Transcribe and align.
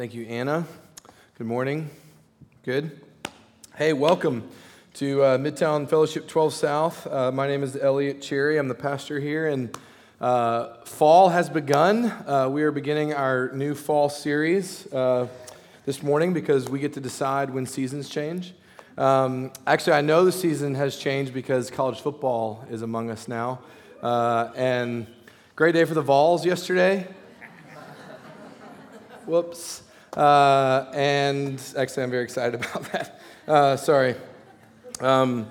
Thank 0.00 0.14
you, 0.14 0.24
Anna. 0.24 0.66
Good 1.36 1.46
morning. 1.46 1.90
Good. 2.64 3.02
Hey, 3.76 3.92
welcome 3.92 4.48
to 4.94 5.22
uh, 5.22 5.36
Midtown 5.36 5.86
Fellowship 5.86 6.26
12 6.26 6.54
South. 6.54 7.06
Uh, 7.06 7.30
my 7.30 7.46
name 7.46 7.62
is 7.62 7.76
Elliot 7.76 8.22
Cherry. 8.22 8.56
I'm 8.56 8.68
the 8.68 8.74
pastor 8.74 9.20
here, 9.20 9.48
and 9.48 9.76
uh, 10.18 10.76
fall 10.86 11.28
has 11.28 11.50
begun. 11.50 12.06
Uh, 12.26 12.48
we 12.50 12.62
are 12.62 12.72
beginning 12.72 13.12
our 13.12 13.50
new 13.52 13.74
fall 13.74 14.08
series 14.08 14.90
uh, 14.90 15.28
this 15.84 16.02
morning 16.02 16.32
because 16.32 16.70
we 16.70 16.78
get 16.78 16.94
to 16.94 17.00
decide 17.00 17.50
when 17.50 17.66
seasons 17.66 18.08
change. 18.08 18.54
Um, 18.96 19.52
actually, 19.66 19.92
I 19.92 20.00
know 20.00 20.24
the 20.24 20.32
season 20.32 20.76
has 20.76 20.96
changed 20.96 21.34
because 21.34 21.70
college 21.70 22.00
football 22.00 22.64
is 22.70 22.80
among 22.80 23.10
us 23.10 23.28
now. 23.28 23.60
Uh, 24.02 24.50
and 24.56 25.06
great 25.56 25.72
day 25.72 25.84
for 25.84 25.92
the 25.92 26.00
Vols 26.00 26.46
yesterday. 26.46 27.06
Whoops. 29.26 29.82
Uh, 30.16 30.90
and 30.92 31.62
actually, 31.76 32.02
I'm 32.02 32.10
very 32.10 32.24
excited 32.24 32.54
about 32.60 32.92
that. 32.92 33.20
Uh, 33.46 33.76
sorry. 33.76 34.14
Um, 35.00 35.48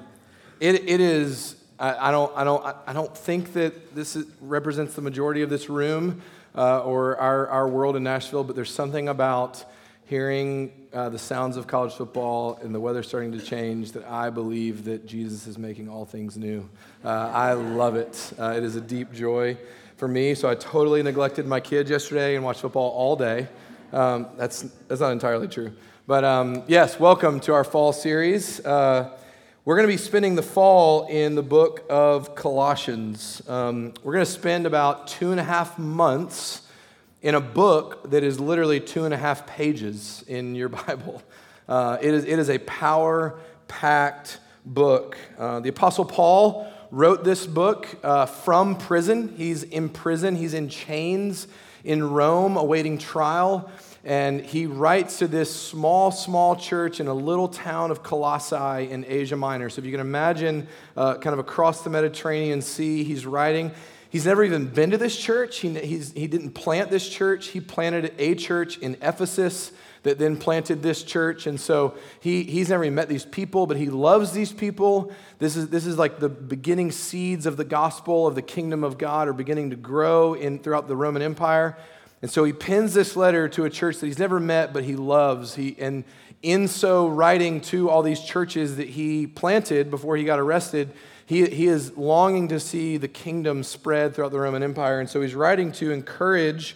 it, 0.59 0.76
it 0.90 1.00
is, 1.00 1.55
I, 1.80 2.09
I, 2.09 2.12
don't, 2.12 2.31
I, 2.36 2.44
don't, 2.44 2.76
I 2.88 2.94
don't 2.94 3.17
think 3.17 3.53
that 3.53 3.95
this 3.95 4.16
is, 4.16 4.26
represents 4.41 4.94
the 4.94 5.02
majority 5.02 5.41
of 5.41 5.50
this 5.50 5.70
room 5.70 6.22
uh, 6.55 6.81
or 6.81 7.17
our, 7.17 7.48
our 7.48 7.67
world 7.67 7.95
in 7.95 8.03
Nashville, 8.03 8.44
but 8.44 8.55
there's 8.55 8.72
something 8.72 9.08
about 9.08 9.64
hearing 10.05 10.72
uh, 10.91 11.08
the 11.08 11.20
sounds 11.20 11.55
of 11.55 11.67
college 11.67 11.94
football 11.94 12.59
and 12.64 12.73
the 12.73 12.80
weather 12.80 13.03
starting 13.03 13.31
to 13.31 13.39
change 13.39 13.91
that 13.91 14.03
I 14.05 14.30
believe 14.31 14.84
that 14.86 15.05
Jesus 15.05 15.45
is 15.45 15.58
making 15.58 15.88
all 15.88 16.03
things 16.03 16.36
new. 16.36 16.67
Uh, 17.05 17.09
I 17.09 17.53
love 17.53 17.95
it. 17.95 18.34
Uh, 18.38 18.55
it 18.58 18.64
is 18.64 18.76
a 18.76 18.81
deep 18.81 19.14
joy 19.14 19.55
for 19.98 20.08
me. 20.08 20.34
So 20.34 20.50
I 20.50 20.55
totally 20.55 21.03
neglected 21.03 21.45
my 21.45 21.59
kids 21.59 21.89
yesterday 21.89 22.36
and 22.36 22.44
watched 22.44 22.62
football 22.62 22.89
all 22.91 23.16
day. 23.16 23.48
Um, 23.92 24.28
that's, 24.38 24.62
that's 24.88 25.02
not 25.02 25.12
entirely 25.12 25.48
true. 25.48 25.74
But 26.06 26.24
um, 26.24 26.64
yes, 26.68 27.00
welcome 27.00 27.40
to 27.42 27.54
our 27.54 27.64
fall 27.64 27.92
series. 27.92 28.64
Uh, 28.64 29.16
we're 29.66 29.76
going 29.76 29.88
to 29.88 29.94
be 29.94 29.98
spending 29.98 30.36
the 30.36 30.44
fall 30.44 31.08
in 31.08 31.34
the 31.34 31.42
book 31.42 31.84
of 31.90 32.36
Colossians. 32.36 33.42
Um, 33.48 33.94
we're 34.04 34.14
going 34.14 34.26
to 34.26 34.31
spend 34.31 34.68
about 34.68 35.08
two 35.08 35.31
and 35.31 35.40
a 35.40 35.44
half 35.44 35.80
months 35.80 36.62
in 37.23 37.34
a 37.34 37.42
book 37.42 38.12
that 38.12 38.23
is 38.23 38.40
literally 38.40 38.80
two 38.80 39.06
and 39.06 39.14
a 39.14 39.18
half 39.18 39.48
pages 39.48 40.24
in 40.28 40.53
your 40.53 40.70
Bible. 40.88 41.24
Uh, 41.68 41.98
it, 42.00 42.14
is, 42.14 42.26
it 42.26 42.38
is 42.38 42.50
a 42.50 42.59
power 42.59 43.40
packed 43.68 44.40
book. 44.66 45.18
Uh, 45.38 45.62
the 45.62 45.70
Apostle 45.70 46.06
Paul 46.06 46.72
wrote 46.92 47.24
this 47.24 47.48
book 47.48 47.88
uh, 48.03 48.28
from 48.28 48.78
prison. 48.78 49.34
He's 49.36 49.64
in 49.64 49.90
prison, 49.90 50.36
he's 50.36 50.53
in 50.53 50.70
chains 50.70 51.48
in 51.90 52.08
Rome 52.08 52.56
awaiting 52.56 53.00
trial. 53.00 53.68
And 54.06 54.42
he 54.42 54.68
writes 54.68 55.18
to 55.20 55.28
this 55.28 55.54
small, 55.54 56.12
small 56.12 56.56
church 56.56 57.00
in 57.00 57.08
a 57.08 57.14
little 57.14 57.48
town 57.48 57.90
of 57.90 58.04
Colossae 58.04 58.92
in 58.92 59.04
Asia 59.08 59.36
Minor. 59.36 59.70
So 59.70 59.80
if 59.80 59.86
you 59.86 59.92
can 59.92 60.00
imagine, 60.00 60.68
uh, 60.96 61.16
kind 61.16 61.34
of 61.34 61.40
across 61.40 61.81
the 61.81 61.90
Mediterranean 61.90 62.62
Sea, 62.62 63.04
he's 63.04 63.26
writing. 63.26 63.72
He's 64.12 64.28
never 64.28 64.44
even 64.44 64.68
been 64.68 64.92
to 64.92 65.00
this 65.00 65.18
church. 65.18 65.59
He, 65.59 65.73
he 65.73 66.28
didn't 66.28 66.52
plant 66.52 66.92
this 66.92 67.09
church. 67.09 67.48
He 67.48 67.59
planted 67.59 68.14
a 68.20 68.36
church 68.36 68.78
in 68.78 68.96
Ephesus 69.02 69.72
that 70.03 70.17
then 70.17 70.38
planted 70.38 70.81
this 70.81 71.03
church. 71.03 71.47
And 71.47 71.59
so 71.59 71.95
he, 72.19 72.44
he's 72.44 72.69
never 72.69 72.83
even 72.83 72.95
met 72.95 73.09
these 73.09 73.25
people, 73.25 73.67
but 73.67 73.78
he 73.78 73.89
loves 73.89 74.31
these 74.31 74.52
people. 74.52 75.11
This 75.39 75.56
is, 75.56 75.69
this 75.69 75.86
is 75.86 75.97
like 75.97 76.19
the 76.19 76.30
beginning 76.30 76.91
seeds 76.91 77.45
of 77.45 77.58
the 77.58 77.66
gospel 77.66 78.28
of 78.28 78.36
the 78.36 78.41
kingdom 78.41 78.83
of 78.83 78.97
God 78.97 79.28
are 79.28 79.33
beginning 79.33 79.72
to 79.72 79.75
grow 79.75 80.33
in, 80.33 80.59
throughout 80.59 80.88
the 80.88 80.95
Roman 80.95 81.22
Empire. 81.22 81.78
And 82.22 82.30
so 82.30 82.44
he 82.44 82.53
pins 82.53 82.94
this 82.94 83.16
letter 83.16 83.47
to 83.50 83.66
a 83.66 83.69
church 83.69 83.97
that 83.97 84.06
he's 84.06 84.19
never 84.19 84.39
met, 84.39 84.73
but 84.73 84.83
he 84.83 84.95
loves. 84.95 85.56
He, 85.56 85.75
and 85.80 86.03
in 86.41 86.67
so 86.67 87.08
writing 87.08 87.61
to 87.61 87.89
all 87.89 88.02
these 88.02 88.22
churches 88.22 88.78
that 88.78 88.89
he 88.89 89.28
planted 89.28 89.89
before 89.89 90.17
he 90.17 90.23
got 90.23 90.39
arrested, 90.39 90.91
he, 91.25 91.45
he 91.45 91.67
is 91.67 91.95
longing 91.95 92.47
to 92.50 92.59
see 92.59 92.97
the 92.97 93.07
kingdom 93.07 93.63
spread 93.63 94.16
throughout 94.16 94.31
the 94.31 94.40
Roman 94.40 94.63
Empire. 94.63 95.00
And 95.00 95.09
so 95.09 95.22
he's 95.22 95.35
writing 95.35 95.72
to 95.74 95.91
encourage 95.91 96.75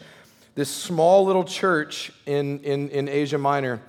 this 0.55 0.69
small 0.69 1.25
little 1.25 1.43
church 1.43 2.11
in, 2.25 2.59
in, 2.59 2.89
in 2.89 3.09
Asia 3.09 3.37
Minor. 3.37 3.81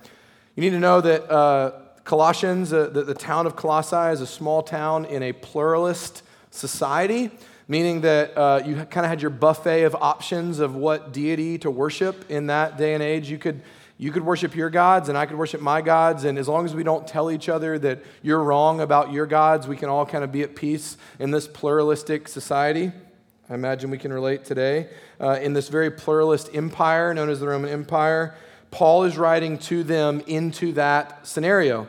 You 0.55 0.61
need 0.61 0.71
to 0.71 0.79
know 0.79 0.99
that 1.01 1.29
uh, 1.29 1.71
Colossians, 2.03 2.73
uh, 2.73 2.87
the, 2.87 3.03
the 3.03 3.13
town 3.13 3.45
of 3.45 3.55
Colossae, 3.55 4.11
is 4.11 4.21
a 4.21 4.27
small 4.27 4.63
town 4.63 5.05
in 5.05 5.21
a 5.21 5.31
pluralist 5.31 6.23
society, 6.49 7.29
meaning 7.67 8.01
that 8.01 8.35
uh, 8.37 8.61
you 8.65 8.75
kind 8.75 9.05
of 9.05 9.09
had 9.09 9.21
your 9.21 9.31
buffet 9.31 9.83
of 9.83 9.95
options 9.95 10.59
of 10.59 10.75
what 10.75 11.13
deity 11.13 11.57
to 11.59 11.69
worship 11.69 12.29
in 12.31 12.47
that 12.47 12.77
day 12.77 12.93
and 12.93 13.03
age. 13.03 13.29
You 13.29 13.37
could, 13.37 13.61
you 13.97 14.11
could 14.11 14.25
worship 14.25 14.55
your 14.55 14.69
gods, 14.71 15.09
and 15.09 15.17
I 15.17 15.25
could 15.25 15.37
worship 15.37 15.61
my 15.61 15.81
gods, 15.81 16.23
and 16.23 16.39
as 16.39 16.47
long 16.47 16.65
as 16.65 16.73
we 16.73 16.83
don't 16.83 17.07
tell 17.07 17.29
each 17.29 17.47
other 17.47 17.77
that 17.79 18.03
you're 18.23 18.43
wrong 18.43 18.81
about 18.81 19.11
your 19.11 19.25
gods, 19.27 19.67
we 19.67 19.77
can 19.77 19.89
all 19.89 20.05
kind 20.05 20.23
of 20.23 20.31
be 20.31 20.41
at 20.41 20.55
peace 20.55 20.97
in 21.19 21.29
this 21.29 21.47
pluralistic 21.47 22.27
society. 22.27 22.91
I 23.47 23.53
imagine 23.53 23.91
we 23.91 23.99
can 23.99 24.11
relate 24.11 24.43
today. 24.43 24.89
Uh, 25.21 25.37
in 25.39 25.53
this 25.53 25.69
very 25.69 25.91
pluralist 25.91 26.49
empire 26.55 27.13
known 27.13 27.29
as 27.29 27.39
the 27.39 27.47
Roman 27.47 27.69
Empire, 27.69 28.33
Paul 28.71 29.03
is 29.03 29.19
writing 29.19 29.59
to 29.59 29.83
them 29.83 30.21
into 30.25 30.71
that 30.73 31.27
scenario. 31.27 31.87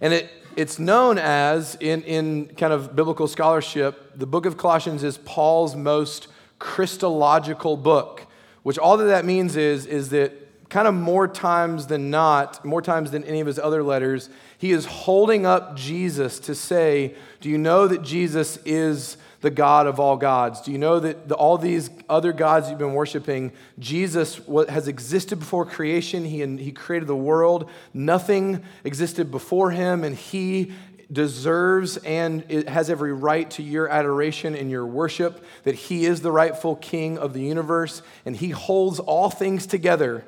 And 0.00 0.14
it, 0.14 0.30
it's 0.54 0.78
known 0.78 1.18
as, 1.18 1.76
in, 1.80 2.02
in 2.02 2.46
kind 2.46 2.72
of 2.72 2.94
biblical 2.94 3.26
scholarship, 3.26 4.16
the 4.16 4.26
book 4.26 4.46
of 4.46 4.56
Colossians 4.56 5.02
is 5.02 5.18
Paul's 5.18 5.74
most 5.74 6.28
Christological 6.60 7.76
book, 7.76 8.24
which 8.62 8.78
all 8.78 8.96
that 8.98 9.06
that 9.06 9.24
means 9.24 9.56
is, 9.56 9.84
is 9.84 10.10
that 10.10 10.68
kind 10.68 10.86
of 10.86 10.94
more 10.94 11.26
times 11.26 11.88
than 11.88 12.08
not, 12.08 12.64
more 12.64 12.82
times 12.82 13.10
than 13.10 13.24
any 13.24 13.40
of 13.40 13.48
his 13.48 13.58
other 13.58 13.82
letters, 13.82 14.30
he 14.58 14.70
is 14.70 14.86
holding 14.86 15.44
up 15.44 15.76
Jesus 15.76 16.38
to 16.38 16.54
say, 16.54 17.16
Do 17.40 17.48
you 17.48 17.58
know 17.58 17.88
that 17.88 18.02
Jesus 18.02 18.58
is 18.64 19.16
the 19.46 19.50
God 19.50 19.86
of 19.86 20.00
all 20.00 20.16
gods? 20.16 20.60
Do 20.60 20.72
you 20.72 20.78
know 20.78 20.98
that 20.98 21.28
the, 21.28 21.36
all 21.36 21.56
these 21.56 21.88
other 22.08 22.32
gods 22.32 22.68
you've 22.68 22.80
been 22.80 22.94
worshiping, 22.94 23.52
Jesus 23.78 24.40
has 24.68 24.88
existed 24.88 25.38
before 25.38 25.64
creation? 25.64 26.24
He, 26.24 26.44
he 26.56 26.72
created 26.72 27.06
the 27.06 27.14
world. 27.14 27.70
Nothing 27.94 28.64
existed 28.82 29.30
before 29.30 29.70
him, 29.70 30.02
and 30.02 30.16
he 30.16 30.72
deserves 31.12 31.96
and 31.98 32.42
has 32.66 32.90
every 32.90 33.12
right 33.12 33.48
to 33.52 33.62
your 33.62 33.88
adoration 33.88 34.56
and 34.56 34.68
your 34.68 34.84
worship, 34.84 35.44
that 35.62 35.76
he 35.76 36.06
is 36.06 36.22
the 36.22 36.32
rightful 36.32 36.74
king 36.74 37.16
of 37.16 37.32
the 37.32 37.42
universe, 37.42 38.02
and 38.24 38.34
he 38.34 38.50
holds 38.50 38.98
all 38.98 39.30
things 39.30 39.64
together 39.64 40.24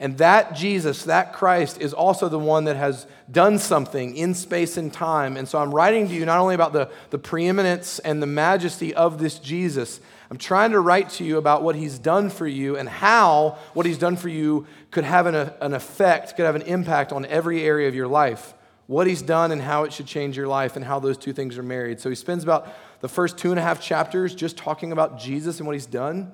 and 0.00 0.16
that 0.18 0.54
Jesus, 0.54 1.04
that 1.04 1.32
Christ, 1.32 1.80
is 1.80 1.92
also 1.92 2.28
the 2.28 2.38
one 2.38 2.64
that 2.64 2.76
has 2.76 3.06
done 3.30 3.58
something 3.58 4.16
in 4.16 4.32
space 4.32 4.76
and 4.76 4.92
time. 4.92 5.36
And 5.36 5.48
so 5.48 5.58
I'm 5.58 5.74
writing 5.74 6.06
to 6.06 6.14
you 6.14 6.24
not 6.24 6.38
only 6.38 6.54
about 6.54 6.72
the, 6.72 6.88
the 7.10 7.18
preeminence 7.18 7.98
and 7.98 8.22
the 8.22 8.26
majesty 8.26 8.94
of 8.94 9.18
this 9.18 9.40
Jesus, 9.40 10.00
I'm 10.30 10.38
trying 10.38 10.70
to 10.70 10.80
write 10.80 11.10
to 11.10 11.24
you 11.24 11.36
about 11.36 11.64
what 11.64 11.74
he's 11.74 11.98
done 11.98 12.30
for 12.30 12.46
you 12.46 12.76
and 12.76 12.88
how 12.88 13.58
what 13.74 13.86
he's 13.86 13.98
done 13.98 14.16
for 14.16 14.28
you 14.28 14.66
could 14.92 15.04
have 15.04 15.26
an, 15.26 15.34
an 15.34 15.74
effect, 15.74 16.36
could 16.36 16.44
have 16.44 16.54
an 16.54 16.62
impact 16.62 17.12
on 17.12 17.24
every 17.26 17.64
area 17.64 17.88
of 17.88 17.94
your 17.94 18.08
life. 18.08 18.54
What 18.86 19.06
he's 19.06 19.20
done 19.20 19.50
and 19.50 19.60
how 19.60 19.82
it 19.82 19.92
should 19.92 20.06
change 20.06 20.36
your 20.36 20.48
life 20.48 20.76
and 20.76 20.84
how 20.84 21.00
those 21.00 21.18
two 21.18 21.32
things 21.32 21.58
are 21.58 21.62
married. 21.62 21.98
So 22.00 22.08
he 22.08 22.14
spends 22.14 22.44
about 22.44 22.72
the 23.00 23.08
first 23.08 23.36
two 23.36 23.50
and 23.50 23.58
a 23.58 23.62
half 23.62 23.80
chapters 23.80 24.34
just 24.34 24.56
talking 24.56 24.92
about 24.92 25.18
Jesus 25.18 25.58
and 25.58 25.66
what 25.66 25.74
he's 25.74 25.86
done 25.86 26.30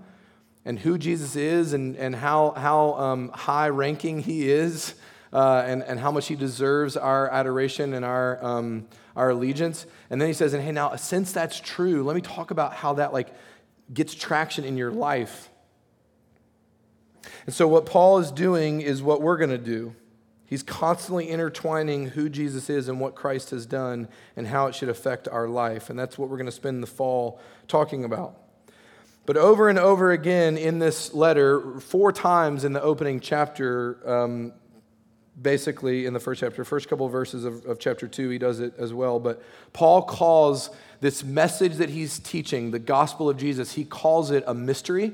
and 0.65 0.79
who 0.79 0.99
Jesus 0.99 1.37
is 1.37 1.73
and, 1.73 1.97
and 1.97 2.15
how, 2.15 2.53
how 2.53 2.95
um, 2.95 3.29
high 3.31 3.69
ranking 3.69 4.21
he 4.21 4.51
is 4.51 4.95
uh, 5.33 5.63
and, 5.67 5.83
and 5.83 6.01
how 6.01 6.11
much 6.11 6.29
he 6.29 6.37
deserves 6.37 6.97
our 6.97 7.29
adoration 7.29 7.93
and 7.93 8.05
our, 8.05 8.43
um, 8.45 8.87
our 9.17 9.31
allegiance. 9.31 9.87
And 10.09 10.21
then 10.21 10.29
he 10.29 10.35
says, 10.35 10.55
and 10.55 10.63
hey, 10.63 10.73
now, 10.73 10.97
since 10.97 11.33
that's 11.33 11.61
true, 11.61 12.03
let 12.03 12.15
me 12.17 12.23
talk 12.23 12.51
about 12.51 12.75
how 12.75 12.95
that 12.95 13.13
like 13.13 13.29
gets 13.93 14.15
traction 14.15 14.65
in 14.65 14.77
your 14.77 14.91
life. 14.91 15.51
And 17.47 17.55
so 17.55 17.69
what 17.69 17.85
Paul 17.85 18.19
is 18.19 18.31
doing 18.31 18.81
is 18.81 19.03
what 19.03 19.21
we're 19.21 19.37
going 19.37 19.51
to 19.51 19.59
do. 19.59 19.95
He's 20.47 20.63
constantly 20.63 21.29
intertwining 21.29 22.11
who 22.11 22.29
Jesus 22.29 22.71
is 22.71 22.89
and 22.89 23.01
what 23.01 23.15
Christ 23.15 23.51
has 23.51 23.67
done 23.67 24.09
and 24.37 24.47
how 24.47 24.67
it 24.67 24.75
should 24.75 24.89
affect 24.89 25.27
our 25.29 25.49
life. 25.49 25.91
And 25.91 25.99
that's 25.99 26.17
what 26.17 26.29
we're 26.29 26.37
going 26.37 26.47
to 26.47 26.53
spend 26.53 26.83
the 26.83 26.87
fall 26.87 27.41
talking 27.67 28.05
about. 28.05 28.44
But 29.27 29.37
over 29.39 29.69
and 29.69 29.79
over 29.79 30.13
again 30.13 30.59
in 30.59 30.79
this 30.79 31.15
letter, 31.15 31.81
four 31.81 32.13
times 32.13 32.65
in 32.65 32.75
the 32.75 32.83
opening 32.83 33.21
chapter, 33.21 33.99
um, 34.05 34.53
basically 35.41 36.05
in 36.05 36.13
the 36.13 36.21
first 36.21 36.41
chapter, 36.41 36.63
first 36.65 36.89
couple 36.89 37.07
of 37.07 37.13
verses 37.13 37.45
of, 37.45 37.65
of 37.65 37.79
chapter 37.79 38.07
two, 38.07 38.29
he 38.29 38.39
does 38.39 38.61
it 38.61 38.75
as 38.79 38.93
well. 38.93 39.19
But 39.19 39.43
Paul 39.73 40.03
calls 40.03 40.69
this 41.01 41.25
message 41.25 41.77
that 41.77 41.89
he's 41.89 42.19
teaching, 42.19 42.71
the 42.71 42.79
gospel 42.79 43.31
of 43.31 43.37
Jesus, 43.39 43.73
he 43.73 43.85
calls 43.85 44.31
it 44.31 44.45
a 44.47 44.55
mystery. 44.55 45.13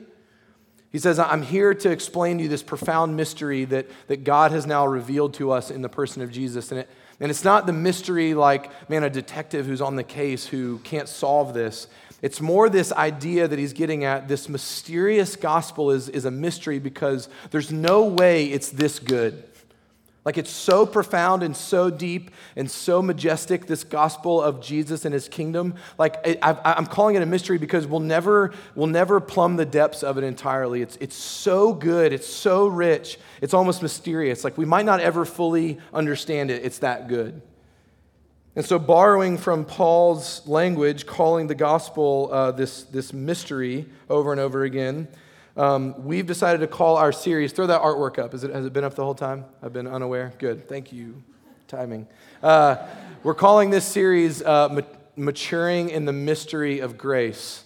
He 0.91 0.99
says, 0.99 1.21
I'm 1.21 1.43
here 1.43 1.73
to 1.73 1.91
explain 1.91 2.39
to 2.39 2.43
you 2.43 2.49
this 2.49 2.65
profound 2.65 3.17
mystery 3.17 3.65
that, 3.67 3.87
that 4.09 4.25
God 4.25 4.51
has 4.51 4.67
now 4.67 4.87
revealed 4.87 5.35
to 5.35 5.53
us 5.53 5.71
in 5.71 5.83
the 5.83 5.89
person 5.89 6.21
of 6.21 6.33
Jesus. 6.33 6.73
And, 6.73 6.81
it, 6.81 6.91
and 7.21 7.31
it's 7.31 7.45
not 7.45 7.67
the 7.67 7.73
mystery 7.73 8.35
like, 8.35 8.91
man, 8.91 9.05
a 9.05 9.11
detective 9.11 9.67
who's 9.67 9.81
on 9.81 9.95
the 9.95 10.03
case 10.03 10.47
who 10.47 10.79
can't 10.79 11.09
solve 11.09 11.55
this. 11.55 11.87
It's 12.23 12.41
more 12.41 12.69
this 12.69 12.93
idea 12.93 13.49
that 13.49 13.59
he's 13.59 13.73
getting 13.73 14.05
at 14.05 14.29
this 14.29 14.49
mysterious 14.49 15.37
gospel 15.37 15.91
is, 15.91 16.09
is 16.09 16.25
a 16.25 16.31
mystery 16.31 16.79
because 16.79 17.29
there's 17.51 17.73
no 17.73 18.05
way 18.05 18.47
it's 18.47 18.71
this 18.71 18.99
good. 18.99 19.45
Like 20.23 20.37
it's 20.37 20.51
so 20.51 20.85
profound 20.85 21.43
and 21.43 21.57
so 21.57 21.89
deep 21.89 22.31
and 22.55 22.71
so 22.71 23.01
majestic, 23.01 23.67
this 23.67 23.85
gospel 23.85 24.43
of 24.43 24.61
Jesus 24.61 25.07
and 25.07 25.15
his 25.15 25.29
kingdom. 25.29 25.77
Like 25.97 26.17
I, 26.43 26.75
am 26.77 26.85
calling 26.85 27.17
it 27.17 27.23
a 27.23 27.27
mystery 27.27 27.57
because 27.57 27.87
we'll 27.87 28.01
never, 28.01 28.53
we'll 28.75 28.87
never 28.87 29.19
plumb 29.21 29.57
the 29.57 29.65
depths 29.65 30.03
of 30.03 30.19
it 30.19 30.25
entirely. 30.25 30.83
It's, 30.83 30.97
it's 30.97 31.17
so 31.17 31.73
good, 31.73 32.13
it's 32.13 32.29
so 32.29 32.67
rich, 32.67 33.19
it's 33.41 33.55
almost 33.55 33.81
mysterious. 33.81 34.45
Like 34.45 34.59
we 34.59 34.67
might 34.67 34.85
not 34.85 35.01
ever 35.01 35.25
fully 35.25 35.79
understand 35.95 36.51
it, 36.51 36.65
it's 36.67 36.81
that 36.81 37.09
good. 37.09 37.41
And 38.57 38.65
so, 38.65 38.81
borrowing 38.81 39.39
from 39.39 39.65
Paul's 39.65 40.47
language, 40.47 41.07
calling 41.07 41.47
the 41.47 41.55
gospel 41.55 42.31
uh, 42.33 42.51
this, 42.51 42.83
this 42.83 43.13
mystery 43.13 43.87
over 44.09 44.33
and 44.33 44.41
over 44.41 44.65
again, 44.65 45.07
um, 45.57 46.05
we've 46.05 46.27
decided 46.27 46.59
to 46.59 46.67
call 46.67 46.97
our 46.97 47.13
series, 47.13 47.53
throw 47.53 47.69
that 47.69 47.81
artwork 47.81 48.19
up. 48.19 48.35
Is 48.35 48.43
it, 48.43 48.53
has 48.53 48.67
it 48.67 48.73
been 48.73 48.83
up 48.83 48.95
the 48.97 49.05
whole 49.05 49.15
time? 49.15 49.45
I've 49.63 49.73
been 49.73 49.87
unaware? 49.87 50.33
Good. 50.39 50.69
Thank 50.69 50.93
you. 50.93 51.23
Timing. 51.69 52.09
Uh, 52.43 52.85
we're 53.23 53.35
calling 53.35 53.71
this 53.71 53.85
series 53.85 54.43
uh, 54.43 54.81
Maturing 55.15 55.89
in 55.89 56.05
the 56.05 56.13
Mystery 56.13 56.81
of 56.81 56.99
Grace. 56.99 57.63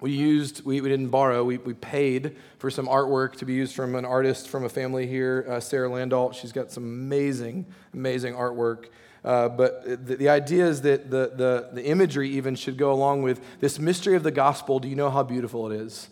We 0.00 0.12
used, 0.12 0.64
we, 0.64 0.80
we 0.80 0.88
didn't 0.88 1.08
borrow, 1.08 1.42
we, 1.42 1.58
we 1.58 1.74
paid 1.74 2.36
for 2.58 2.70
some 2.70 2.86
artwork 2.86 3.34
to 3.36 3.44
be 3.44 3.54
used 3.54 3.74
from 3.74 3.96
an 3.96 4.04
artist 4.04 4.48
from 4.48 4.64
a 4.64 4.68
family 4.68 5.08
here, 5.08 5.44
uh, 5.48 5.58
Sarah 5.58 5.88
Landalt. 5.88 6.34
She's 6.34 6.52
got 6.52 6.70
some 6.70 6.84
amazing, 6.84 7.66
amazing 7.92 8.34
artwork. 8.34 8.86
Uh, 9.24 9.48
but 9.48 10.06
the, 10.06 10.16
the, 10.16 10.28
idea 10.28 10.66
is 10.66 10.82
that 10.82 11.10
the, 11.10 11.32
the, 11.34 11.70
the 11.72 11.84
imagery 11.86 12.28
even 12.28 12.54
should 12.54 12.76
go 12.76 12.92
along 12.92 13.22
with 13.22 13.40
this 13.60 13.78
mystery 13.78 14.16
of 14.16 14.22
the 14.22 14.30
gospel. 14.30 14.78
Do 14.78 14.86
you 14.86 14.96
know 14.96 15.08
how 15.08 15.22
beautiful 15.22 15.70
it 15.70 15.80
is? 15.80 16.08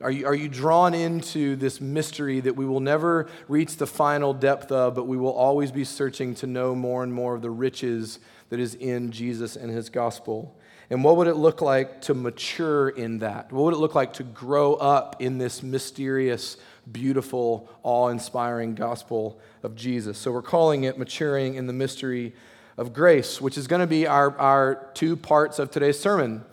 Are 0.00 0.10
you, 0.10 0.26
are 0.26 0.34
you 0.34 0.48
drawn 0.48 0.94
into 0.94 1.56
this 1.56 1.80
mystery 1.80 2.40
that 2.40 2.56
we 2.56 2.64
will 2.64 2.80
never 2.80 3.28
reach 3.48 3.76
the 3.76 3.86
final 3.86 4.32
depth 4.32 4.70
of, 4.72 4.94
but 4.94 5.06
we 5.06 5.16
will 5.16 5.32
always 5.32 5.72
be 5.72 5.84
searching 5.84 6.34
to 6.36 6.46
know 6.46 6.74
more 6.74 7.02
and 7.02 7.12
more 7.12 7.34
of 7.34 7.42
the 7.42 7.50
riches 7.50 8.20
that 8.50 8.60
is 8.60 8.74
in 8.74 9.10
Jesus 9.10 9.56
and 9.56 9.70
his 9.70 9.88
gospel? 9.88 10.56
And 10.90 11.04
what 11.04 11.16
would 11.16 11.26
it 11.26 11.34
look 11.34 11.60
like 11.60 12.00
to 12.02 12.14
mature 12.14 12.88
in 12.88 13.18
that? 13.18 13.52
What 13.52 13.64
would 13.64 13.74
it 13.74 13.78
look 13.78 13.94
like 13.94 14.14
to 14.14 14.22
grow 14.22 14.74
up 14.74 15.20
in 15.20 15.38
this 15.38 15.62
mysterious, 15.62 16.56
beautiful, 16.92 17.68
awe 17.82 18.08
inspiring 18.08 18.74
gospel 18.74 19.40
of 19.62 19.74
Jesus? 19.74 20.18
So 20.18 20.32
we're 20.32 20.42
calling 20.42 20.84
it 20.84 20.98
maturing 20.98 21.54
in 21.54 21.66
the 21.66 21.72
mystery 21.72 22.34
of 22.76 22.92
grace, 22.92 23.40
which 23.40 23.58
is 23.58 23.66
going 23.66 23.80
to 23.80 23.86
be 23.86 24.06
our, 24.06 24.36
our 24.38 24.90
two 24.94 25.16
parts 25.16 25.58
of 25.58 25.70
today's 25.70 25.98
sermon. 25.98 26.44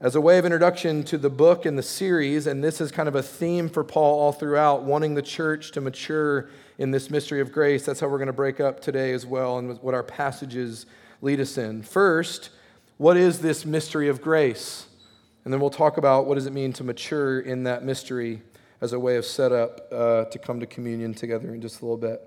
As 0.00 0.14
a 0.14 0.20
way 0.20 0.38
of 0.38 0.44
introduction 0.44 1.04
to 1.04 1.18
the 1.18 1.30
book 1.30 1.64
and 1.64 1.78
the 1.78 1.82
series, 1.82 2.46
and 2.46 2.62
this 2.62 2.80
is 2.80 2.90
kind 2.90 3.08
of 3.08 3.14
a 3.14 3.22
theme 3.22 3.68
for 3.68 3.82
Paul 3.82 4.20
all 4.20 4.32
throughout, 4.32 4.82
wanting 4.82 5.14
the 5.14 5.22
church 5.22 5.72
to 5.72 5.80
mature 5.80 6.50
in 6.78 6.90
this 6.90 7.10
mystery 7.10 7.40
of 7.40 7.50
grace. 7.50 7.86
That's 7.86 8.00
how 8.00 8.08
we're 8.08 8.18
going 8.18 8.26
to 8.26 8.34
break 8.34 8.60
up 8.60 8.80
today 8.80 9.12
as 9.12 9.24
well, 9.24 9.58
and 9.58 9.80
what 9.80 9.94
our 9.94 10.02
passages 10.02 10.84
lead 11.22 11.40
us 11.40 11.56
in. 11.56 11.82
First, 11.82 12.50
what 12.98 13.16
is 13.16 13.40
this 13.40 13.64
mystery 13.64 14.08
of 14.08 14.20
grace? 14.20 14.86
And 15.44 15.52
then 15.52 15.60
we'll 15.60 15.70
talk 15.70 15.96
about 15.96 16.26
what 16.26 16.34
does 16.34 16.46
it 16.46 16.52
mean 16.52 16.72
to 16.74 16.84
mature 16.84 17.40
in 17.40 17.64
that 17.64 17.84
mystery 17.84 18.42
as 18.80 18.92
a 18.92 18.98
way 18.98 19.16
of 19.16 19.24
setup 19.24 19.88
uh, 19.92 20.24
to 20.26 20.38
come 20.38 20.60
to 20.60 20.66
communion 20.66 21.14
together 21.14 21.54
in 21.54 21.60
just 21.60 21.80
a 21.80 21.84
little 21.84 21.96
bit. 21.96 22.22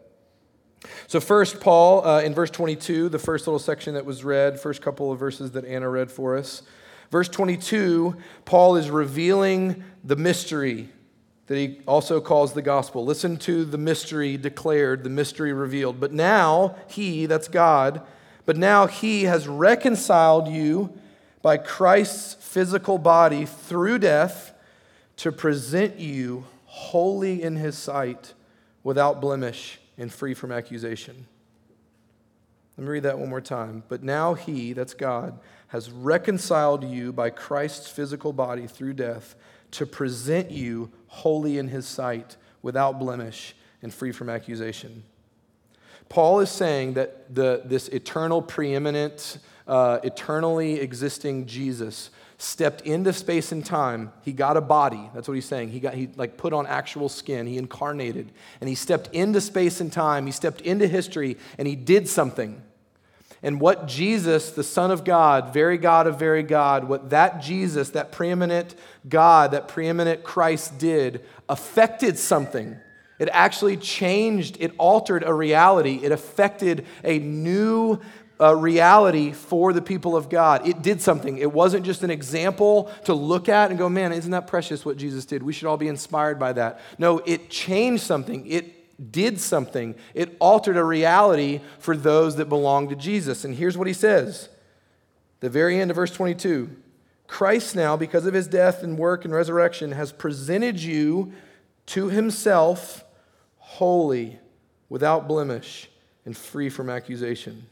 So, 1.07 1.19
first, 1.19 1.59
Paul, 1.59 2.05
uh, 2.07 2.21
in 2.21 2.33
verse 2.33 2.49
22, 2.49 3.09
the 3.09 3.19
first 3.19 3.47
little 3.47 3.59
section 3.59 3.95
that 3.95 4.05
was 4.05 4.23
read, 4.23 4.59
first 4.59 4.81
couple 4.81 5.11
of 5.11 5.19
verses 5.19 5.51
that 5.51 5.65
Anna 5.65 5.89
read 5.89 6.09
for 6.09 6.37
us. 6.37 6.61
Verse 7.11 7.27
22, 7.27 8.15
Paul 8.45 8.75
is 8.75 8.89
revealing 8.89 9.83
the 10.03 10.15
mystery 10.15 10.89
that 11.47 11.57
he 11.57 11.81
also 11.87 12.21
calls 12.21 12.53
the 12.53 12.61
gospel. 12.61 13.03
Listen 13.03 13.35
to 13.37 13.65
the 13.65 13.77
mystery 13.77 14.37
declared, 14.37 15.03
the 15.03 15.09
mystery 15.09 15.51
revealed. 15.51 15.99
But 15.99 16.13
now, 16.13 16.75
he, 16.87 17.25
that's 17.25 17.47
God, 17.47 18.03
but 18.45 18.55
now 18.55 18.85
he 18.85 19.23
has 19.23 19.47
reconciled 19.47 20.47
you 20.47 20.93
by 21.41 21.57
Christ's 21.57 22.35
physical 22.35 22.97
body 22.99 23.45
through 23.45 23.99
death 23.99 24.53
to 25.19 25.33
present 25.33 25.99
you 25.99 26.45
holy 26.63 27.43
in 27.43 27.57
his 27.57 27.77
sight, 27.77 28.33
without 28.83 29.19
blemish 29.19 29.77
and 29.97 30.13
free 30.13 30.33
from 30.33 30.49
accusation. 30.49 31.27
Let 32.77 32.85
me 32.85 32.89
read 32.89 33.03
that 33.03 33.19
one 33.19 33.27
more 33.27 33.41
time. 33.41 33.83
But 33.89 34.01
now 34.01 34.33
he, 34.33 34.71
that's 34.71 34.93
God, 34.93 35.37
has 35.67 35.91
reconciled 35.91 36.85
you 36.85 37.11
by 37.11 37.31
Christ's 37.31 37.89
physical 37.89 38.31
body 38.31 38.65
through 38.65 38.93
death 38.93 39.35
to 39.71 39.85
present 39.85 40.51
you 40.51 40.89
holy 41.07 41.57
in 41.57 41.67
his 41.67 41.85
sight, 41.85 42.37
without 42.61 42.97
blemish 42.97 43.55
and 43.81 43.93
free 43.93 44.13
from 44.13 44.29
accusation. 44.29 45.03
Paul 46.07 46.39
is 46.39 46.49
saying 46.49 46.93
that 46.93 47.35
the, 47.35 47.63
this 47.65 47.89
eternal, 47.89 48.41
preeminent, 48.41 49.39
uh, 49.67 49.99
eternally 50.01 50.79
existing 50.79 51.45
Jesus 51.45 52.09
stepped 52.41 52.81
into 52.81 53.11
space 53.11 53.51
and 53.51 53.65
time. 53.65 54.13
He 54.23 54.31
got 54.31 54.55
a 54.55 54.61
body. 54.61 55.09
That's 55.13 55.27
what 55.27 55.33
he's 55.33 55.45
saying. 55.45 55.69
He 55.69 55.81
got 55.81 55.93
he 55.93 56.09
like 56.15 56.37
put 56.37 56.53
on 56.53 56.65
actual 56.65 57.09
skin. 57.09 57.45
He 57.45 57.57
incarnated 57.57 58.31
and 58.61 58.69
he 58.69 58.75
stepped 58.75 59.13
into 59.13 59.41
space 59.41 59.81
and 59.81 59.91
time. 59.91 60.25
He 60.25 60.31
stepped 60.31 60.61
into 60.61 60.87
history 60.87 61.37
and 61.57 61.67
he 61.67 61.75
did 61.75 62.07
something. 62.07 62.61
And 63.43 63.59
what 63.59 63.87
Jesus, 63.87 64.51
the 64.51 64.63
Son 64.63 64.89
of 64.89 65.03
God, 65.03 65.53
very 65.53 65.77
God 65.77 66.07
of 66.07 66.17
very 66.17 66.43
God, 66.43 66.85
what 66.85 67.09
that 67.09 67.41
Jesus, 67.41 67.89
that 67.89 68.13
preeminent 68.13 68.73
God, 69.07 69.51
that 69.51 69.67
preeminent 69.67 70.23
Christ 70.23 70.77
did, 70.77 71.25
affected 71.49 72.17
something. 72.17 72.77
It 73.19 73.27
actually 73.33 73.75
changed, 73.75 74.55
it 74.61 74.71
altered 74.77 75.23
a 75.23 75.33
reality, 75.33 75.99
it 76.03 76.13
affected 76.13 76.85
a 77.03 77.19
new 77.19 77.99
uh, 78.41 78.55
reality 78.55 79.33
for 79.33 79.73
the 79.73 79.81
people 79.81 80.15
of 80.15 80.29
God. 80.29 80.67
It 80.67 80.81
did 80.81 81.01
something. 81.01 81.37
It 81.37 81.51
wasn't 81.51 81.85
just 81.85 82.03
an 82.03 82.09
example 82.09 82.91
to 83.05 83.13
look 83.13 83.49
at 83.49 83.69
and 83.69 83.77
go, 83.77 83.89
man, 83.89 84.13
isn't 84.13 84.31
that 84.31 84.47
precious 84.47 84.85
what 84.85 84.97
Jesus 84.97 85.25
did? 85.25 85.43
We 85.43 85.53
should 85.53 85.67
all 85.67 85.77
be 85.77 85.87
inspired 85.87 86.39
by 86.39 86.53
that. 86.53 86.79
No, 86.97 87.19
it 87.19 87.49
changed 87.49 88.03
something. 88.03 88.47
It 88.47 89.11
did 89.11 89.39
something. 89.39 89.95
It 90.13 90.35
altered 90.39 90.77
a 90.77 90.83
reality 90.83 91.61
for 91.79 91.95
those 91.95 92.37
that 92.37 92.47
belong 92.47 92.89
to 92.89 92.95
Jesus. 92.95 93.43
And 93.43 93.55
here's 93.55 93.77
what 93.77 93.87
he 93.87 93.93
says 93.93 94.49
the 95.41 95.49
very 95.49 95.79
end 95.79 95.91
of 95.91 95.95
verse 95.95 96.11
22 96.11 96.69
Christ 97.27 97.75
now, 97.75 97.95
because 97.95 98.25
of 98.25 98.33
his 98.33 98.47
death 98.47 98.83
and 98.83 98.97
work 98.97 99.23
and 99.23 99.33
resurrection, 99.33 99.91
has 99.91 100.11
presented 100.11 100.79
you 100.79 101.33
to 101.87 102.09
himself 102.09 103.03
holy, 103.57 104.39
without 104.89 105.27
blemish, 105.27 105.89
and 106.25 106.35
free 106.35 106.69
from 106.69 106.89
accusation. 106.89 107.67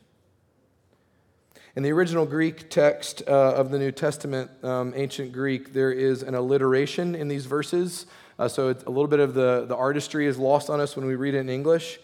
In 1.77 1.83
the 1.83 1.91
original 1.91 2.25
Greek 2.25 2.71
text 2.71 3.21
uh, 3.27 3.53
of 3.53 3.69
the 3.69 3.77
New 3.77 3.91
Testament, 3.91 4.49
um, 4.63 4.93
ancient 4.95 5.31
Greek, 5.31 5.73
there 5.73 5.91
is 5.91 6.23
an 6.23 6.33
alliteration 6.33 7.13
in 7.13 7.27
these 7.27 7.45
verses. 7.45 8.07
Uh, 8.39 8.47
so 8.47 8.69
a 8.69 8.89
little 8.89 9.05
bit 9.05 9.19
of 9.19 9.35
the, 9.35 9.65
the 9.67 9.75
artistry 9.75 10.25
is 10.25 10.39
lost 10.39 10.71
on 10.71 10.79
us 10.79 10.95
when 10.95 11.05
we 11.05 11.13
read 11.13 11.35
it 11.35 11.37
in 11.37 11.49
English. 11.49 11.99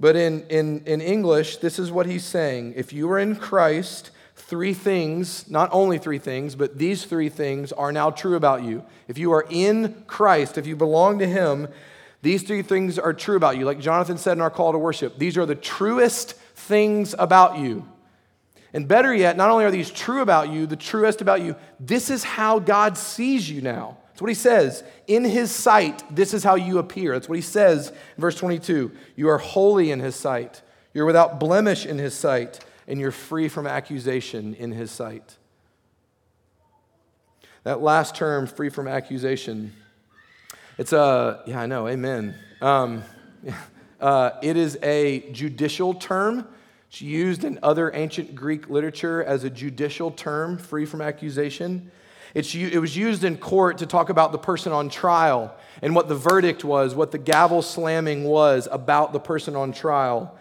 But 0.00 0.16
in, 0.16 0.46
in, 0.48 0.82
in 0.86 1.02
English, 1.02 1.58
this 1.58 1.78
is 1.78 1.92
what 1.92 2.06
he's 2.06 2.24
saying. 2.24 2.72
If 2.74 2.94
you 2.94 3.10
are 3.10 3.18
in 3.18 3.36
Christ, 3.36 4.12
three 4.34 4.72
things, 4.72 5.46
not 5.46 5.68
only 5.72 5.98
three 5.98 6.18
things, 6.18 6.54
but 6.54 6.78
these 6.78 7.04
three 7.04 7.28
things 7.28 7.70
are 7.70 7.92
now 7.92 8.08
true 8.08 8.36
about 8.36 8.62
you. 8.62 8.82
If 9.08 9.18
you 9.18 9.30
are 9.34 9.44
in 9.50 10.04
Christ, 10.06 10.56
if 10.56 10.66
you 10.66 10.74
belong 10.74 11.18
to 11.18 11.26
him, 11.26 11.68
these 12.22 12.44
three 12.44 12.62
things 12.62 12.98
are 12.98 13.12
true 13.12 13.36
about 13.36 13.58
you. 13.58 13.66
Like 13.66 13.78
Jonathan 13.78 14.16
said 14.16 14.38
in 14.38 14.40
our 14.40 14.48
call 14.48 14.72
to 14.72 14.78
worship, 14.78 15.18
these 15.18 15.36
are 15.36 15.44
the 15.44 15.54
truest 15.54 16.32
things 16.54 17.14
about 17.18 17.58
you. 17.58 17.86
And 18.74 18.88
better 18.88 19.14
yet, 19.14 19.36
not 19.36 19.50
only 19.50 19.64
are 19.64 19.70
these 19.70 19.90
true 19.90 20.22
about 20.22 20.50
you, 20.50 20.66
the 20.66 20.76
truest 20.76 21.20
about 21.20 21.42
you, 21.42 21.56
this 21.78 22.08
is 22.08 22.24
how 22.24 22.58
God 22.58 22.96
sees 22.96 23.48
you 23.48 23.60
now. 23.60 23.98
That's 24.08 24.22
what 24.22 24.28
he 24.28 24.34
says. 24.34 24.82
In 25.06 25.24
his 25.24 25.50
sight, 25.50 26.02
this 26.14 26.32
is 26.32 26.42
how 26.42 26.54
you 26.54 26.78
appear. 26.78 27.12
That's 27.12 27.28
what 27.28 27.36
he 27.36 27.42
says 27.42 27.88
in 27.88 28.20
verse 28.20 28.36
22. 28.36 28.90
You 29.16 29.28
are 29.28 29.38
holy 29.38 29.90
in 29.90 30.00
his 30.00 30.16
sight, 30.16 30.62
you're 30.94 31.06
without 31.06 31.38
blemish 31.40 31.86
in 31.86 31.98
his 31.98 32.14
sight, 32.14 32.60
and 32.86 32.98
you're 33.00 33.10
free 33.10 33.48
from 33.48 33.66
accusation 33.66 34.54
in 34.54 34.72
his 34.72 34.90
sight. 34.90 35.36
That 37.64 37.80
last 37.80 38.16
term, 38.16 38.46
free 38.46 38.70
from 38.70 38.88
accusation, 38.88 39.72
it's 40.78 40.92
a, 40.92 41.42
yeah, 41.46 41.60
I 41.60 41.66
know, 41.66 41.86
amen. 41.88 42.34
Um, 42.60 43.04
uh, 44.00 44.30
it 44.42 44.56
is 44.56 44.78
a 44.82 45.30
judicial 45.30 45.94
term 45.94 46.46
it's 46.92 47.00
used 47.00 47.42
in 47.42 47.58
other 47.62 47.90
ancient 47.94 48.34
Greek 48.34 48.68
literature 48.68 49.24
as 49.24 49.44
a 49.44 49.50
judicial 49.50 50.10
term, 50.10 50.58
free 50.58 50.84
from 50.84 51.00
accusation. 51.00 51.90
It's, 52.34 52.54
it 52.54 52.78
was 52.78 52.94
used 52.94 53.24
in 53.24 53.38
court 53.38 53.78
to 53.78 53.86
talk 53.86 54.10
about 54.10 54.30
the 54.30 54.36
person 54.36 54.72
on 54.72 54.90
trial 54.90 55.56
and 55.80 55.94
what 55.94 56.08
the 56.08 56.14
verdict 56.14 56.64
was, 56.64 56.94
what 56.94 57.10
the 57.10 57.16
gavel 57.16 57.62
slamming 57.62 58.24
was 58.24 58.68
about 58.70 59.14
the 59.14 59.20
person 59.20 59.56
on 59.56 59.72
trial. 59.72 60.38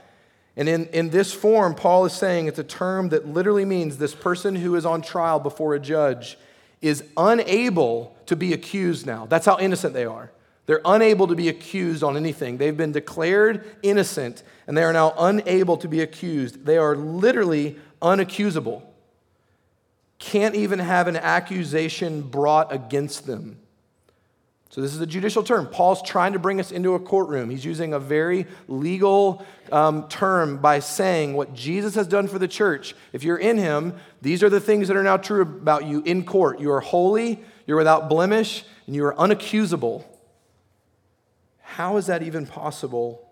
And 0.57 0.67
in, 0.67 0.87
in 0.87 1.09
this 1.09 1.31
form, 1.31 1.73
Paul 1.73 2.03
is 2.03 2.11
saying 2.11 2.47
it's 2.47 2.59
a 2.59 2.65
term 2.65 3.07
that 3.09 3.25
literally 3.25 3.63
means 3.63 3.97
this 3.97 4.13
person 4.13 4.53
who 4.53 4.75
is 4.75 4.85
on 4.85 5.01
trial 5.01 5.39
before 5.39 5.73
a 5.73 5.79
judge. 5.79 6.37
is 6.81 7.01
unable 7.15 8.13
to 8.25 8.35
be 8.35 8.51
accused 8.51 9.05
now. 9.05 9.25
That's 9.25 9.45
how 9.45 9.57
innocent 9.57 9.93
they 9.93 10.03
are. 10.03 10.29
They're 10.65 10.81
unable 10.85 11.27
to 11.27 11.35
be 11.35 11.49
accused 11.49 12.03
on 12.03 12.17
anything. 12.17 12.57
They've 12.57 12.75
been 12.75 12.91
declared 12.91 13.65
innocent 13.83 14.43
and 14.71 14.77
they 14.77 14.83
are 14.83 14.93
now 14.93 15.13
unable 15.17 15.75
to 15.75 15.89
be 15.89 15.99
accused. 15.99 16.63
They 16.63 16.77
are 16.77 16.95
literally 16.95 17.75
unaccusable. 18.01 18.81
Can't 20.17 20.55
even 20.55 20.79
have 20.79 21.09
an 21.09 21.17
accusation 21.17 22.21
brought 22.21 22.71
against 22.71 23.27
them. 23.27 23.59
So, 24.69 24.79
this 24.79 24.95
is 24.95 25.01
a 25.01 25.05
judicial 25.05 25.43
term. 25.43 25.67
Paul's 25.67 26.01
trying 26.01 26.31
to 26.31 26.39
bring 26.39 26.61
us 26.61 26.71
into 26.71 26.93
a 26.93 27.01
courtroom. 27.01 27.49
He's 27.49 27.65
using 27.65 27.91
a 27.91 27.99
very 27.99 28.45
legal 28.69 29.45
um, 29.73 30.07
term 30.07 30.59
by 30.59 30.79
saying 30.79 31.33
what 31.33 31.53
Jesus 31.53 31.95
has 31.95 32.07
done 32.07 32.29
for 32.29 32.39
the 32.39 32.47
church. 32.47 32.95
If 33.11 33.25
you're 33.25 33.39
in 33.39 33.57
him, 33.57 33.93
these 34.21 34.41
are 34.41 34.49
the 34.49 34.61
things 34.61 34.87
that 34.87 34.95
are 34.95 35.03
now 35.03 35.17
true 35.17 35.41
about 35.41 35.83
you 35.85 36.01
in 36.03 36.23
court. 36.23 36.61
You 36.61 36.71
are 36.71 36.79
holy, 36.79 37.43
you're 37.67 37.75
without 37.75 38.07
blemish, 38.07 38.63
and 38.87 38.95
you 38.95 39.05
are 39.05 39.15
unaccusable. 39.15 40.05
How 41.59 41.97
is 41.97 42.05
that 42.05 42.23
even 42.23 42.47
possible? 42.47 43.27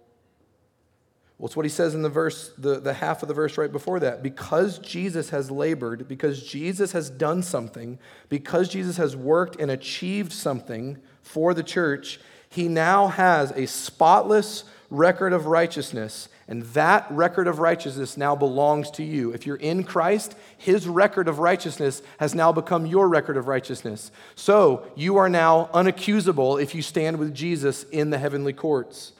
Well, 1.39 1.47
it's 1.47 1.55
what 1.55 1.65
he 1.65 1.69
says 1.69 1.95
in 1.95 2.01
the 2.01 2.09
verse, 2.09 2.51
the, 2.57 2.81
the 2.81 2.93
half 2.93 3.23
of 3.23 3.29
the 3.29 3.33
verse 3.33 3.57
right 3.57 3.71
before 3.71 4.01
that. 4.01 4.21
Because 4.21 4.77
Jesus 4.77 5.29
has 5.29 5.49
labored, 5.49 6.05
because 6.07 6.45
Jesus 6.45 6.91
has 6.91 7.09
done 7.09 7.41
something, 7.41 7.97
because 8.27 8.67
Jesus 8.67 8.97
has 8.97 9.15
worked 9.15 9.55
and 9.55 9.71
achieved 9.71 10.33
something, 10.33 10.97
for 11.23 11.53
the 11.53 11.63
church, 11.63 12.19
he 12.49 12.67
now 12.67 13.07
has 13.07 13.51
a 13.51 13.67
spotless 13.67 14.65
record 14.89 15.31
of 15.31 15.45
righteousness. 15.45 16.27
And 16.47 16.63
that 16.73 17.05
record 17.11 17.47
of 17.47 17.59
righteousness 17.59 18.17
now 18.17 18.35
belongs 18.35 18.89
to 18.91 19.03
you. 19.03 19.31
If 19.31 19.45
you're 19.45 19.55
in 19.55 19.83
Christ, 19.83 20.35
his 20.57 20.87
record 20.87 21.27
of 21.27 21.37
righteousness 21.37 22.01
has 22.17 22.33
now 22.33 22.51
become 22.51 22.87
your 22.87 23.07
record 23.07 23.37
of 23.37 23.47
righteousness. 23.47 24.11
So 24.35 24.87
you 24.95 25.17
are 25.17 25.29
now 25.29 25.69
unaccusable 25.73 26.61
if 26.61 26.73
you 26.73 26.81
stand 26.81 27.17
with 27.17 27.35
Jesus 27.35 27.83
in 27.83 28.09
the 28.09 28.17
heavenly 28.17 28.53
courts. 28.53 29.13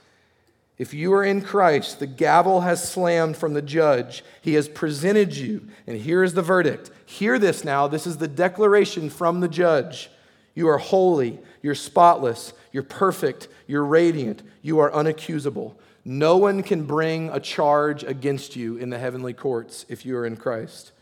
If 0.80 0.94
you 0.94 1.14
are 1.14 1.26
in 1.26 1.42
Christ, 1.42 2.00
the 2.00 2.08
gavel 2.08 2.62
has 2.62 2.90
slammed 2.90 3.36
from 3.36 3.54
the 3.54 3.62
judge. 3.62 4.24
He 4.42 4.54
has 4.54 4.70
presented 4.70 5.36
you, 5.36 5.68
and 5.86 5.98
here 5.98 6.24
is 6.24 6.34
the 6.34 6.42
verdict. 6.42 6.90
Hear 7.06 7.38
this 7.38 7.66
now. 7.66 7.88
This 7.88 8.08
is 8.08 8.18
the 8.18 8.30
declaration 8.30 9.10
from 9.10 9.42
the 9.42 9.50
judge. 9.50 10.10
You 10.56 10.70
are 10.70 10.78
holy, 10.78 11.40
you're 11.62 11.76
spotless, 11.76 12.54
you're 12.72 12.84
perfect, 12.84 13.50
you're 13.68 13.84
radiant, 13.84 14.42
you 14.62 14.80
are 14.80 14.90
unaccusable. 14.92 15.76
No 16.06 16.38
one 16.38 16.64
can 16.64 16.86
bring 16.86 17.30
a 17.30 17.42
charge 17.42 18.04
against 18.04 18.56
you 18.56 18.78
in 18.78 18.90
the 18.90 18.98
heavenly 18.98 19.34
courts 19.34 19.86
if 19.90 20.06
you 20.06 20.16
are 20.16 20.26
in 20.26 20.38
Christ. 20.38 20.94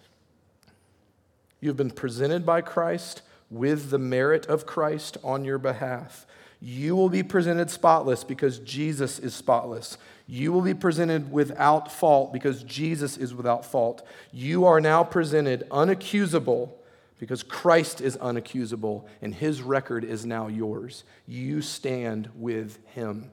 You 1.62 1.70
have 1.70 1.78
been 1.78 1.92
presented 1.92 2.48
by 2.48 2.62
Christ 2.62 3.22
with 3.52 3.92
the 3.92 4.00
merit 4.00 4.48
of 4.48 4.66
Christ 4.66 5.18
on 5.24 5.46
your 5.46 5.60
behalf. 5.60 6.26
You 6.60 6.96
will 6.96 7.10
be 7.10 7.24
presented 7.24 7.70
spotless 7.70 8.24
because 8.24 8.60
Jesus 8.60 9.20
is 9.20 9.36
spotless. 9.36 9.98
You 10.26 10.52
will 10.52 10.62
be 10.62 10.74
presented 10.74 11.32
without 11.32 11.92
fault 11.92 12.34
because 12.34 12.64
Jesus 12.64 13.18
is 13.18 13.34
without 13.34 13.64
fault. 13.64 14.06
You 14.32 14.66
are 14.66 14.82
now 14.82 15.04
presented 15.04 15.68
unaccusable 15.70 16.72
because 17.20 17.44
Christ 17.44 18.02
is 18.02 18.18
unaccusable 18.18 19.06
and 19.22 19.34
his 19.34 19.62
record 19.62 20.04
is 20.04 20.26
now 20.26 20.48
yours. 20.48 21.04
You 21.28 21.62
stand 21.62 22.30
with 22.36 22.80
him. 22.88 23.32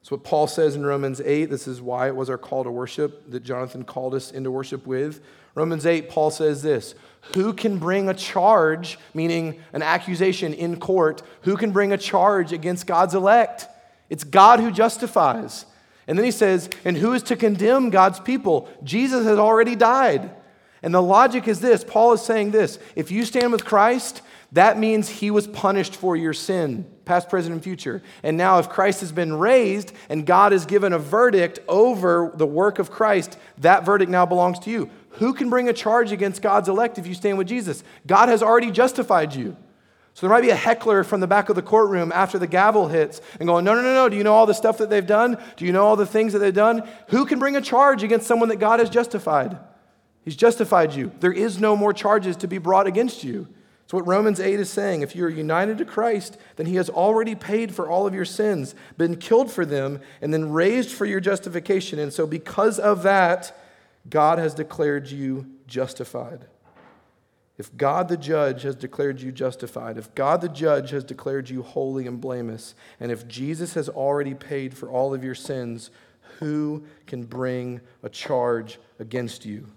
That's 0.00 0.10
what 0.10 0.24
Paul 0.24 0.46
says 0.46 0.76
in 0.76 0.84
Romans 0.84 1.20
8. 1.20 1.46
This 1.46 1.66
is 1.66 1.80
why 1.80 2.08
it 2.08 2.16
was 2.16 2.28
our 2.28 2.38
call 2.38 2.64
to 2.64 2.70
worship 2.70 3.30
that 3.30 3.42
Jonathan 3.42 3.84
called 3.84 4.14
us 4.14 4.30
into 4.30 4.50
worship 4.50 4.86
with. 4.86 5.22
Romans 5.54 5.86
8, 5.86 6.08
Paul 6.08 6.30
says 6.30 6.62
this 6.62 6.94
Who 7.34 7.52
can 7.52 7.78
bring 7.78 8.08
a 8.08 8.14
charge, 8.14 8.98
meaning 9.12 9.60
an 9.72 9.82
accusation 9.82 10.52
in 10.52 10.78
court? 10.78 11.22
Who 11.42 11.56
can 11.56 11.70
bring 11.70 11.92
a 11.92 11.98
charge 11.98 12.52
against 12.52 12.86
God's 12.86 13.14
elect? 13.14 13.68
It's 14.10 14.24
God 14.24 14.60
who 14.60 14.70
justifies. 14.70 15.66
And 16.06 16.18
then 16.18 16.24
he 16.24 16.30
says, 16.30 16.68
And 16.84 16.96
who 16.96 17.12
is 17.12 17.22
to 17.24 17.36
condemn 17.36 17.90
God's 17.90 18.20
people? 18.20 18.68
Jesus 18.82 19.24
has 19.24 19.38
already 19.38 19.74
died. 19.74 20.30
And 20.82 20.94
the 20.94 21.02
logic 21.02 21.48
is 21.48 21.60
this 21.60 21.82
Paul 21.82 22.12
is 22.12 22.22
saying 22.22 22.50
this 22.50 22.78
if 22.94 23.10
you 23.10 23.24
stand 23.24 23.52
with 23.52 23.64
Christ, 23.64 24.20
that 24.52 24.78
means 24.78 25.08
he 25.08 25.30
was 25.30 25.48
punished 25.48 25.96
for 25.96 26.14
your 26.14 26.32
sin, 26.34 26.86
past, 27.06 27.28
present, 27.28 27.54
and 27.54 27.64
future. 27.64 28.02
And 28.22 28.36
now, 28.36 28.58
if 28.58 28.68
Christ 28.68 29.00
has 29.00 29.10
been 29.10 29.34
raised 29.34 29.92
and 30.08 30.26
God 30.26 30.52
has 30.52 30.66
given 30.66 30.92
a 30.92 30.98
verdict 30.98 31.58
over 31.66 32.30
the 32.34 32.46
work 32.46 32.78
of 32.78 32.90
Christ, 32.90 33.36
that 33.58 33.84
verdict 33.84 34.10
now 34.10 34.26
belongs 34.26 34.58
to 34.60 34.70
you. 34.70 34.90
Who 35.14 35.34
can 35.34 35.50
bring 35.50 35.68
a 35.68 35.72
charge 35.72 36.12
against 36.12 36.42
God's 36.42 36.68
elect 36.68 36.98
if 36.98 37.06
you 37.06 37.14
stand 37.14 37.38
with 37.38 37.46
Jesus? 37.46 37.84
God 38.06 38.28
has 38.28 38.42
already 38.42 38.70
justified 38.70 39.34
you. 39.34 39.56
So 40.14 40.26
there 40.26 40.34
might 40.34 40.42
be 40.42 40.50
a 40.50 40.56
heckler 40.56 41.02
from 41.02 41.20
the 41.20 41.26
back 41.26 41.48
of 41.48 41.56
the 41.56 41.62
courtroom 41.62 42.12
after 42.12 42.38
the 42.38 42.46
gavel 42.46 42.86
hits 42.86 43.20
and 43.40 43.48
going, 43.48 43.64
No, 43.64 43.74
no, 43.74 43.82
no, 43.82 43.92
no. 43.92 44.08
Do 44.08 44.16
you 44.16 44.22
know 44.22 44.32
all 44.32 44.46
the 44.46 44.54
stuff 44.54 44.78
that 44.78 44.88
they've 44.88 45.06
done? 45.06 45.42
Do 45.56 45.64
you 45.64 45.72
know 45.72 45.84
all 45.84 45.96
the 45.96 46.06
things 46.06 46.32
that 46.32 46.38
they've 46.38 46.54
done? 46.54 46.88
Who 47.08 47.26
can 47.26 47.40
bring 47.40 47.56
a 47.56 47.60
charge 47.60 48.02
against 48.02 48.26
someone 48.26 48.48
that 48.50 48.56
God 48.56 48.78
has 48.78 48.88
justified? 48.88 49.58
He's 50.24 50.36
justified 50.36 50.94
you. 50.94 51.12
There 51.20 51.32
is 51.32 51.60
no 51.60 51.76
more 51.76 51.92
charges 51.92 52.36
to 52.36 52.46
be 52.46 52.58
brought 52.58 52.86
against 52.86 53.24
you. 53.24 53.48
It's 53.84 53.92
what 53.92 54.06
Romans 54.06 54.40
8 54.40 54.58
is 54.60 54.70
saying. 54.70 55.02
If 55.02 55.14
you're 55.14 55.28
united 55.28 55.78
to 55.78 55.84
Christ, 55.84 56.38
then 56.56 56.66
he 56.66 56.76
has 56.76 56.88
already 56.88 57.34
paid 57.34 57.74
for 57.74 57.88
all 57.88 58.06
of 58.06 58.14
your 58.14 58.24
sins, 58.24 58.74
been 58.96 59.16
killed 59.16 59.50
for 59.50 59.66
them, 59.66 60.00
and 60.22 60.32
then 60.32 60.52
raised 60.52 60.90
for 60.90 61.04
your 61.04 61.20
justification. 61.20 61.98
And 61.98 62.12
so, 62.12 62.26
because 62.26 62.78
of 62.78 63.02
that, 63.02 63.54
God 64.08 64.38
has 64.38 64.54
declared 64.54 65.10
you 65.10 65.46
justified. 65.66 66.46
If 67.56 67.74
God 67.76 68.08
the 68.08 68.16
judge 68.16 68.62
has 68.62 68.74
declared 68.74 69.20
you 69.20 69.30
justified, 69.30 69.96
if 69.96 70.14
God 70.14 70.40
the 70.40 70.48
judge 70.48 70.90
has 70.90 71.04
declared 71.04 71.48
you 71.48 71.62
holy 71.62 72.06
and 72.06 72.20
blameless, 72.20 72.74
and 72.98 73.12
if 73.12 73.28
Jesus 73.28 73.74
has 73.74 73.88
already 73.88 74.34
paid 74.34 74.76
for 74.76 74.90
all 74.90 75.14
of 75.14 75.22
your 75.22 75.36
sins, 75.36 75.90
who 76.40 76.84
can 77.06 77.22
bring 77.24 77.80
a 78.02 78.08
charge 78.08 78.78
against 78.98 79.46
you? 79.46 79.68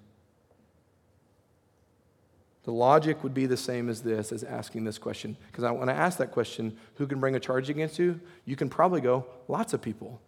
The 2.64 2.74
logic 2.74 3.24
would 3.24 3.34
be 3.34 3.46
the 3.46 3.56
same 3.56 3.88
as 3.88 4.02
this, 4.02 4.32
as 4.32 4.44
asking 4.44 4.84
this 4.84 4.98
question. 4.98 5.38
Because 5.50 5.64
I 5.64 5.72
when 5.72 5.88
I 5.88 5.94
ask 5.94 6.18
that 6.18 6.32
question, 6.32 6.76
who 6.96 7.08
can 7.08 7.20
bring 7.20 7.36
a 7.36 7.40
charge 7.40 7.70
against 7.70 7.98
you? 7.98 8.20
You 8.44 8.56
can 8.56 8.70
probably 8.70 9.00
go, 9.00 9.26
lots 9.48 9.74
of 9.74 9.82
people. 9.82 10.20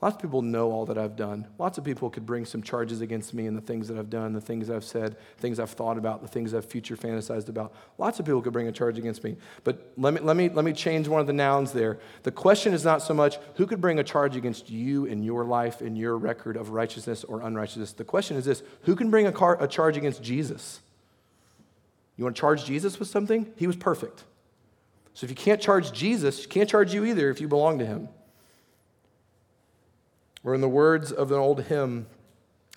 Lots 0.00 0.14
of 0.14 0.22
people 0.22 0.42
know 0.42 0.70
all 0.70 0.86
that 0.86 0.96
I've 0.96 1.16
done. 1.16 1.48
Lots 1.58 1.76
of 1.76 1.82
people 1.82 2.08
could 2.08 2.24
bring 2.24 2.44
some 2.44 2.62
charges 2.62 3.00
against 3.00 3.34
me 3.34 3.46
and 3.48 3.56
the 3.56 3.60
things 3.60 3.88
that 3.88 3.98
I've 3.98 4.08
done, 4.08 4.32
the 4.32 4.40
things 4.40 4.70
I've 4.70 4.84
said, 4.84 5.16
things 5.38 5.58
I've 5.58 5.70
thought 5.70 5.98
about, 5.98 6.22
the 6.22 6.28
things 6.28 6.54
I've 6.54 6.64
future 6.64 6.96
fantasized 6.96 7.48
about. 7.48 7.74
Lots 7.98 8.20
of 8.20 8.24
people 8.24 8.40
could 8.40 8.52
bring 8.52 8.68
a 8.68 8.72
charge 8.72 8.96
against 8.96 9.24
me. 9.24 9.36
But 9.64 9.92
let 9.96 10.14
me, 10.14 10.20
let 10.20 10.36
me, 10.36 10.50
let 10.50 10.64
me 10.64 10.72
change 10.72 11.08
one 11.08 11.20
of 11.20 11.26
the 11.26 11.32
nouns 11.32 11.72
there. 11.72 11.98
The 12.22 12.30
question 12.30 12.74
is 12.74 12.84
not 12.84 13.02
so 13.02 13.12
much 13.12 13.38
who 13.56 13.66
could 13.66 13.80
bring 13.80 13.98
a 13.98 14.04
charge 14.04 14.36
against 14.36 14.70
you 14.70 15.06
in 15.06 15.24
your 15.24 15.44
life, 15.44 15.82
in 15.82 15.96
your 15.96 16.16
record 16.16 16.56
of 16.56 16.70
righteousness 16.70 17.24
or 17.24 17.40
unrighteousness. 17.40 17.92
The 17.92 18.04
question 18.04 18.36
is 18.36 18.44
this 18.44 18.62
who 18.82 18.94
can 18.94 19.10
bring 19.10 19.26
a, 19.26 19.32
car, 19.32 19.60
a 19.60 19.66
charge 19.66 19.96
against 19.96 20.22
Jesus? 20.22 20.80
You 22.16 22.22
want 22.22 22.36
to 22.36 22.40
charge 22.40 22.64
Jesus 22.64 23.00
with 23.00 23.08
something? 23.08 23.52
He 23.56 23.66
was 23.66 23.76
perfect. 23.76 24.22
So 25.14 25.24
if 25.24 25.30
you 25.30 25.36
can't 25.36 25.60
charge 25.60 25.90
Jesus, 25.90 26.42
you 26.42 26.48
can't 26.48 26.68
charge 26.68 26.94
you 26.94 27.04
either 27.04 27.30
if 27.30 27.40
you 27.40 27.48
belong 27.48 27.80
to 27.80 27.86
him. 27.86 28.08
Or 30.48 30.54
in 30.54 30.62
the 30.62 30.68
words 30.68 31.12
of 31.12 31.30
an 31.30 31.38
old 31.38 31.64
hymn 31.64 32.06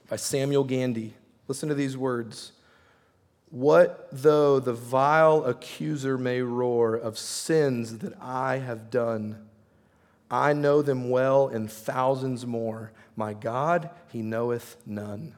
by 0.09 0.17
Samuel 0.17 0.65
Gandy, 0.65 1.13
listen 1.47 1.69
to 1.69 1.75
these 1.75 1.95
words. 1.95 2.51
What 3.49 4.09
though 4.11 4.59
the 4.59 4.73
vile 4.73 5.45
accuser 5.45 6.17
may 6.17 6.41
roar 6.41 6.95
of 6.95 7.17
sins 7.17 7.99
that 7.99 8.21
I 8.21 8.57
have 8.57 8.89
done? 8.89 9.47
I 10.29 10.51
know 10.51 10.81
them 10.81 11.09
well 11.09 11.47
and 11.47 11.71
thousands 11.71 12.45
more. 12.45 12.91
My 13.15 13.33
God, 13.33 13.89
he 14.11 14.21
knoweth 14.21 14.75
none. 14.85 15.33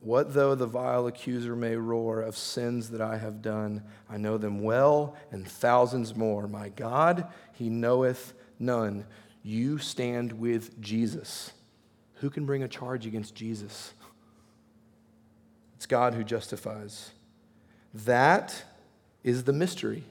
What 0.00 0.32
though 0.32 0.54
the 0.54 0.64
vile 0.64 1.06
accuser 1.06 1.54
may 1.54 1.76
roar 1.76 2.22
of 2.22 2.38
sins 2.38 2.88
that 2.88 3.02
I 3.02 3.18
have 3.18 3.42
done? 3.42 3.82
I 4.08 4.16
know 4.16 4.38
them 4.38 4.62
well 4.62 5.14
and 5.30 5.46
thousands 5.46 6.16
more. 6.16 6.48
My 6.48 6.70
God, 6.70 7.26
he 7.52 7.68
knoweth 7.68 8.32
none. 8.58 9.04
You 9.48 9.78
stand 9.78 10.34
with 10.34 10.78
Jesus. 10.78 11.54
Who 12.16 12.28
can 12.28 12.44
bring 12.44 12.62
a 12.62 12.68
charge 12.68 13.06
against 13.06 13.34
Jesus? 13.34 13.94
It's 15.74 15.86
God 15.86 16.12
who 16.12 16.22
justifies. 16.22 17.12
That 17.94 18.62
is 19.24 19.44
the 19.44 19.54
mystery. 19.54 20.04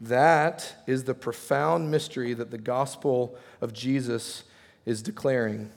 That 0.00 0.74
is 0.88 1.04
the 1.04 1.14
profound 1.14 1.92
mystery 1.92 2.34
that 2.34 2.50
the 2.50 2.58
gospel 2.58 3.38
of 3.60 3.72
Jesus 3.72 4.42
is 4.84 5.02
declaring. 5.02 5.70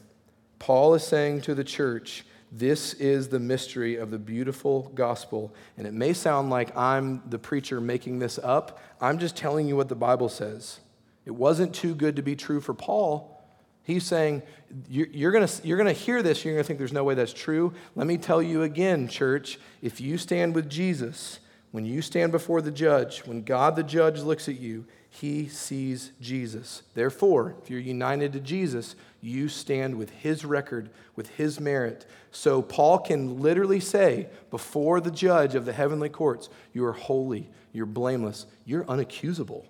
Paul 0.57 0.95
is 0.95 1.03
saying 1.03 1.41
to 1.41 1.53
the 1.53 1.63
church, 1.63 2.25
this 2.51 2.95
is 2.95 3.27
the 3.27 3.39
mystery 3.39 3.95
of 3.95 4.09
the 4.09 4.17
beautiful 4.17 4.91
gospel. 4.95 5.53
And 5.77 5.85
it 5.85 5.93
may 5.93 6.13
sound 6.13 6.49
like 6.49 6.75
I'm 6.75 7.21
the 7.29 7.37
preacher 7.37 7.79
making 7.79 8.17
this 8.17 8.39
up. 8.39 8.79
I'm 8.99 9.19
just 9.19 9.37
telling 9.37 9.67
you 9.67 9.75
what 9.75 9.87
the 9.87 9.93
Bible 9.93 10.29
says. 10.29 10.79
It 11.25 11.31
wasn't 11.31 11.75
too 11.75 11.95
good 11.95 12.15
to 12.15 12.21
be 12.21 12.35
true 12.35 12.61
for 12.61 12.73
Paul, 12.73 13.41
He's 13.83 14.05
saying, 14.05 14.43
you're 14.87 15.31
going 15.31 15.47
you're 15.63 15.77
going 15.77 15.93
to 15.93 15.99
hear 15.99 16.21
this, 16.21 16.45
you're 16.45 16.53
going 16.53 16.63
to 16.63 16.67
think 16.67 16.79
there's 16.79 16.93
no 16.93 17.03
way 17.03 17.15
that's 17.15 17.33
true. 17.33 17.73
Let 17.95 18.07
me 18.07 18.17
tell 18.17 18.41
you 18.41 18.63
again, 18.63 19.07
church, 19.07 19.59
if 19.81 19.99
you 19.99 20.17
stand 20.17 20.53
with 20.53 20.69
Jesus, 20.69 21.39
when 21.71 21.85
you 21.85 22.01
stand 22.01 22.31
before 22.31 22.61
the 22.61 22.71
judge, 22.71 23.19
when 23.25 23.43
God 23.43 23.75
the 23.75 23.83
judge 23.83 24.21
looks 24.21 24.47
at 24.47 24.59
you, 24.59 24.85
he 25.09 25.47
sees 25.47 26.11
Jesus. 26.21 26.83
Therefore, 26.93 27.55
if 27.61 27.69
you're 27.69 27.79
united 27.79 28.33
to 28.33 28.39
Jesus, 28.39 28.95
you 29.19 29.49
stand 29.49 29.95
with 29.95 30.09
his 30.11 30.45
record, 30.45 30.89
with 31.15 31.29
his 31.29 31.59
merit. 31.59 32.05
So 32.31 32.61
Paul 32.61 32.99
can 32.99 33.41
literally 33.41 33.79
say 33.79 34.27
before 34.51 35.01
the 35.01 35.11
judge 35.11 35.55
of 35.55 35.65
the 35.65 35.73
heavenly 35.73 36.09
courts, 36.09 36.49
You 36.71 36.85
are 36.85 36.93
holy, 36.93 37.49
you're 37.73 37.85
blameless, 37.85 38.45
you're 38.63 38.85
unaccusable. 38.85 39.65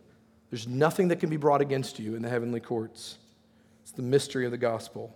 There's 0.51 0.67
nothing 0.67 1.08
that 1.08 1.20
can 1.20 1.29
be 1.29 1.38
brought 1.38 1.62
against 1.62 1.98
you 1.98 2.13
in 2.13 2.22
the 2.22 2.29
heavenly 2.29 2.60
courts. 2.60 3.17
It's 3.81 3.93
the 3.93 4.01
mystery 4.03 4.46
of 4.46 4.51
the 4.51 4.58
gospel. 4.58 5.15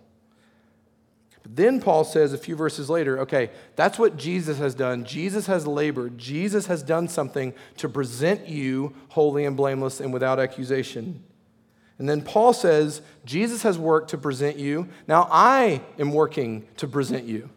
But 1.42 1.54
then 1.54 1.80
Paul 1.80 2.02
says 2.02 2.32
a 2.32 2.38
few 2.38 2.56
verses 2.56 2.90
later, 2.90 3.20
okay, 3.20 3.50
that's 3.76 3.98
what 3.98 4.16
Jesus 4.16 4.58
has 4.58 4.74
done. 4.74 5.04
Jesus 5.04 5.46
has 5.46 5.66
labored. 5.66 6.18
Jesus 6.18 6.66
has 6.66 6.82
done 6.82 7.06
something 7.06 7.54
to 7.76 7.88
present 7.88 8.48
you 8.48 8.94
holy 9.10 9.44
and 9.44 9.56
blameless 9.56 10.00
and 10.00 10.12
without 10.12 10.40
accusation. 10.40 11.22
And 11.98 12.08
then 12.08 12.22
Paul 12.22 12.52
says, 12.52 13.00
Jesus 13.24 13.62
has 13.62 13.78
worked 13.78 14.10
to 14.10 14.18
present 14.18 14.58
you. 14.58 14.88
Now 15.06 15.28
I 15.30 15.82
am 15.98 16.12
working 16.12 16.66
to 16.78 16.88
present 16.88 17.24
you. 17.24 17.50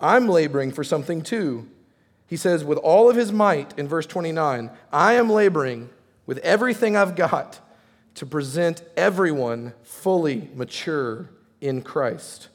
I'm 0.00 0.28
laboring 0.28 0.72
for 0.72 0.84
something 0.84 1.22
too. 1.22 1.68
He 2.26 2.36
says, 2.36 2.64
with 2.64 2.78
all 2.78 3.08
of 3.08 3.16
his 3.16 3.32
might 3.32 3.78
in 3.78 3.88
verse 3.88 4.06
29, 4.06 4.70
I 4.92 5.14
am 5.14 5.30
laboring 5.30 5.88
with 6.26 6.38
everything 6.38 6.96
I've 6.96 7.16
got 7.16 7.60
to 8.16 8.26
present 8.26 8.82
everyone 8.96 9.72
fully 9.82 10.50
mature 10.54 11.30
in 11.60 11.82
Christ. 11.82 12.48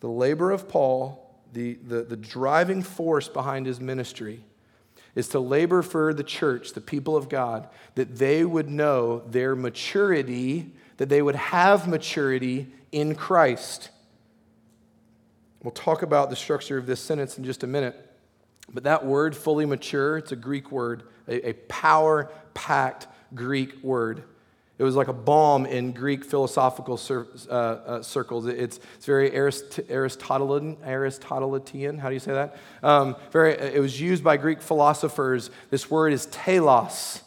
The 0.00 0.08
labor 0.08 0.50
of 0.50 0.68
Paul, 0.68 1.38
the, 1.52 1.74
the, 1.74 2.02
the 2.02 2.16
driving 2.16 2.82
force 2.82 3.28
behind 3.28 3.66
his 3.66 3.80
ministry, 3.80 4.44
is 5.14 5.28
to 5.28 5.40
labor 5.40 5.82
for 5.82 6.14
the 6.14 6.22
church, 6.24 6.72
the 6.72 6.80
people 6.80 7.16
of 7.16 7.28
God, 7.28 7.68
that 7.96 8.16
they 8.16 8.44
would 8.44 8.70
know 8.70 9.20
their 9.28 9.54
maturity, 9.54 10.72
that 10.96 11.08
they 11.08 11.20
would 11.20 11.34
have 11.34 11.88
maturity 11.88 12.68
in 12.92 13.14
Christ. 13.14 13.90
We'll 15.62 15.72
talk 15.72 16.02
about 16.02 16.30
the 16.30 16.36
structure 16.36 16.78
of 16.78 16.86
this 16.86 17.00
sentence 17.00 17.36
in 17.36 17.44
just 17.44 17.62
a 17.62 17.66
minute. 17.66 18.09
But 18.72 18.84
that 18.84 19.04
word, 19.04 19.36
fully 19.36 19.66
mature, 19.66 20.18
it's 20.18 20.32
a 20.32 20.36
Greek 20.36 20.70
word, 20.70 21.04
a, 21.26 21.50
a 21.50 21.52
power 21.68 22.30
packed 22.54 23.08
Greek 23.34 23.82
word. 23.82 24.24
It 24.78 24.84
was 24.84 24.96
like 24.96 25.08
a 25.08 25.12
balm 25.12 25.66
in 25.66 25.92
Greek 25.92 26.24
philosophical 26.24 26.96
cir- 26.96 27.26
uh, 27.50 27.52
uh, 27.52 28.02
circles. 28.02 28.46
It's, 28.46 28.80
it's 28.96 29.04
very 29.04 29.30
Arist- 29.36 29.80
Aristotelian, 29.90 30.78
Aristotelian. 30.82 31.98
How 31.98 32.08
do 32.08 32.14
you 32.14 32.20
say 32.20 32.32
that? 32.32 32.56
Um, 32.82 33.16
very, 33.30 33.52
it 33.52 33.80
was 33.80 34.00
used 34.00 34.24
by 34.24 34.38
Greek 34.38 34.62
philosophers. 34.62 35.50
This 35.68 35.90
word 35.90 36.14
is 36.14 36.24
telos. 36.26 37.22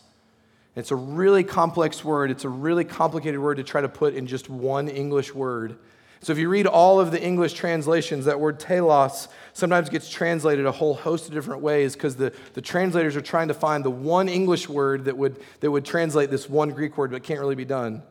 It's 0.75 0.89
a 0.89 0.95
really 0.95 1.43
complex 1.43 2.03
word. 2.03 2.31
It's 2.31 2.43
a 2.43 2.49
really 2.49 2.85
complicated 2.85 3.39
word 3.39 3.57
to 3.57 3.63
try 3.63 3.81
to 3.81 3.89
put 3.89 4.15
in 4.15 4.25
just 4.25 4.49
one 4.49 4.87
English 4.87 5.35
word. 5.35 5.77
So 6.21 6.31
if 6.31 6.39
you 6.39 6.49
read 6.49 6.65
all 6.65 6.99
of 6.99 7.11
the 7.11 7.21
English 7.21 7.53
translations, 7.53 8.25
that 8.25 8.39
word 8.39 8.59
telos 8.59 9.27
sometimes 9.53 9.89
gets 9.89 10.09
translated 10.09 10.65
a 10.65 10.71
whole 10.71 10.95
host 10.95 11.27
of 11.27 11.33
different 11.33 11.61
ways 11.61 11.93
because 11.93 12.15
the, 12.15 12.33
the 12.53 12.61
translators 12.61 13.15
are 13.15 13.21
trying 13.21 13.47
to 13.47 13.53
find 13.53 13.85
the 13.85 13.91
one 13.91 14.27
English 14.27 14.67
word 14.67 15.05
that 15.05 15.17
would, 15.17 15.39
that 15.61 15.71
would 15.71 15.85
translate 15.85 16.29
this 16.31 16.49
one 16.49 16.71
Greek 16.71 16.97
word, 16.97 17.11
but 17.11 17.23
can't 17.23 17.39
really 17.39 17.55
be 17.55 17.65
done. 17.65 18.01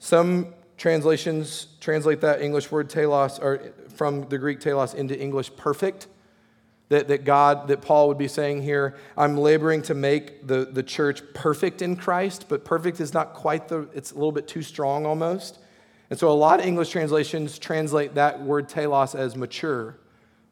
Some 0.00 0.54
translations 0.76 1.68
translate 1.80 2.20
that 2.22 2.42
English 2.42 2.70
word 2.70 2.90
telos 2.90 3.38
or 3.38 3.72
from 3.94 4.28
the 4.28 4.38
Greek 4.38 4.60
telos 4.60 4.94
into 4.94 5.18
English 5.18 5.54
perfect. 5.56 6.08
That, 6.88 7.06
that 7.06 7.24
God, 7.24 7.68
that 7.68 7.82
Paul 7.82 8.08
would 8.08 8.18
be 8.18 8.26
saying 8.26 8.62
here, 8.62 8.96
I'm 9.16 9.36
laboring 9.36 9.82
to 9.82 9.94
make 9.94 10.44
the, 10.48 10.64
the 10.64 10.82
church 10.82 11.22
perfect 11.34 11.82
in 11.82 11.94
Christ, 11.94 12.46
but 12.48 12.64
perfect 12.64 12.98
is 12.98 13.14
not 13.14 13.32
quite 13.32 13.68
the, 13.68 13.88
it's 13.94 14.10
a 14.10 14.14
little 14.14 14.32
bit 14.32 14.48
too 14.48 14.62
strong 14.62 15.06
almost. 15.06 15.60
And 16.10 16.18
so 16.18 16.28
a 16.28 16.34
lot 16.34 16.58
of 16.58 16.66
English 16.66 16.90
translations 16.90 17.58
translate 17.58 18.14
that 18.16 18.42
word 18.42 18.68
telos 18.68 19.14
as 19.14 19.36
mature. 19.36 19.96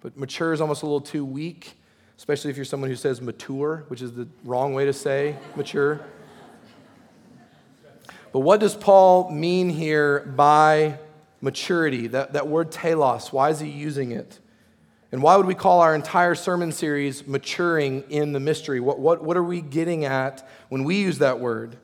But 0.01 0.17
mature 0.17 0.53
is 0.53 0.61
almost 0.61 0.83
a 0.83 0.87
little 0.87 1.01
too 1.01 1.25
weak, 1.25 1.75
especially 2.17 2.53
if 2.53 2.57
you're 2.57 2.65
someone 2.65 2.89
who 2.89 2.97
says 2.97 3.21
mature, 3.21 3.85
which 3.89 4.01
is 4.01 4.13
the 4.13 4.29
wrong 4.45 4.73
way 4.73 4.85
to 4.85 4.93
say 4.93 5.37
mature. 5.57 6.01
But 8.33 8.41
what 8.41 8.61
does 8.61 8.77
Paul 8.77 9.31
mean 9.33 9.69
here 9.69 10.21
by 10.21 10.99
maturity? 11.41 12.07
That, 12.07 12.35
that 12.35 12.47
word 12.47 12.71
telos, 12.71 13.33
why 13.33 13.51
is 13.51 13.59
he 13.59 13.69
using 13.69 14.13
it? 14.13 14.39
And 15.11 15.23
why 15.23 15.37
would 15.37 15.47
we 15.47 15.55
call 15.55 15.81
our 15.81 15.95
entire 15.95 16.35
sermon 16.35 16.71
series 16.71 17.27
maturing 17.27 18.05
in 18.11 18.33
the 18.33 18.41
mystery? 18.41 18.79
What, 18.79 19.01
what, 19.01 19.25
what 19.25 19.37
are 19.37 19.43
we 19.43 19.61
getting 19.63 20.05
at 20.05 20.47
when 20.69 20.85
we 20.85 21.01
use 21.01 21.19
that 21.19 21.41
word? 21.41 21.79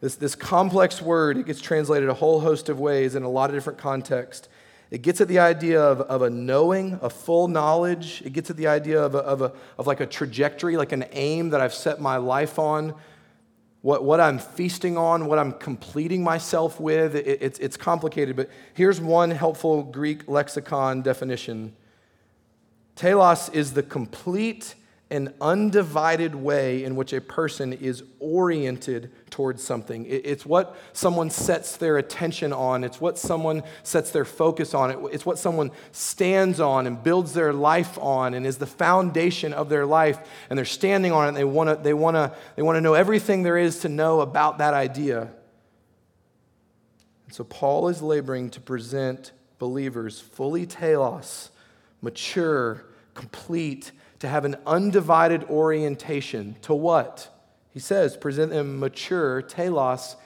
This, 0.00 0.14
this 0.14 0.34
complex 0.34 1.02
word, 1.02 1.38
it 1.38 1.46
gets 1.46 1.60
translated 1.60 2.08
a 2.08 2.14
whole 2.14 2.40
host 2.40 2.68
of 2.68 2.78
ways 2.78 3.14
in 3.14 3.24
a 3.24 3.28
lot 3.28 3.50
of 3.50 3.56
different 3.56 3.78
contexts. 3.78 4.48
It 4.90 5.02
gets 5.02 5.20
at 5.20 5.28
the 5.28 5.40
idea 5.40 5.82
of, 5.82 6.00
of 6.02 6.22
a 6.22 6.30
knowing, 6.30 6.98
a 7.02 7.10
full 7.10 7.48
knowledge. 7.48 8.22
It 8.24 8.32
gets 8.32 8.48
at 8.48 8.56
the 8.56 8.68
idea 8.68 9.02
of, 9.02 9.14
a, 9.14 9.18
of, 9.18 9.42
a, 9.42 9.52
of 9.76 9.86
like 9.86 10.00
a 10.00 10.06
trajectory, 10.06 10.76
like 10.76 10.92
an 10.92 11.04
aim 11.12 11.50
that 11.50 11.60
I've 11.60 11.74
set 11.74 12.00
my 12.00 12.16
life 12.16 12.58
on, 12.58 12.94
what, 13.82 14.04
what 14.04 14.20
I'm 14.20 14.38
feasting 14.38 14.96
on, 14.96 15.26
what 15.26 15.38
I'm 15.38 15.52
completing 15.52 16.22
myself 16.22 16.80
with. 16.80 17.16
It, 17.16 17.38
it's, 17.42 17.58
it's 17.58 17.76
complicated, 17.76 18.36
but 18.36 18.48
here's 18.74 19.00
one 19.00 19.30
helpful 19.30 19.82
Greek 19.82 20.28
lexicon 20.28 21.02
definition 21.02 21.74
Telos 22.96 23.48
is 23.50 23.74
the 23.74 23.82
complete 23.82 24.74
an 25.10 25.32
undivided 25.40 26.34
way 26.34 26.84
in 26.84 26.94
which 26.94 27.14
a 27.14 27.20
person 27.20 27.72
is 27.72 28.04
oriented 28.20 29.10
towards 29.30 29.62
something. 29.62 30.04
It's 30.06 30.44
what 30.44 30.76
someone 30.92 31.30
sets 31.30 31.78
their 31.78 31.96
attention 31.96 32.52
on, 32.52 32.84
it's 32.84 33.00
what 33.00 33.16
someone 33.16 33.62
sets 33.82 34.10
their 34.10 34.26
focus 34.26 34.74
on, 34.74 35.08
it's 35.10 35.24
what 35.24 35.38
someone 35.38 35.70
stands 35.92 36.60
on 36.60 36.86
and 36.86 37.02
builds 37.02 37.32
their 37.32 37.54
life 37.54 37.98
on 37.98 38.34
and 38.34 38.46
is 38.46 38.58
the 38.58 38.66
foundation 38.66 39.54
of 39.54 39.70
their 39.70 39.86
life. 39.86 40.18
And 40.50 40.58
they're 40.58 40.66
standing 40.66 41.12
on 41.12 41.24
it 41.24 41.28
and 41.28 41.36
they 41.36 41.44
want 41.44 41.70
to 41.70 41.82
they 41.82 41.94
wanna, 41.94 42.34
they 42.56 42.62
wanna 42.62 42.82
know 42.82 42.94
everything 42.94 43.44
there 43.44 43.56
is 43.56 43.80
to 43.80 43.88
know 43.88 44.20
about 44.20 44.58
that 44.58 44.74
idea. 44.74 45.30
And 47.24 47.34
so 47.34 47.44
Paul 47.44 47.88
is 47.88 48.02
laboring 48.02 48.50
to 48.50 48.60
present 48.60 49.32
believers 49.58 50.20
fully 50.20 50.66
telos, 50.66 51.50
mature, 52.02 52.84
complete 53.14 53.92
to 54.20 54.28
have 54.28 54.44
an 54.44 54.56
undivided 54.66 55.44
orientation 55.44 56.56
to 56.62 56.74
what? 56.74 57.28
He 57.70 57.80
says, 57.80 58.16
present 58.16 58.50
them 58.50 58.80
mature, 58.80 59.42
telos, 59.42 60.16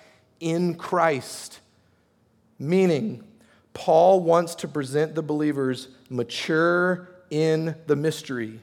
in 0.40 0.74
Christ. 0.74 1.60
Meaning, 2.58 3.24
Paul 3.74 4.20
wants 4.20 4.54
to 4.56 4.68
present 4.68 5.14
the 5.14 5.22
believers 5.22 5.88
mature 6.08 7.08
in 7.30 7.74
the 7.86 7.96
mystery. 7.96 8.60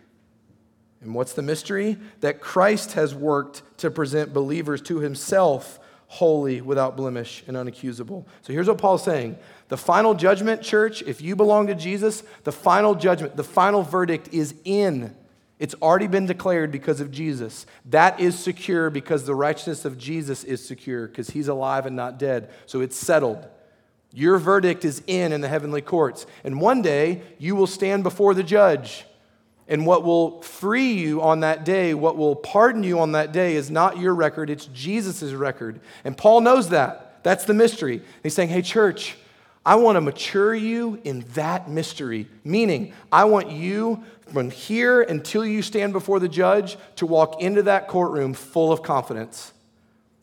And 1.02 1.14
what's 1.14 1.34
the 1.34 1.42
mystery? 1.42 1.98
That 2.22 2.42
Christ 2.42 2.94
has 2.94 3.16
worked 3.16 3.62
to 3.78 3.90
present 3.90 4.34
believers 4.34 4.82
to 4.84 5.00
himself 5.00 5.80
holy, 6.12 6.60
without 6.60 6.98
blemish, 6.98 7.44
and 7.48 7.56
unaccusable. 7.56 8.26
So 8.42 8.52
here's 8.52 8.68
what 8.68 8.80
Paul's 8.80 9.04
saying 9.04 9.38
The 9.70 9.78
final 9.78 10.14
judgment, 10.16 10.62
church, 10.62 11.02
if 11.04 11.22
you 11.22 11.36
belong 11.36 11.68
to 11.68 11.76
Jesus, 11.76 12.24
the 12.44 12.52
final 12.52 12.96
judgment, 12.96 13.38
the 13.38 13.44
final 13.44 13.84
verdict 13.84 14.30
is 14.34 14.56
in. 14.66 15.16
It's 15.60 15.76
already 15.82 16.08
been 16.08 16.26
declared 16.26 16.72
because 16.72 17.00
of 17.00 17.12
Jesus. 17.12 17.66
That 17.86 18.20
is 18.20 18.38
secure 18.40 18.90
because 18.90 19.26
the 19.26 19.36
righteousness 19.36 19.86
of 19.86 19.98
Jesus 19.98 20.44
is 20.44 20.66
secure 20.66 21.08
because 21.08 21.30
he's 21.30 21.48
alive 21.48 21.86
and 21.86 21.96
not 21.96 22.18
dead. 22.18 22.50
So 22.66 22.82
it's 22.82 22.96
settled. 22.96 23.46
Your 24.12 24.38
verdict 24.40 24.86
is 24.86 25.04
in 25.06 25.32
in 25.32 25.42
the 25.42 25.48
heavenly 25.50 25.82
courts. 25.82 26.26
And 26.44 26.60
one 26.60 26.82
day 26.82 27.22
you 27.38 27.56
will 27.56 27.68
stand 27.68 28.04
before 28.04 28.34
the 28.34 28.42
judge. 28.42 29.06
And 29.70 29.86
what 29.86 30.04
will 30.04 30.42
free 30.42 30.94
you 30.94 31.22
on 31.22 31.42
that 31.42 31.64
day, 31.64 31.94
what 31.94 32.18
will 32.18 32.36
pardon 32.36 32.84
you 32.84 33.00
on 33.00 33.14
that 33.14 33.32
day, 33.32 33.56
is 33.56 33.70
not 33.70 34.00
your 34.00 34.16
record, 34.16 34.50
it's 34.50 34.66
Jesus' 34.66 35.32
record. 35.32 35.80
And 36.04 36.18
Paul 36.18 36.42
knows 36.42 36.70
that. 36.70 37.24
That's 37.24 37.46
the 37.46 37.54
mystery. 37.54 38.02
He's 38.24 38.34
saying, 38.34 38.50
hey, 38.50 38.64
church, 38.64 39.16
I 39.66 39.76
want 39.76 39.98
to 39.98 40.02
mature 40.02 40.56
you 40.56 41.00
in 41.04 41.22
that 41.36 41.70
mystery. 41.70 42.28
Meaning, 42.44 42.94
I 43.12 43.26
want 43.26 43.52
you 43.52 44.04
from 44.32 44.50
here 44.50 45.02
until 45.02 45.46
you 45.46 45.62
stand 45.62 45.94
before 45.94 46.20
the 46.20 46.30
judge 46.30 46.78
to 46.96 47.06
walk 47.06 47.42
into 47.42 47.64
that 47.64 47.88
courtroom 47.88 48.34
full 48.34 48.72
of 48.72 48.82
confidence. 48.82 49.54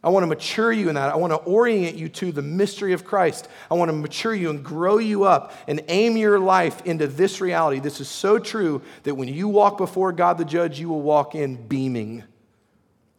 I 0.07 0.09
want 0.11 0.23
to 0.23 0.29
mature 0.29 0.71
you 0.73 0.89
in 0.89 0.95
that. 0.95 1.13
I 1.13 1.17
want 1.17 1.33
to 1.33 1.39
orient 1.39 1.97
you 1.97 2.09
to 2.11 2.31
the 2.31 2.41
mystery 2.41 2.93
of 2.93 3.05
Christ. 3.05 3.49
I 3.69 3.75
want 3.75 3.89
to 3.89 3.93
mature 3.93 4.33
you 4.33 4.51
and 4.51 4.63
grow 4.63 4.99
you 4.99 5.25
up 5.25 5.53
and 5.67 5.83
aim 5.89 6.17
your 6.17 6.39
life 6.39 6.81
into 6.87 7.09
this 7.09 7.41
reality. 7.41 7.81
This 7.81 8.01
is 8.01 8.09
so 8.09 8.39
true 8.39 8.83
that 9.03 9.17
when 9.17 9.27
you 9.27 9.49
walk 9.49 9.79
before 9.79 10.13
God 10.13 10.39
the 10.39 10.45
judge, 10.45 10.79
you 10.79 10.89
will 10.89 11.03
walk 11.03 11.35
in 11.35 11.57
beaming. 11.67 12.23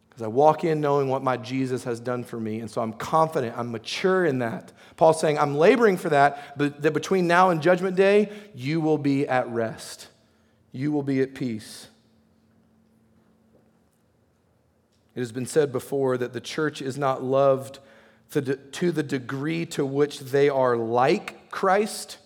Because 0.07 0.21
I 0.21 0.27
walk 0.27 0.63
in 0.63 0.79
knowing 0.79 1.09
what 1.09 1.21
my 1.21 1.35
Jesus 1.35 1.83
has 1.83 1.99
done 1.99 2.23
for 2.23 2.39
me. 2.39 2.61
And 2.61 2.71
so 2.71 2.81
I'm 2.81 2.93
confident, 2.93 3.57
I'm 3.57 3.69
mature 3.69 4.25
in 4.25 4.39
that. 4.39 4.71
Paul's 4.95 5.19
saying, 5.19 5.37
I'm 5.37 5.57
laboring 5.57 5.97
for 5.97 6.07
that, 6.07 6.57
but 6.57 6.81
that 6.83 6.93
between 6.93 7.27
now 7.27 7.49
and 7.49 7.61
judgment 7.61 7.97
day, 7.97 8.31
you 8.55 8.79
will 8.79 8.97
be 8.97 9.27
at 9.27 9.49
rest. 9.49 10.07
You 10.71 10.93
will 10.93 11.03
be 11.03 11.21
at 11.21 11.35
peace. 11.35 11.89
It 15.17 15.21
has 15.21 15.31
been 15.31 15.47
said 15.47 15.71
before 15.71 16.15
that 16.19 16.33
the 16.33 16.39
church 16.39 16.79
is 16.79 16.95
not 16.95 17.23
loved 17.23 17.79
to 18.29 18.91
the 18.91 19.01
degree 19.01 19.65
to 19.65 19.83
which 19.83 20.19
they 20.19 20.47
are 20.47 20.77
like 20.77 21.49
Christ, 21.49 22.19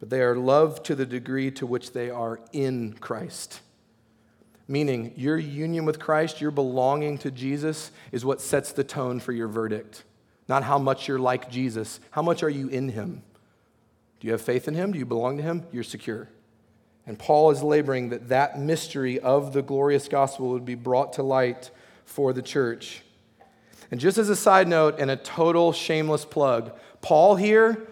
but 0.00 0.10
they 0.10 0.20
are 0.20 0.36
loved 0.36 0.84
to 0.84 0.94
the 0.94 1.06
degree 1.06 1.50
to 1.52 1.64
which 1.64 1.94
they 1.94 2.10
are 2.10 2.40
in 2.52 2.92
Christ. 3.00 3.62
Meaning, 4.68 5.14
your 5.16 5.38
union 5.38 5.86
with 5.86 5.98
Christ, 5.98 6.42
your 6.42 6.50
belonging 6.50 7.16
to 7.18 7.30
Jesus, 7.30 7.90
is 8.12 8.22
what 8.22 8.42
sets 8.42 8.72
the 8.72 8.84
tone 8.84 9.18
for 9.18 9.32
your 9.32 9.48
verdict. 9.48 10.04
Not 10.46 10.62
how 10.62 10.78
much 10.78 11.08
you're 11.08 11.18
like 11.18 11.50
Jesus. 11.50 12.00
How 12.10 12.20
much 12.20 12.42
are 12.42 12.50
you 12.50 12.68
in 12.68 12.90
Him? 12.90 13.22
Do 14.20 14.26
you 14.26 14.32
have 14.32 14.42
faith 14.42 14.68
in 14.68 14.74
Him? 14.74 14.92
Do 14.92 14.98
you 14.98 15.06
belong 15.06 15.38
to 15.38 15.42
Him? 15.42 15.62
You're 15.72 15.84
secure. 15.84 16.28
And 17.06 17.18
Paul 17.18 17.50
is 17.50 17.62
laboring 17.62 18.10
that 18.10 18.28
that 18.28 18.58
mystery 18.58 19.18
of 19.20 19.54
the 19.54 19.62
glorious 19.62 20.06
gospel 20.06 20.50
would 20.50 20.66
be 20.66 20.74
brought 20.74 21.14
to 21.14 21.22
light 21.22 21.70
for 22.04 22.32
the 22.32 22.42
church. 22.42 23.02
And 23.90 24.00
just 24.00 24.18
as 24.18 24.28
a 24.28 24.36
side 24.36 24.68
note 24.68 24.96
and 24.98 25.10
a 25.10 25.16
total 25.16 25.72
shameless 25.72 26.24
plug, 26.24 26.72
Paul 27.00 27.36
here, 27.36 27.86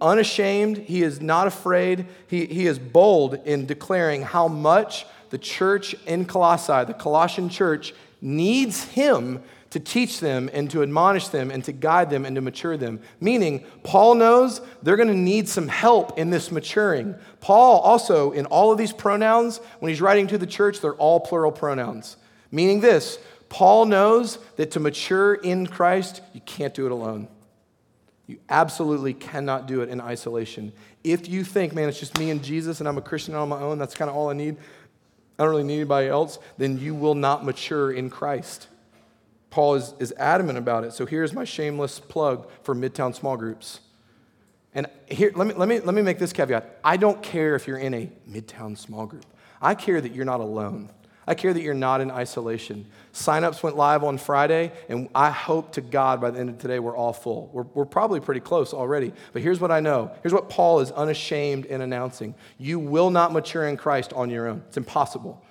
unashamed, 0.00 0.78
he 0.78 1.02
is 1.02 1.20
not 1.20 1.46
afraid, 1.46 2.06
he, 2.26 2.46
he 2.46 2.66
is 2.66 2.78
bold 2.78 3.34
in 3.44 3.66
declaring 3.66 4.22
how 4.22 4.48
much 4.48 5.06
the 5.30 5.38
church 5.38 5.94
in 6.06 6.24
Colossae, 6.24 6.84
the 6.84 6.94
Colossian 6.94 7.48
church, 7.48 7.94
needs 8.20 8.84
him 8.84 9.42
to 9.70 9.80
teach 9.80 10.20
them 10.20 10.48
and 10.52 10.70
to 10.70 10.82
admonish 10.82 11.28
them 11.28 11.50
and 11.50 11.62
to 11.64 11.72
guide 11.72 12.08
them 12.08 12.24
and 12.24 12.36
to 12.36 12.40
mature 12.40 12.76
them. 12.76 13.00
Meaning, 13.20 13.64
Paul 13.82 14.14
knows 14.14 14.60
they're 14.82 14.96
going 14.96 15.08
to 15.08 15.14
need 15.14 15.48
some 15.48 15.68
help 15.68 16.18
in 16.18 16.30
this 16.30 16.50
maturing. 16.50 17.14
Paul 17.40 17.80
also, 17.80 18.32
in 18.32 18.46
all 18.46 18.72
of 18.72 18.78
these 18.78 18.92
pronouns, 18.92 19.58
when 19.80 19.90
he's 19.90 20.00
writing 20.00 20.28
to 20.28 20.38
the 20.38 20.46
church, 20.46 20.80
they're 20.80 20.94
all 20.94 21.20
plural 21.20 21.52
pronouns. 21.52 22.16
Meaning 22.56 22.80
this 22.80 23.18
Paul 23.50 23.84
knows 23.84 24.38
that 24.56 24.70
to 24.70 24.80
mature 24.80 25.34
in 25.34 25.66
Christ, 25.66 26.22
you 26.32 26.40
can't 26.40 26.72
do 26.72 26.86
it 26.86 26.90
alone. 26.90 27.28
You 28.26 28.38
absolutely 28.48 29.12
cannot 29.12 29.68
do 29.68 29.82
it 29.82 29.90
in 29.90 30.00
isolation. 30.00 30.72
If 31.04 31.28
you 31.28 31.44
think, 31.44 31.74
man, 31.74 31.90
it's 31.90 32.00
just 32.00 32.18
me 32.18 32.30
and 32.30 32.42
Jesus 32.42 32.80
and 32.80 32.88
I'm 32.88 32.96
a 32.96 33.02
Christian 33.02 33.34
on 33.34 33.50
my 33.50 33.60
own, 33.60 33.78
that's 33.78 33.94
kind 33.94 34.10
of 34.10 34.16
all 34.16 34.30
I 34.30 34.32
need, 34.32 34.56
I 35.38 35.42
don't 35.42 35.50
really 35.50 35.64
need 35.64 35.74
anybody 35.74 36.08
else, 36.08 36.38
then 36.56 36.78
you 36.78 36.94
will 36.94 37.14
not 37.14 37.44
mature 37.44 37.92
in 37.92 38.08
Christ. 38.08 38.68
Paul 39.50 39.74
is, 39.74 39.92
is 39.98 40.14
adamant 40.16 40.56
about 40.56 40.84
it. 40.84 40.94
So 40.94 41.04
here's 41.04 41.34
my 41.34 41.44
shameless 41.44 42.00
plug 42.00 42.48
for 42.62 42.74
Midtown 42.74 43.14
small 43.14 43.36
groups. 43.36 43.80
And 44.74 44.86
here, 45.08 45.30
let 45.34 45.46
me, 45.46 45.52
let, 45.52 45.68
me, 45.68 45.80
let 45.80 45.94
me 45.94 46.00
make 46.00 46.18
this 46.18 46.32
caveat. 46.32 46.80
I 46.82 46.96
don't 46.96 47.22
care 47.22 47.54
if 47.54 47.66
you're 47.68 47.78
in 47.78 47.92
a 47.92 48.10
Midtown 48.28 48.78
small 48.78 49.04
group. 49.04 49.26
I 49.60 49.74
care 49.74 50.00
that 50.00 50.14
you're 50.14 50.24
not 50.24 50.40
alone. 50.40 50.90
I 51.26 51.34
care 51.34 51.52
that 51.52 51.60
you're 51.60 51.74
not 51.74 52.00
in 52.00 52.10
isolation. 52.10 52.86
Signups 53.12 53.62
went 53.62 53.76
live 53.76 54.04
on 54.04 54.16
Friday, 54.16 54.72
and 54.88 55.08
I 55.14 55.30
hope 55.30 55.72
to 55.72 55.80
God 55.80 56.20
by 56.20 56.30
the 56.30 56.38
end 56.38 56.50
of 56.50 56.58
today 56.58 56.78
we're 56.78 56.96
all 56.96 57.12
full. 57.12 57.50
We're, 57.52 57.64
we're 57.74 57.84
probably 57.84 58.20
pretty 58.20 58.40
close 58.40 58.72
already. 58.72 59.12
But 59.32 59.42
here's 59.42 59.58
what 59.58 59.72
I 59.72 59.80
know. 59.80 60.12
Here's 60.22 60.32
what 60.32 60.48
Paul 60.48 60.80
is 60.80 60.92
unashamed 60.92 61.64
in 61.64 61.80
announcing 61.80 62.34
You 62.58 62.78
will 62.78 63.10
not 63.10 63.32
mature 63.32 63.66
in 63.66 63.76
Christ 63.76 64.12
on 64.12 64.30
your 64.30 64.46
own. 64.46 64.62
It's 64.68 64.76
impossible. 64.76 65.42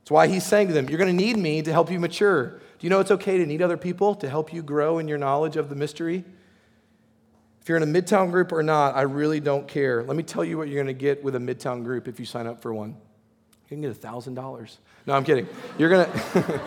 That's 0.00 0.10
why 0.10 0.28
he's 0.28 0.46
saying 0.46 0.68
to 0.68 0.72
them, 0.72 0.88
You're 0.88 0.98
going 0.98 1.14
to 1.14 1.24
need 1.24 1.36
me 1.36 1.60
to 1.60 1.72
help 1.72 1.90
you 1.90 2.00
mature. 2.00 2.48
Do 2.48 2.86
you 2.86 2.88
know 2.88 3.00
it's 3.00 3.10
okay 3.10 3.36
to 3.36 3.44
need 3.44 3.60
other 3.60 3.76
people 3.76 4.14
to 4.16 4.28
help 4.30 4.54
you 4.54 4.62
grow 4.62 4.98
in 4.98 5.08
your 5.08 5.18
knowledge 5.18 5.56
of 5.56 5.68
the 5.68 5.76
mystery? 5.76 6.24
If 7.60 7.68
you're 7.68 7.76
in 7.76 7.82
a 7.82 8.00
midtown 8.00 8.30
group 8.30 8.50
or 8.50 8.62
not, 8.62 8.96
I 8.96 9.02
really 9.02 9.40
don't 9.40 9.68
care. 9.68 10.02
Let 10.02 10.16
me 10.16 10.22
tell 10.22 10.42
you 10.42 10.56
what 10.56 10.68
you're 10.68 10.82
going 10.82 10.86
to 10.86 10.98
get 10.98 11.22
with 11.22 11.34
a 11.34 11.38
midtown 11.38 11.84
group 11.84 12.08
if 12.08 12.18
you 12.18 12.24
sign 12.24 12.46
up 12.46 12.62
for 12.62 12.72
one. 12.72 12.96
You 13.68 13.76
can 13.76 13.82
get 13.82 14.00
$1,000. 14.00 14.76
No, 15.06 15.12
I'm 15.12 15.24
kidding. 15.24 15.46
You're 15.76 15.90
going 15.90 16.06
to. 16.32 16.60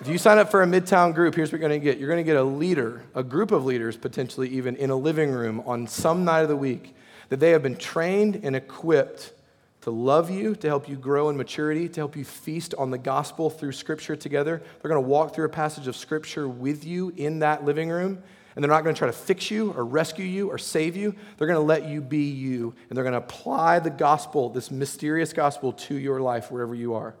If 0.00 0.06
you 0.06 0.16
sign 0.16 0.38
up 0.38 0.52
for 0.52 0.62
a 0.62 0.66
Midtown 0.66 1.12
group, 1.12 1.34
here's 1.34 1.50
what 1.50 1.60
you're 1.60 1.68
going 1.68 1.80
to 1.80 1.84
get. 1.84 1.98
You're 1.98 2.08
going 2.08 2.24
to 2.24 2.24
get 2.24 2.36
a 2.36 2.44
leader, 2.44 3.02
a 3.16 3.24
group 3.24 3.50
of 3.50 3.64
leaders 3.64 3.96
potentially 3.96 4.48
even 4.50 4.76
in 4.76 4.90
a 4.90 4.96
living 4.96 5.32
room 5.32 5.60
on 5.66 5.88
some 5.88 6.24
night 6.24 6.42
of 6.42 6.48
the 6.48 6.56
week 6.56 6.94
that 7.30 7.40
they 7.40 7.50
have 7.50 7.64
been 7.64 7.74
trained 7.74 8.40
and 8.44 8.54
equipped 8.54 9.32
to 9.80 9.90
love 9.90 10.30
you, 10.30 10.54
to 10.54 10.68
help 10.68 10.88
you 10.88 10.94
grow 10.94 11.30
in 11.30 11.36
maturity, 11.36 11.88
to 11.88 12.00
help 12.00 12.14
you 12.14 12.24
feast 12.24 12.74
on 12.78 12.92
the 12.92 12.98
gospel 12.98 13.50
through 13.50 13.72
Scripture 13.72 14.14
together. 14.14 14.62
They're 14.80 14.88
going 14.88 15.02
to 15.02 15.08
walk 15.08 15.34
through 15.34 15.46
a 15.46 15.50
passage 15.50 15.88
of 15.88 15.96
Scripture 15.96 16.46
with 16.48 16.84
you 16.84 17.12
in 17.16 17.40
that 17.40 17.64
living 17.64 17.88
room. 17.88 18.22
And 18.58 18.64
they're 18.64 18.70
not 18.70 18.82
going 18.82 18.92
to 18.92 18.98
try 18.98 19.06
to 19.06 19.12
fix 19.12 19.52
you 19.52 19.70
or 19.74 19.84
rescue 19.84 20.24
you 20.24 20.50
or 20.50 20.58
save 20.58 20.96
you. 20.96 21.14
They're 21.36 21.46
going 21.46 21.60
to 21.60 21.64
let 21.64 21.86
you 21.86 22.00
be 22.00 22.24
you. 22.24 22.74
And 22.88 22.96
they're 22.96 23.04
going 23.04 23.12
to 23.12 23.18
apply 23.18 23.78
the 23.78 23.88
gospel, 23.88 24.50
this 24.50 24.72
mysterious 24.72 25.32
gospel, 25.32 25.74
to 25.74 25.94
your 25.94 26.20
life 26.20 26.50
wherever 26.50 26.74
you 26.74 26.94
are. 26.94 27.14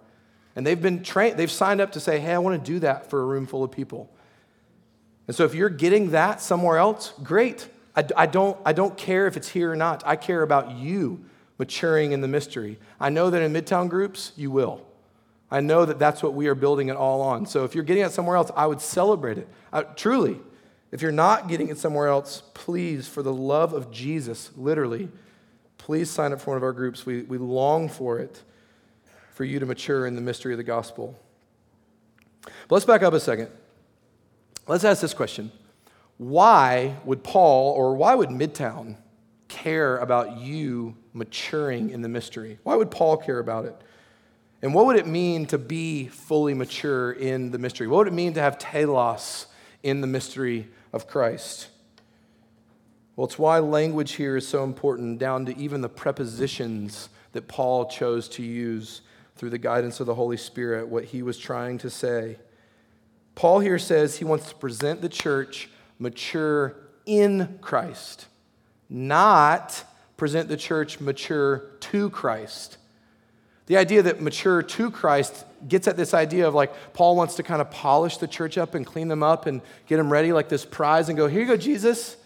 And 0.56 0.66
they've 0.66 0.82
been 0.82 1.04
trained, 1.04 1.36
they've 1.36 1.48
signed 1.48 1.80
up 1.80 1.92
to 1.92 2.00
say, 2.00 2.18
hey, 2.18 2.34
I 2.34 2.38
want 2.38 2.60
to 2.64 2.72
do 2.72 2.80
that 2.80 3.08
for 3.08 3.22
a 3.22 3.24
room 3.24 3.46
full 3.46 3.62
of 3.62 3.70
people. 3.70 4.12
And 5.28 5.36
so 5.36 5.44
if 5.44 5.54
you're 5.54 5.68
getting 5.68 6.10
that 6.10 6.40
somewhere 6.40 6.78
else, 6.78 7.12
great. 7.22 7.68
I, 7.94 8.04
I, 8.16 8.26
don't, 8.26 8.58
I 8.66 8.72
don't 8.72 8.98
care 8.98 9.28
if 9.28 9.36
it's 9.36 9.48
here 9.48 9.70
or 9.70 9.76
not. 9.76 10.02
I 10.04 10.16
care 10.16 10.42
about 10.42 10.72
you 10.72 11.24
maturing 11.56 12.10
in 12.10 12.20
the 12.20 12.26
mystery. 12.26 12.80
I 12.98 13.10
know 13.10 13.30
that 13.30 13.40
in 13.42 13.52
Midtown 13.52 13.88
groups, 13.88 14.32
you 14.34 14.50
will. 14.50 14.84
I 15.52 15.60
know 15.60 15.84
that 15.84 16.00
that's 16.00 16.20
what 16.20 16.34
we 16.34 16.48
are 16.48 16.56
building 16.56 16.88
it 16.88 16.96
all 16.96 17.20
on. 17.20 17.46
So 17.46 17.62
if 17.62 17.76
you're 17.76 17.84
getting 17.84 18.02
it 18.02 18.10
somewhere 18.10 18.34
else, 18.34 18.50
I 18.56 18.66
would 18.66 18.80
celebrate 18.80 19.38
it. 19.38 19.46
Uh, 19.72 19.84
truly, 19.94 20.40
if 20.90 21.02
you're 21.02 21.12
not 21.12 21.48
getting 21.48 21.68
it 21.68 21.78
somewhere 21.78 22.08
else, 22.08 22.42
please, 22.54 23.06
for 23.06 23.22
the 23.22 23.32
love 23.32 23.74
of 23.74 23.90
Jesus, 23.90 24.50
literally, 24.56 25.08
please 25.76 26.10
sign 26.10 26.32
up 26.32 26.40
for 26.40 26.50
one 26.52 26.56
of 26.56 26.62
our 26.62 26.72
groups. 26.72 27.04
We, 27.04 27.22
we 27.22 27.36
long 27.38 27.88
for 27.88 28.18
it, 28.18 28.42
for 29.32 29.44
you 29.44 29.58
to 29.58 29.66
mature 29.66 30.06
in 30.06 30.14
the 30.14 30.20
mystery 30.20 30.52
of 30.52 30.58
the 30.58 30.64
gospel. 30.64 31.18
But 32.42 32.70
let's 32.70 32.86
back 32.86 33.02
up 33.02 33.12
a 33.12 33.20
second. 33.20 33.50
Let's 34.66 34.84
ask 34.84 35.00
this 35.00 35.14
question 35.14 35.52
Why 36.16 36.96
would 37.04 37.22
Paul, 37.22 37.72
or 37.72 37.94
why 37.94 38.14
would 38.14 38.30
Midtown, 38.30 38.96
care 39.48 39.98
about 39.98 40.38
you 40.38 40.96
maturing 41.12 41.90
in 41.90 42.00
the 42.00 42.08
mystery? 42.08 42.58
Why 42.62 42.76
would 42.76 42.90
Paul 42.90 43.18
care 43.18 43.38
about 43.38 43.66
it? 43.66 43.74
And 44.60 44.74
what 44.74 44.86
would 44.86 44.96
it 44.96 45.06
mean 45.06 45.46
to 45.46 45.58
be 45.58 46.08
fully 46.08 46.54
mature 46.54 47.12
in 47.12 47.50
the 47.50 47.58
mystery? 47.58 47.86
What 47.86 47.98
would 47.98 48.08
it 48.08 48.14
mean 48.14 48.34
to 48.34 48.40
have 48.40 48.58
telos 48.58 49.46
in 49.82 50.00
the 50.00 50.06
mystery 50.06 50.68
of 50.92 51.06
Christ. 51.06 51.68
Well, 53.16 53.26
it's 53.26 53.38
why 53.38 53.58
language 53.58 54.12
here 54.12 54.36
is 54.36 54.46
so 54.46 54.62
important, 54.62 55.18
down 55.18 55.46
to 55.46 55.56
even 55.56 55.80
the 55.80 55.88
prepositions 55.88 57.08
that 57.32 57.48
Paul 57.48 57.86
chose 57.86 58.28
to 58.30 58.42
use 58.42 59.00
through 59.36 59.50
the 59.50 59.58
guidance 59.58 60.00
of 60.00 60.06
the 60.06 60.14
Holy 60.14 60.36
Spirit, 60.36 60.88
what 60.88 61.04
he 61.04 61.22
was 61.22 61.38
trying 61.38 61.78
to 61.78 61.90
say. 61.90 62.38
Paul 63.34 63.60
here 63.60 63.78
says 63.78 64.16
he 64.16 64.24
wants 64.24 64.48
to 64.48 64.54
present 64.54 65.00
the 65.00 65.08
church 65.08 65.68
mature 65.98 66.76
in 67.06 67.58
Christ, 67.60 68.26
not 68.88 69.84
present 70.16 70.48
the 70.48 70.56
church 70.56 71.00
mature 71.00 71.70
to 71.80 72.10
Christ. 72.10 72.78
The 73.66 73.76
idea 73.76 74.02
that 74.02 74.20
mature 74.20 74.62
to 74.62 74.90
Christ 74.90 75.44
gets 75.66 75.88
at 75.88 75.96
this 75.96 76.14
idea 76.14 76.46
of 76.46 76.54
like 76.54 76.72
Paul 76.92 77.16
wants 77.16 77.36
to 77.36 77.42
kind 77.42 77.60
of 77.60 77.70
polish 77.70 78.18
the 78.18 78.28
church 78.28 78.58
up 78.58 78.74
and 78.74 78.86
clean 78.86 79.08
them 79.08 79.22
up 79.22 79.46
and 79.46 79.60
get 79.86 79.96
them 79.96 80.12
ready 80.12 80.32
like 80.32 80.48
this 80.48 80.64
prize 80.64 81.08
and 81.08 81.16
go, 81.16 81.26
Here 81.26 81.40
you 81.40 81.46
go, 81.46 81.56
Jesus. 81.56 82.16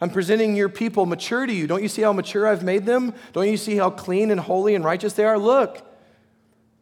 I'm 0.00 0.10
presenting 0.10 0.56
your 0.56 0.70
people 0.70 1.04
mature 1.04 1.44
to 1.44 1.52
you. 1.52 1.66
Don't 1.66 1.82
you 1.82 1.88
see 1.88 2.00
how 2.02 2.12
mature 2.12 2.46
I've 2.46 2.64
made 2.64 2.86
them? 2.86 3.12
Don't 3.34 3.48
you 3.48 3.58
see 3.58 3.76
how 3.76 3.90
clean 3.90 4.30
and 4.30 4.40
holy 4.40 4.74
and 4.74 4.82
righteous 4.82 5.12
they 5.12 5.24
are? 5.24 5.38
Look. 5.38 5.86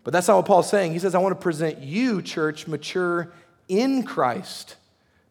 But 0.04 0.12
that's 0.12 0.28
not 0.28 0.36
what 0.36 0.46
Paul's 0.46 0.70
saying. 0.70 0.92
He 0.92 1.00
says, 1.00 1.14
I 1.14 1.18
want 1.18 1.38
to 1.38 1.42
present 1.42 1.80
you, 1.80 2.22
church, 2.22 2.68
mature 2.68 3.32
in 3.68 4.04
Christ. 4.04 4.76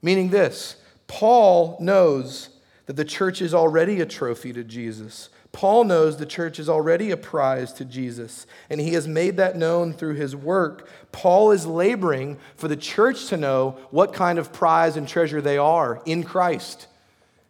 Meaning 0.01 0.29
this 0.29 0.75
Paul 1.07 1.77
knows 1.79 2.49
that 2.85 2.95
the 2.95 3.05
church 3.05 3.41
is 3.41 3.53
already 3.53 4.01
a 4.01 4.05
trophy 4.05 4.53
to 4.53 4.63
Jesus. 4.63 5.29
Paul 5.57 5.85
knows 5.85 6.17
the 6.17 6.27
church 6.27 6.59
is 6.59 6.69
already 6.69 7.09
a 7.09 7.17
prize 7.17 7.73
to 7.73 7.83
Jesus, 7.83 8.45
and 8.69 8.79
he 8.79 8.93
has 8.93 9.07
made 9.07 9.37
that 9.37 9.57
known 9.57 9.91
through 9.91 10.13
his 10.13 10.35
work. 10.35 10.87
Paul 11.11 11.49
is 11.49 11.65
laboring 11.65 12.37
for 12.55 12.67
the 12.67 12.75
church 12.75 13.25
to 13.29 13.37
know 13.37 13.71
what 13.89 14.13
kind 14.13 14.37
of 14.37 14.53
prize 14.53 14.97
and 14.97 15.07
treasure 15.07 15.41
they 15.41 15.57
are 15.57 15.99
in 16.05 16.21
Christ. 16.21 16.85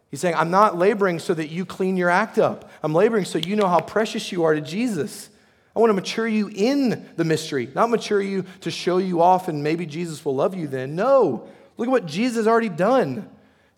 He's 0.09 0.21
saying, 0.21 0.35
I'm 0.35 0.51
not 0.51 0.77
laboring 0.77 1.19
so 1.19 1.33
that 1.33 1.49
you 1.49 1.65
clean 1.65 1.97
your 1.97 2.09
act 2.09 2.39
up. 2.39 2.71
I'm 2.81 2.93
laboring 2.93 3.25
so 3.25 3.39
you 3.39 3.57
know 3.57 3.67
how 3.67 3.81
precious 3.81 4.31
you 4.31 4.45
are 4.45 4.55
to 4.55 4.61
Jesus. 4.61 5.29
I 5.75 5.79
want 5.81 5.89
to 5.89 5.93
mature 5.93 6.29
you 6.29 6.47
in 6.47 7.09
the 7.17 7.25
mystery, 7.25 7.67
not 7.75 7.89
mature 7.89 8.21
you 8.21 8.45
to 8.61 8.71
show 8.71 8.99
you 8.99 9.21
off 9.21 9.49
and 9.49 9.61
maybe 9.61 9.85
Jesus 9.85 10.23
will 10.23 10.35
love 10.35 10.55
you 10.55 10.69
then. 10.69 10.95
No, 10.95 11.49
look 11.75 11.89
at 11.89 11.91
what 11.91 12.05
Jesus 12.05 12.37
has 12.37 12.47
already 12.47 12.69
done. 12.69 13.27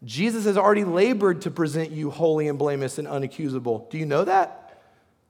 Jesus 0.04 0.46
has 0.46 0.58
already 0.58 0.86
labored 0.86 1.42
to 1.42 1.52
present 1.52 1.92
you 1.92 2.10
holy 2.10 2.48
and 2.48 2.58
blameless 2.58 2.98
and 2.98 3.08
unaccusable. 3.08 3.90
Do 3.90 3.98
you 3.98 4.06
know 4.06 4.24
that? 4.24 4.82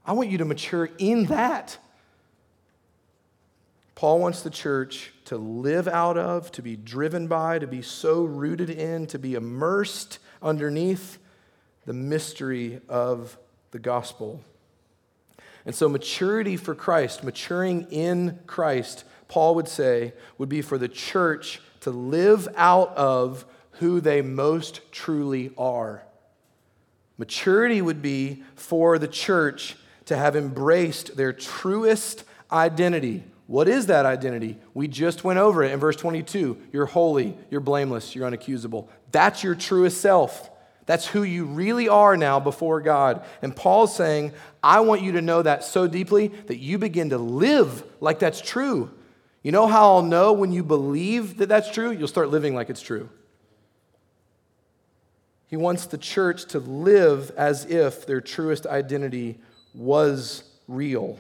I 0.06 0.14
want 0.14 0.30
you 0.30 0.38
to 0.40 0.46
mature 0.46 0.90
in 0.98 1.26
that. 1.26 1.78
Paul 3.96 4.20
wants 4.20 4.44
the 4.44 4.50
church 4.50 5.12
to 5.26 5.38
live 5.38 5.88
out 5.88 6.18
of, 6.18 6.52
to 6.54 6.62
be 6.62 6.76
driven 6.76 7.28
by, 7.28 7.60
to 7.60 7.68
be 7.68 7.82
so 7.82 8.24
rooted 8.24 8.70
in, 8.70 9.08
to 9.08 9.20
be 9.20 9.36
immersed 9.36 10.20
underneath 10.42 11.18
the 11.86 11.94
mystery 11.94 12.80
of 12.88 13.38
the 13.72 13.80
gospel. 13.80 14.42
And 15.66 15.76
so, 15.76 15.90
maturity 15.90 16.56
for 16.56 16.74
Christ, 16.74 17.24
maturing 17.24 17.88
in 17.92 18.40
Christ, 18.48 19.04
Paul 19.28 19.56
would 19.56 19.68
say, 19.68 20.14
would 20.38 20.50
be 20.50 20.62
for 20.62 20.78
the 20.78 20.88
church 20.88 21.62
to 21.82 21.92
live 21.92 22.48
out 22.56 22.96
of 22.96 23.46
who 23.80 24.02
they 24.02 24.22
most 24.22 24.82
truly 24.92 25.52
are. 25.58 26.04
Maturity 27.18 27.82
would 27.82 28.02
be 28.02 28.44
for 28.56 28.98
the 28.98 29.08
church 29.08 29.76
to 30.06 30.16
have 30.16 30.36
embraced 30.36 31.18
their 31.18 31.34
truest 31.34 32.24
identity. 32.52 33.24
What 33.48 33.68
is 33.68 33.88
that 33.88 34.06
identity? 34.06 34.58
We 34.74 34.88
just 34.88 35.24
went 35.24 35.40
over 35.40 35.64
it 35.64 35.72
in 35.72 35.80
verse 35.80 35.96
22. 35.96 36.58
You're 36.72 36.86
holy, 36.86 37.38
you're 37.50 37.62
blameless, 37.62 38.16
you're 38.16 38.30
unaccusable. 38.30 38.88
That's 39.12 39.44
your 39.44 39.56
truest 39.56 40.02
self. 40.02 40.50
That's 40.86 41.06
who 41.06 41.24
you 41.24 41.46
really 41.46 41.88
are 41.88 42.18
now 42.18 42.40
before 42.40 42.82
God. 42.82 43.24
And 43.42 43.56
Paul's 43.56 43.96
saying, 43.96 44.34
I 44.64 44.80
want 44.80 45.04
you 45.04 45.14
to 45.14 45.22
know 45.22 45.42
that 45.42 45.64
so 45.64 45.88
deeply 45.88 46.30
that 46.48 46.58
you 46.58 46.78
begin 46.78 47.12
to 47.12 47.18
live 47.18 47.84
like 48.02 48.20
that's 48.20 48.42
true. 48.42 48.92
You 49.44 49.52
know 49.52 49.68
how 49.68 49.96
I'll 49.96 50.02
know 50.02 50.34
when 50.34 50.52
you 50.52 50.64
believe 50.64 51.38
that 51.38 51.48
that's 51.48 51.72
true? 51.72 51.92
You'll 51.92 52.08
start 52.08 52.30
living 52.30 52.56
like 52.56 52.70
it's 52.70 52.82
true. 52.82 53.10
He 55.50 55.58
wants 55.58 55.86
the 55.86 55.98
church 55.98 56.46
to 56.46 56.60
live 56.60 57.32
as 57.36 57.66
if 57.66 58.06
their 58.06 58.22
truest 58.22 58.66
identity 58.66 59.40
was 59.74 60.44
real 60.68 61.20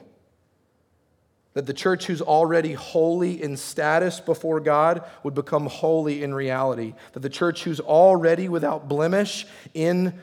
that 1.59 1.65
the 1.65 1.73
church 1.73 2.05
who's 2.05 2.21
already 2.21 2.73
holy 2.73 3.41
in 3.41 3.57
status 3.57 4.21
before 4.21 4.61
God 4.61 5.03
would 5.23 5.33
become 5.33 5.65
holy 5.65 6.23
in 6.23 6.33
reality. 6.33 6.93
That 7.11 7.19
the 7.19 7.29
church 7.29 7.63
who's 7.63 7.81
already 7.81 8.47
without 8.47 8.87
blemish 8.87 9.45
in 9.73 10.13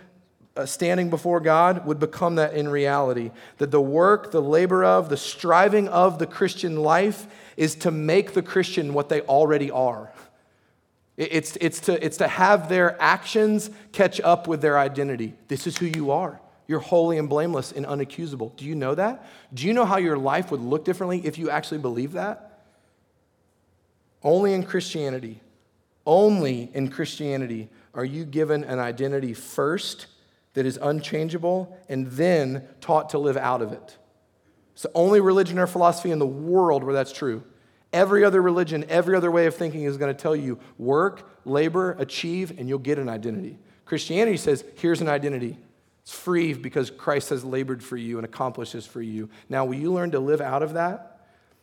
uh, 0.57 0.65
standing 0.65 1.11
before 1.11 1.41
God 1.41 1.85
would 1.85 1.99
become 1.99 2.37
that 2.37 2.55
in 2.55 2.69
reality. 2.69 3.33
That 3.59 3.71
the 3.71 3.83
work, 3.83 4.31
the 4.31 4.41
labor 4.41 4.83
of, 4.85 5.11
the 5.11 5.19
striving 5.19 5.89
of 5.89 6.19
the 6.19 6.27
Christian 6.27 6.77
life 6.77 7.27
is 7.57 7.75
to 7.75 7.91
make 7.91 8.33
the 8.33 8.43
Christian 8.43 8.95
what 8.95 9.11
they 9.11 9.21
already 9.23 9.71
are. 9.71 10.11
It's, 11.17 11.57
it's, 11.61 11.81
to, 11.81 12.05
it's 12.05 12.19
to 12.19 12.29
have 12.29 12.69
their 12.69 13.01
actions 13.01 13.71
catch 13.93 14.21
up 14.21 14.47
with 14.47 14.61
their 14.61 14.79
identity. 14.79 15.35
This 15.49 15.67
is 15.67 15.79
who 15.79 15.87
you 15.87 16.11
are. 16.11 16.41
You're 16.69 16.81
holy 16.81 17.17
and 17.19 17.29
blameless 17.29 17.73
and 17.73 17.87
unaccusable. 17.87 18.55
Do 18.57 18.65
you 18.65 18.75
know 18.75 18.95
that? 18.95 19.27
Do 19.55 19.67
you 19.67 19.73
know 19.73 19.85
how 19.85 19.97
your 19.99 20.19
life 20.19 20.51
would 20.51 20.61
look 20.61 20.85
differently 20.85 21.25
if 21.25 21.39
you 21.39 21.49
actually 21.49 21.79
believe 21.79 22.13
that? 22.13 22.65
Only 24.23 24.53
in 24.53 24.65
Christianity, 24.65 25.41
only 26.05 26.71
in 26.75 26.89
Christianity 26.89 27.69
are 27.95 28.05
you 28.05 28.25
given 28.25 28.65
an 28.65 28.79
identity 28.79 29.33
first 29.33 30.07
that 30.55 30.67
is 30.67 30.79
unchangeable 30.83 31.79
and 31.89 32.09
then 32.09 32.67
taught 32.81 33.11
to 33.11 33.19
live 33.19 33.37
out 33.37 33.63
of 33.63 33.73
it. 33.73 33.97
It's 34.73 34.83
the 34.83 34.91
only 34.95 35.21
religion 35.21 35.59
or 35.59 35.67
philosophy 35.67 36.11
in 36.11 36.19
the 36.19 36.27
world 36.27 36.85
where 36.85 36.95
that's 36.95 37.13
true. 37.13 37.43
Every 37.97 38.25
other 38.25 38.43
religion, 38.43 38.85
every 38.91 39.17
other 39.17 39.31
way 39.31 39.47
of 39.47 39.55
thinking 39.55 39.85
is 39.85 39.97
going 39.97 40.15
to 40.15 40.23
tell 40.23 40.37
you 40.37 40.59
work, 40.77 41.27
labor, 41.47 41.93
achieve, 41.93 42.59
and 42.59 42.69
you'll 42.69 42.79
get 42.79 42.99
an 42.99 43.09
identity. 43.09 43.59
Christianity 43.87 44.37
says, 44.37 44.65
here's 44.77 45.01
an 45.01 45.09
identity. 45.09 45.57
It's 46.03 46.13
free 46.13 46.53
because 46.53 46.91
Christ 46.91 47.31
has 47.31 47.43
labored 47.43 47.83
for 47.83 47.97
you 47.97 48.19
and 48.19 48.27
accomplished 48.27 48.75
this 48.75 48.85
for 48.85 49.01
you. 49.01 49.31
Now, 49.49 49.65
will 49.65 49.77
you 49.77 49.95
learn 49.95 50.11
to 50.11 50.21
live 50.21 50.43
out 50.43 50.63
of 50.63 50.75
that? 50.75 51.21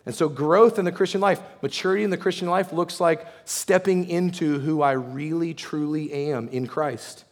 And 0.08 0.15
so, 0.15 0.28
growth 0.28 0.80
in 0.80 0.86
the 0.86 0.91
Christian 0.91 1.22
life, 1.22 1.39
maturity 1.62 2.04
in 2.04 2.10
the 2.10 2.17
Christian 2.17 2.50
life 2.50 2.74
looks 2.74 3.00
like 3.00 3.28
stepping 3.46 4.10
into 4.10 4.58
who 4.58 4.82
I 4.82 4.93
really, 4.93 5.54
truly 5.54 6.12
am 6.12 6.48
in 6.48 6.65
Christ. 6.65 7.26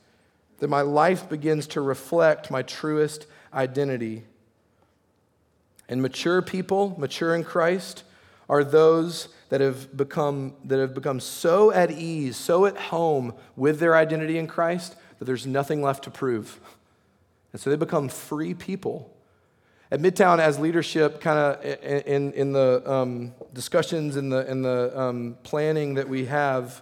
That 0.59 0.69
my 0.69 0.81
life 0.81 1.27
begins 1.27 1.65
to 1.69 1.81
reflect 1.81 2.51
my 2.51 2.61
truest 2.61 3.25
identity. 3.51 4.25
And 5.89 6.03
mature 6.03 6.43
people, 6.43 6.93
mature 6.99 7.33
in 7.33 7.43
Christ, 7.43 8.03
are 8.51 8.65
those 8.65 9.29
that 9.49 9.61
have 9.61 9.95
become, 9.95 10.53
that 10.65 10.77
have 10.77 10.93
become 10.93 11.21
so 11.21 11.71
at 11.71 11.89
ease, 11.89 12.35
so 12.35 12.65
at 12.65 12.77
home 12.77 13.33
with 13.55 13.79
their 13.79 13.95
identity 13.95 14.37
in 14.37 14.45
Christ 14.45 14.95
that 15.17 15.25
there's 15.25 15.47
nothing 15.47 15.81
left 15.81 16.03
to 16.03 16.11
prove. 16.11 16.59
And 17.53 17.61
so 17.61 17.69
they 17.69 17.77
become 17.77 18.09
free 18.09 18.53
people. 18.53 19.15
At 19.89 20.01
Midtown, 20.01 20.39
as 20.39 20.59
leadership, 20.59 21.21
kind 21.21 21.39
of 21.39 21.65
in, 22.05 22.33
in 22.33 22.51
the 22.51 22.83
um, 22.85 23.33
discussions 23.53 24.17
and 24.17 24.31
the, 24.31 24.49
in 24.51 24.61
the 24.61 24.99
um, 24.99 25.37
planning 25.43 25.93
that 25.93 26.09
we 26.09 26.25
have, 26.25 26.81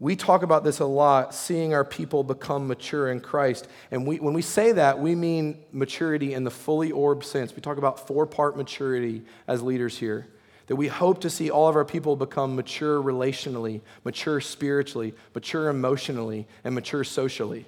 we 0.00 0.16
talk 0.16 0.42
about 0.42 0.64
this 0.64 0.80
a 0.80 0.86
lot, 0.86 1.34
seeing 1.34 1.72
our 1.72 1.84
people 1.84 2.24
become 2.24 2.66
mature 2.66 3.10
in 3.10 3.20
Christ. 3.20 3.68
And 3.90 4.06
we, 4.06 4.20
when 4.20 4.34
we 4.34 4.42
say 4.42 4.72
that, 4.72 4.98
we 4.98 5.14
mean 5.14 5.64
maturity 5.72 6.34
in 6.34 6.44
the 6.44 6.50
fully 6.50 6.92
orbed 6.92 7.24
sense. 7.24 7.56
We 7.56 7.62
talk 7.62 7.78
about 7.78 8.06
four 8.06 8.26
part 8.26 8.56
maturity 8.56 9.22
as 9.48 9.62
leaders 9.62 9.96
here. 9.96 10.26
That 10.66 10.76
we 10.76 10.88
hope 10.88 11.20
to 11.20 11.30
see 11.30 11.50
all 11.50 11.68
of 11.68 11.76
our 11.76 11.84
people 11.84 12.16
become 12.16 12.56
mature 12.56 13.02
relationally, 13.02 13.82
mature 14.04 14.40
spiritually, 14.40 15.14
mature 15.34 15.68
emotionally, 15.68 16.46
and 16.64 16.74
mature 16.74 17.04
socially. 17.04 17.66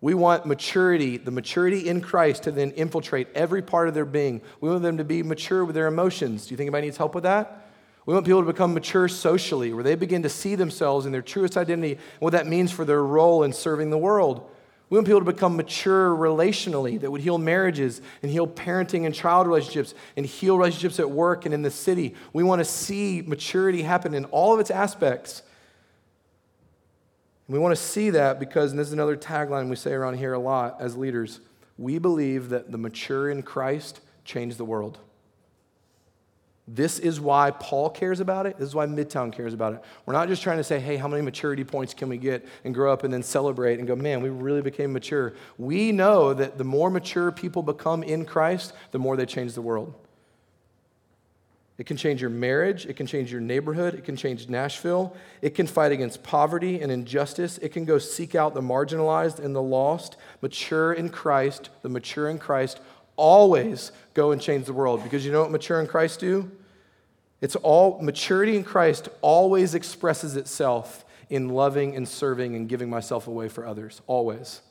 We 0.00 0.14
want 0.14 0.46
maturity, 0.46 1.16
the 1.16 1.30
maturity 1.30 1.88
in 1.88 2.00
Christ, 2.00 2.44
to 2.44 2.52
then 2.52 2.70
infiltrate 2.72 3.28
every 3.34 3.62
part 3.62 3.88
of 3.88 3.94
their 3.94 4.04
being. 4.04 4.42
We 4.60 4.68
want 4.68 4.82
them 4.82 4.98
to 4.98 5.04
be 5.04 5.22
mature 5.22 5.64
with 5.64 5.74
their 5.74 5.88
emotions. 5.88 6.46
Do 6.46 6.52
you 6.52 6.56
think 6.56 6.68
anybody 6.68 6.86
needs 6.86 6.98
help 6.98 7.14
with 7.14 7.24
that? 7.24 7.68
We 8.06 8.14
want 8.14 8.24
people 8.24 8.40
to 8.40 8.46
become 8.46 8.74
mature 8.74 9.08
socially, 9.08 9.72
where 9.72 9.84
they 9.84 9.94
begin 9.94 10.22
to 10.22 10.28
see 10.28 10.54
themselves 10.54 11.04
in 11.04 11.12
their 11.12 11.20
truest 11.20 11.56
identity 11.56 11.92
and 11.94 12.20
what 12.20 12.30
that 12.30 12.46
means 12.46 12.70
for 12.70 12.84
their 12.84 13.02
role 13.02 13.42
in 13.42 13.52
serving 13.52 13.90
the 13.90 13.98
world. 13.98 14.48
We 14.90 14.96
want 14.96 15.06
people 15.06 15.20
to 15.20 15.26
become 15.26 15.56
mature 15.56 16.14
relationally, 16.14 16.98
that 17.00 17.10
would 17.10 17.20
heal 17.20 17.36
marriages 17.36 18.00
and 18.22 18.32
heal 18.32 18.46
parenting 18.46 19.04
and 19.04 19.14
child 19.14 19.46
relationships 19.46 19.94
and 20.16 20.24
heal 20.24 20.56
relationships 20.56 20.98
at 20.98 21.10
work 21.10 21.44
and 21.44 21.52
in 21.52 21.60
the 21.62 21.70
city. 21.70 22.14
We 22.32 22.42
want 22.42 22.60
to 22.60 22.64
see 22.64 23.22
maturity 23.22 23.82
happen 23.82 24.14
in 24.14 24.24
all 24.26 24.54
of 24.54 24.60
its 24.60 24.70
aspects. 24.70 25.42
And 27.46 27.54
we 27.54 27.58
want 27.58 27.76
to 27.76 27.82
see 27.82 28.10
that 28.10 28.40
because, 28.40 28.70
and 28.70 28.78
this 28.78 28.86
is 28.86 28.94
another 28.94 29.16
tagline 29.16 29.68
we 29.68 29.76
say 29.76 29.92
around 29.92 30.14
here 30.14 30.32
a 30.32 30.38
lot 30.38 30.78
as 30.80 30.96
leaders, 30.96 31.40
we 31.76 31.98
believe 31.98 32.48
that 32.48 32.72
the 32.72 32.78
mature 32.78 33.30
in 33.30 33.42
Christ 33.42 34.00
change 34.24 34.56
the 34.56 34.64
world. 34.64 34.98
This 36.70 36.98
is 36.98 37.18
why 37.18 37.50
Paul 37.50 37.88
cares 37.88 38.20
about 38.20 38.44
it. 38.44 38.58
This 38.58 38.68
is 38.68 38.74
why 38.74 38.84
Midtown 38.84 39.32
cares 39.32 39.54
about 39.54 39.72
it. 39.72 39.82
We're 40.04 40.12
not 40.12 40.28
just 40.28 40.42
trying 40.42 40.58
to 40.58 40.64
say, 40.64 40.78
hey, 40.78 40.96
how 40.96 41.08
many 41.08 41.22
maturity 41.22 41.64
points 41.64 41.94
can 41.94 42.10
we 42.10 42.18
get 42.18 42.46
and 42.62 42.74
grow 42.74 42.92
up 42.92 43.04
and 43.04 43.12
then 43.12 43.22
celebrate 43.22 43.78
and 43.78 43.88
go, 43.88 43.96
man, 43.96 44.20
we 44.20 44.28
really 44.28 44.60
became 44.60 44.92
mature. 44.92 45.32
We 45.56 45.92
know 45.92 46.34
that 46.34 46.58
the 46.58 46.64
more 46.64 46.90
mature 46.90 47.32
people 47.32 47.62
become 47.62 48.02
in 48.02 48.26
Christ, 48.26 48.74
the 48.90 48.98
more 48.98 49.16
they 49.16 49.24
change 49.24 49.54
the 49.54 49.62
world. 49.62 49.94
It 51.78 51.86
can 51.86 51.96
change 51.96 52.20
your 52.20 52.30
marriage. 52.30 52.84
It 52.84 52.96
can 52.96 53.06
change 53.06 53.32
your 53.32 53.40
neighborhood. 53.40 53.94
It 53.94 54.04
can 54.04 54.16
change 54.16 54.48
Nashville. 54.50 55.16
It 55.40 55.54
can 55.54 55.66
fight 55.66 55.92
against 55.92 56.22
poverty 56.22 56.82
and 56.82 56.92
injustice. 56.92 57.56
It 57.58 57.70
can 57.70 57.86
go 57.86 57.98
seek 57.98 58.34
out 58.34 58.52
the 58.52 58.60
marginalized 58.60 59.38
and 59.38 59.56
the 59.56 59.62
lost. 59.62 60.16
Mature 60.42 60.92
in 60.92 61.08
Christ, 61.08 61.70
the 61.80 61.88
mature 61.88 62.28
in 62.28 62.38
Christ, 62.38 62.80
always 63.16 63.90
go 64.12 64.32
and 64.32 64.42
change 64.42 64.66
the 64.66 64.72
world. 64.74 65.02
Because 65.02 65.24
you 65.24 65.32
know 65.32 65.40
what 65.40 65.50
mature 65.50 65.80
in 65.80 65.86
Christ 65.86 66.20
do? 66.20 66.50
It's 67.40 67.56
all 67.56 68.00
maturity 68.00 68.56
in 68.56 68.64
Christ 68.64 69.08
always 69.20 69.74
expresses 69.74 70.36
itself 70.36 71.04
in 71.30 71.48
loving 71.48 71.94
and 71.94 72.08
serving 72.08 72.56
and 72.56 72.68
giving 72.68 72.90
myself 72.90 73.28
away 73.28 73.48
for 73.48 73.66
others. 73.66 74.00
Always. 74.06 74.62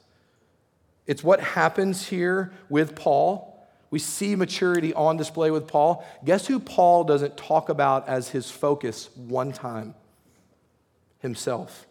It's 1.05 1.23
what 1.23 1.39
happens 1.39 2.07
here 2.07 2.51
with 2.69 2.95
Paul 2.95 3.57
we 3.89 3.99
see 3.99 4.35
maturity 4.35 4.93
on 4.93 5.17
display 5.17 5.51
with 5.51 5.67
Paul. 5.67 6.05
Guess 6.25 6.47
who 6.47 6.59
Paul 6.59 7.03
doesn't 7.05 7.37
talk 7.37 7.69
about 7.69 8.07
as 8.07 8.29
his 8.29 8.51
focus 8.51 9.09
one 9.15 9.51
time? 9.51 9.95
Himself. 11.19 11.87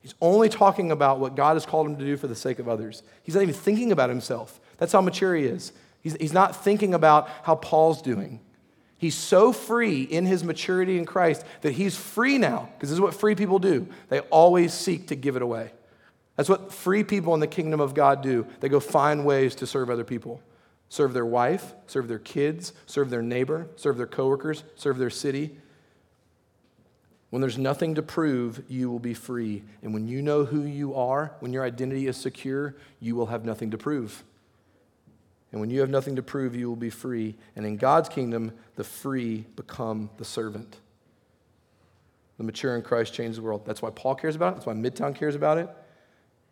He's 0.00 0.14
only 0.20 0.48
talking 0.48 0.90
about 0.90 1.20
what 1.20 1.36
God 1.36 1.54
has 1.54 1.66
called 1.66 1.86
him 1.86 1.96
to 1.96 2.04
do 2.04 2.16
for 2.16 2.28
the 2.28 2.34
sake 2.34 2.58
of 2.58 2.68
others. 2.68 3.02
He's 3.22 3.34
not 3.34 3.42
even 3.42 3.54
thinking 3.54 3.92
about 3.92 4.08
himself. 4.08 4.58
That's 4.78 4.92
how 4.92 5.00
mature 5.00 5.34
he 5.34 5.44
is. 5.44 5.72
He's, 6.00 6.16
he's 6.18 6.32
not 6.32 6.64
thinking 6.64 6.94
about 6.94 7.28
how 7.42 7.56
Paul's 7.56 8.00
doing. 8.00 8.40
He's 8.98 9.14
so 9.14 9.52
free 9.52 10.02
in 10.02 10.26
his 10.26 10.42
maturity 10.42 10.98
in 10.98 11.06
Christ 11.06 11.44
that 11.62 11.72
he's 11.72 11.96
free 11.96 12.36
now, 12.36 12.68
because 12.74 12.90
this 12.90 12.96
is 12.96 13.00
what 13.00 13.14
free 13.14 13.36
people 13.36 13.60
do. 13.60 13.86
They 14.08 14.20
always 14.20 14.74
seek 14.74 15.06
to 15.08 15.14
give 15.14 15.36
it 15.36 15.42
away. 15.42 15.70
That's 16.36 16.48
what 16.48 16.72
free 16.72 17.04
people 17.04 17.32
in 17.34 17.40
the 17.40 17.46
kingdom 17.46 17.80
of 17.80 17.94
God 17.94 18.22
do. 18.22 18.46
They 18.60 18.68
go 18.68 18.80
find 18.80 19.24
ways 19.24 19.54
to 19.56 19.66
serve 19.66 19.88
other 19.88 20.04
people 20.04 20.42
serve 20.90 21.12
their 21.12 21.26
wife, 21.26 21.74
serve 21.86 22.08
their 22.08 22.18
kids, 22.18 22.72
serve 22.86 23.10
their 23.10 23.22
neighbor, 23.22 23.68
serve 23.76 23.98
their 23.98 24.06
coworkers, 24.06 24.64
serve 24.74 24.98
their 24.98 25.10
city. 25.10 25.54
When 27.30 27.42
there's 27.42 27.58
nothing 27.58 27.96
to 27.96 28.02
prove, 28.02 28.62
you 28.68 28.90
will 28.90 28.98
be 28.98 29.12
free. 29.12 29.64
And 29.82 29.92
when 29.92 30.08
you 30.08 30.22
know 30.22 30.46
who 30.46 30.62
you 30.62 30.94
are, 30.94 31.34
when 31.40 31.52
your 31.52 31.62
identity 31.62 32.06
is 32.06 32.16
secure, 32.16 32.74
you 33.00 33.14
will 33.14 33.26
have 33.26 33.44
nothing 33.44 33.70
to 33.72 33.78
prove. 33.78 34.24
And 35.50 35.60
when 35.60 35.70
you 35.70 35.80
have 35.80 35.90
nothing 35.90 36.16
to 36.16 36.22
prove, 36.22 36.54
you 36.54 36.68
will 36.68 36.76
be 36.76 36.90
free. 36.90 37.34
And 37.56 37.64
in 37.64 37.76
God's 37.76 38.08
kingdom, 38.08 38.52
the 38.76 38.84
free 38.84 39.46
become 39.56 40.10
the 40.18 40.24
servant. 40.24 40.76
The 42.36 42.44
mature 42.44 42.76
in 42.76 42.82
Christ 42.82 43.14
change 43.14 43.36
the 43.36 43.42
world. 43.42 43.64
That's 43.66 43.80
why 43.80 43.90
Paul 43.90 44.14
cares 44.14 44.36
about 44.36 44.52
it. 44.52 44.56
That's 44.56 44.66
why 44.66 44.74
Midtown 44.74 45.14
cares 45.14 45.34
about 45.34 45.58
it. 45.58 45.68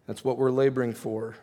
That's 0.07 0.25
what 0.25 0.39
we're 0.39 0.51
laboring 0.51 0.95
for. 0.95 1.37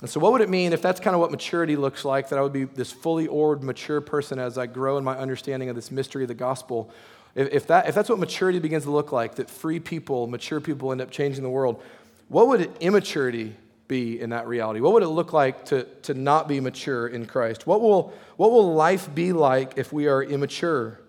And 0.00 0.08
so, 0.08 0.18
what 0.18 0.32
would 0.32 0.40
it 0.40 0.48
mean 0.48 0.72
if 0.72 0.80
that's 0.80 0.98
kind 0.98 1.14
of 1.14 1.20
what 1.20 1.30
maturity 1.30 1.76
looks 1.76 2.06
like, 2.06 2.30
that 2.30 2.38
I 2.38 2.42
would 2.42 2.54
be 2.54 2.64
this 2.64 2.90
fully 2.90 3.26
orbed, 3.26 3.62
mature 3.62 4.00
person 4.00 4.38
as 4.38 4.56
I 4.56 4.66
grow 4.66 4.96
in 4.96 5.04
my 5.04 5.16
understanding 5.16 5.68
of 5.68 5.76
this 5.76 5.90
mystery 5.90 6.24
of 6.24 6.28
the 6.28 6.34
gospel? 6.34 6.90
If, 7.34 7.52
if, 7.52 7.66
that, 7.66 7.88
if 7.88 7.94
that's 7.94 8.08
what 8.08 8.18
maturity 8.18 8.58
begins 8.60 8.84
to 8.84 8.90
look 8.90 9.12
like, 9.12 9.34
that 9.34 9.50
free 9.50 9.78
people, 9.78 10.26
mature 10.26 10.60
people 10.60 10.90
end 10.90 11.02
up 11.02 11.10
changing 11.10 11.42
the 11.42 11.50
world, 11.50 11.82
what 12.28 12.48
would 12.48 12.70
immaturity 12.80 13.56
be 13.90 14.20
in 14.20 14.30
that 14.30 14.46
reality? 14.46 14.80
What 14.80 14.94
would 14.94 15.02
it 15.02 15.08
look 15.08 15.34
like 15.34 15.66
to, 15.66 15.82
to 16.02 16.14
not 16.14 16.46
be 16.46 16.60
mature 16.60 17.08
in 17.08 17.26
Christ? 17.26 17.66
What 17.66 17.82
will, 17.82 18.14
what 18.36 18.52
will 18.52 18.72
life 18.72 19.12
be 19.12 19.32
like 19.32 19.74
if 19.76 19.92
we 19.92 20.06
are 20.06 20.22
immature? 20.22 21.00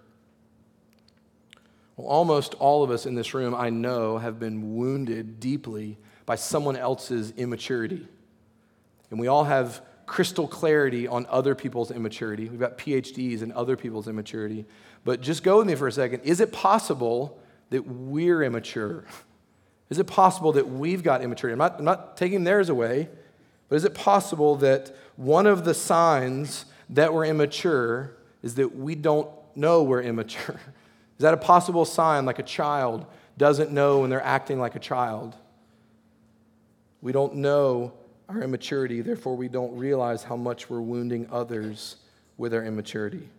Well, 1.95 2.07
almost 2.07 2.55
all 2.55 2.83
of 2.83 2.89
us 2.89 3.05
in 3.05 3.13
this 3.13 3.35
room, 3.35 3.53
I 3.53 3.69
know, 3.69 4.17
have 4.17 4.39
been 4.39 4.75
wounded 4.75 5.39
deeply 5.39 5.99
by 6.25 6.35
someone 6.35 6.75
else's 6.75 7.31
immaturity. 7.37 8.07
And 9.11 9.19
we 9.19 9.27
all 9.27 9.43
have 9.43 9.81
crystal 10.07 10.47
clarity 10.47 11.07
on 11.07 11.27
other 11.29 11.53
people's 11.53 11.91
immaturity. 11.91 12.49
We've 12.49 12.59
got 12.59 12.79
PhDs 12.79 13.43
in 13.43 13.51
other 13.51 13.77
people's 13.77 14.07
immaturity. 14.07 14.65
But 15.05 15.21
just 15.21 15.43
go 15.43 15.59
with 15.59 15.67
me 15.67 15.75
for 15.75 15.87
a 15.87 15.91
second. 15.91 16.21
Is 16.21 16.41
it 16.41 16.51
possible 16.51 17.39
that 17.69 17.85
we're 17.85 18.43
immature? 18.43 19.05
Is 19.91 19.99
it 19.99 20.07
possible 20.07 20.53
that 20.53 20.69
we've 20.69 21.03
got 21.03 21.21
immaturity? 21.21 21.51
I'm 21.51 21.59
not, 21.59 21.79
I'm 21.79 21.85
not 21.85 22.15
taking 22.15 22.45
theirs 22.45 22.69
away, 22.69 23.09
but 23.67 23.75
is 23.75 23.83
it 23.83 23.93
possible 23.93 24.55
that 24.55 24.95
one 25.17 25.45
of 25.45 25.65
the 25.65 25.73
signs 25.73 26.63
that 26.89 27.13
we're 27.13 27.25
immature 27.25 28.15
is 28.41 28.55
that 28.55 28.73
we 28.73 28.95
don't 28.95 29.29
know 29.53 29.83
we're 29.83 30.01
immature? 30.01 30.59
Is 31.17 31.23
that 31.23 31.35
a 31.35 31.37
possible 31.37 31.85
sign, 31.85 32.25
like 32.25 32.39
a 32.39 32.43
child 32.43 33.05
doesn't 33.37 33.71
know 33.71 33.99
when 33.99 34.09
they're 34.09 34.23
acting 34.23 34.59
like 34.59 34.75
a 34.75 34.79
child? 34.79 35.35
We 37.03 37.11
don't 37.11 37.35
know 37.35 37.93
our 38.27 38.41
immaturity, 38.41 39.01
therefore, 39.01 39.35
we 39.35 39.47
don't 39.47 39.77
realize 39.77 40.23
how 40.23 40.35
much 40.35 40.67
we're 40.67 40.81
wounding 40.81 41.27
others 41.31 41.97
with 42.39 42.55
our 42.55 42.63
immaturity. 42.63 43.29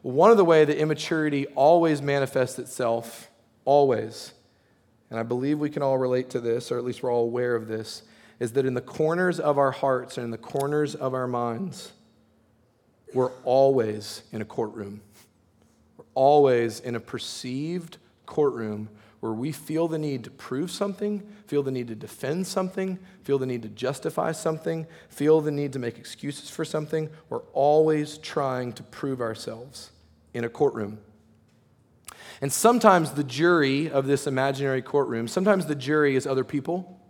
One 0.00 0.30
of 0.30 0.38
the 0.38 0.46
way 0.46 0.64
that 0.64 0.78
immaturity 0.78 1.46
always 1.48 2.00
manifests 2.00 2.58
itself, 2.58 3.28
always, 3.66 4.32
and 5.10 5.18
I 5.18 5.22
believe 5.22 5.58
we 5.58 5.70
can 5.70 5.82
all 5.82 5.98
relate 5.98 6.30
to 6.30 6.40
this, 6.40 6.70
or 6.70 6.78
at 6.78 6.84
least 6.84 7.02
we're 7.02 7.12
all 7.12 7.24
aware 7.24 7.54
of 7.54 7.68
this, 7.68 8.02
is 8.40 8.52
that 8.52 8.66
in 8.66 8.74
the 8.74 8.80
corners 8.80 9.40
of 9.40 9.58
our 9.58 9.70
hearts 9.70 10.16
and 10.16 10.24
in 10.24 10.30
the 10.30 10.38
corners 10.38 10.94
of 10.94 11.14
our 11.14 11.26
minds, 11.26 11.92
we're 13.14 13.32
always 13.44 14.22
in 14.32 14.42
a 14.42 14.44
courtroom. 14.44 15.00
We're 15.96 16.04
always 16.14 16.80
in 16.80 16.94
a 16.94 17.00
perceived 17.00 17.96
courtroom 18.26 18.90
where 19.20 19.32
we 19.32 19.50
feel 19.50 19.88
the 19.88 19.98
need 19.98 20.22
to 20.24 20.30
prove 20.30 20.70
something, 20.70 21.26
feel 21.46 21.62
the 21.62 21.72
need 21.72 21.88
to 21.88 21.94
defend 21.94 22.46
something, 22.46 22.98
feel 23.22 23.38
the 23.38 23.46
need 23.46 23.62
to 23.62 23.68
justify 23.68 24.30
something, 24.30 24.86
feel 25.08 25.40
the 25.40 25.50
need 25.50 25.72
to 25.72 25.78
make 25.78 25.98
excuses 25.98 26.48
for 26.48 26.64
something. 26.64 27.10
We're 27.28 27.42
always 27.52 28.18
trying 28.18 28.74
to 28.74 28.82
prove 28.84 29.20
ourselves 29.20 29.90
in 30.34 30.44
a 30.44 30.48
courtroom. 30.48 30.98
And 32.40 32.52
sometimes 32.52 33.12
the 33.12 33.24
jury 33.24 33.90
of 33.90 34.06
this 34.06 34.26
imaginary 34.26 34.82
courtroom, 34.82 35.28
sometimes 35.28 35.66
the 35.66 35.74
jury 35.74 36.14
is 36.16 36.26
other 36.26 36.44
people, 36.44 37.00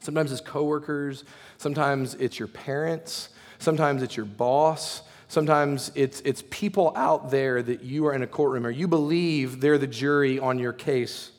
sometimes 0.00 0.32
it's 0.32 0.40
coworkers, 0.40 1.24
sometimes 1.58 2.14
it's 2.14 2.38
your 2.38 2.48
parents, 2.48 3.28
sometimes 3.58 4.02
it's 4.02 4.16
your 4.16 4.26
boss, 4.26 5.02
Sometimes 5.28 5.90
it's, 5.94 6.20
it's 6.20 6.44
people 6.50 6.92
out 6.94 7.30
there 7.30 7.60
that 7.62 7.82
you 7.82 8.06
are 8.06 8.14
in 8.14 8.22
a 8.22 8.26
courtroom 8.26 8.64
or 8.64 8.70
you 8.70 8.86
believe 8.86 9.60
they're 9.60 9.78
the 9.78 9.86
jury 9.86 10.38
on 10.38 10.58
your 10.58 10.72
case 10.72 11.32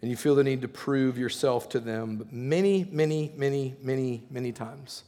and 0.00 0.10
you 0.10 0.16
feel 0.16 0.34
the 0.34 0.44
need 0.44 0.62
to 0.62 0.68
prove 0.68 1.18
yourself 1.18 1.68
to 1.70 1.80
them. 1.80 2.16
But 2.16 2.32
many, 2.32 2.86
many, 2.90 3.32
many, 3.36 3.74
many, 3.82 4.22
many 4.30 4.52
times 4.52 5.04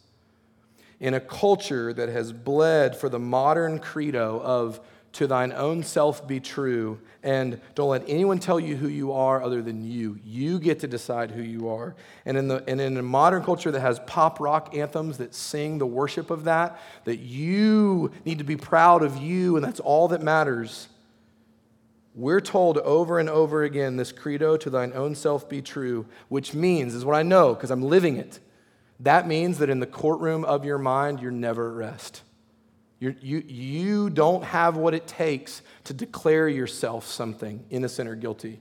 in 1.01 1.15
a 1.15 1.21
culture 1.21 1.93
that 1.95 2.09
has 2.09 2.33
bled 2.33 2.97
for 2.97 3.09
the 3.09 3.19
modern 3.19 3.79
credo 3.79 4.41
of 4.43 4.81
to 5.19 5.27
thine 5.27 5.53
own 5.53 5.83
self 5.83 6.27
be 6.27 6.39
true, 6.39 7.01
and 7.25 7.61
don't 7.75 7.91
let 7.91 8.05
anyone 8.09 8.39
tell 8.39 8.61
you 8.61 8.77
who 8.77 8.87
you 8.87 9.13
are 9.13 9.43
other 9.43 9.61
than 9.63 9.83
you. 9.83 10.19
You 10.25 10.61
get 10.61 10.79
to 10.81 10.87
decide 10.87 11.33
who 11.33 11.43
you 11.43 11.69
are. 11.69 11.97
And 12.25 12.37
in, 12.37 12.47
the, 12.47 12.63
and 12.69 12.81
in 12.81 12.97
a 12.97 13.03
modern 13.03 13.43
culture 13.43 13.73
that 13.73 13.81
has 13.81 13.99
pop 14.07 14.39
rock 14.39 14.77
anthems 14.77 15.19
that 15.19 15.35
sing 15.35 15.79
the 15.79 15.87
worship 15.87 16.31
of 16.31 16.45
that, 16.45 16.81
that 17.05 17.17
you 17.17 18.13
need 18.25 18.39
to 18.39 18.45
be 18.45 18.57
proud 18.57 19.03
of 19.03 19.17
you, 19.17 19.57
and 19.57 19.65
that's 19.65 19.81
all 19.81 20.07
that 20.09 20.23
matters. 20.23 20.87
We're 22.15 22.41
told 22.41 22.79
over 22.79 23.19
and 23.19 23.29
over 23.29 23.65
again 23.65 23.97
this 23.97 24.13
credo 24.13 24.57
to 24.57 24.71
thine 24.71 24.93
own 24.95 25.17
self 25.17 25.49
be 25.49 25.63
true, 25.63 26.07
which 26.29 26.55
means, 26.55 26.95
is 26.95 27.05
what 27.05 27.17
I 27.17 27.25
know 27.25 27.55
because 27.55 27.73
I'm 27.73 27.83
living 27.83 28.17
it. 28.17 28.39
That 29.01 29.27
means 29.27 29.59
that 29.59 29.69
in 29.69 29.81
the 29.81 29.87
courtroom 29.87 30.45
of 30.45 30.65
your 30.65 30.79
mind, 30.79 31.21
you're 31.21 31.33
never 31.33 31.71
at 31.71 31.75
rest. 31.75 32.23
You're, 33.01 33.15
you, 33.21 33.45
you 33.47 34.11
don't 34.11 34.43
have 34.43 34.77
what 34.77 34.93
it 34.95 35.07
takes 35.07 35.63
to 35.85 35.95
declare 35.95 36.49
yourself 36.49 37.07
something 37.07 37.65
innocent 37.71 38.09
or 38.09 38.17
guilty. 38.17 38.61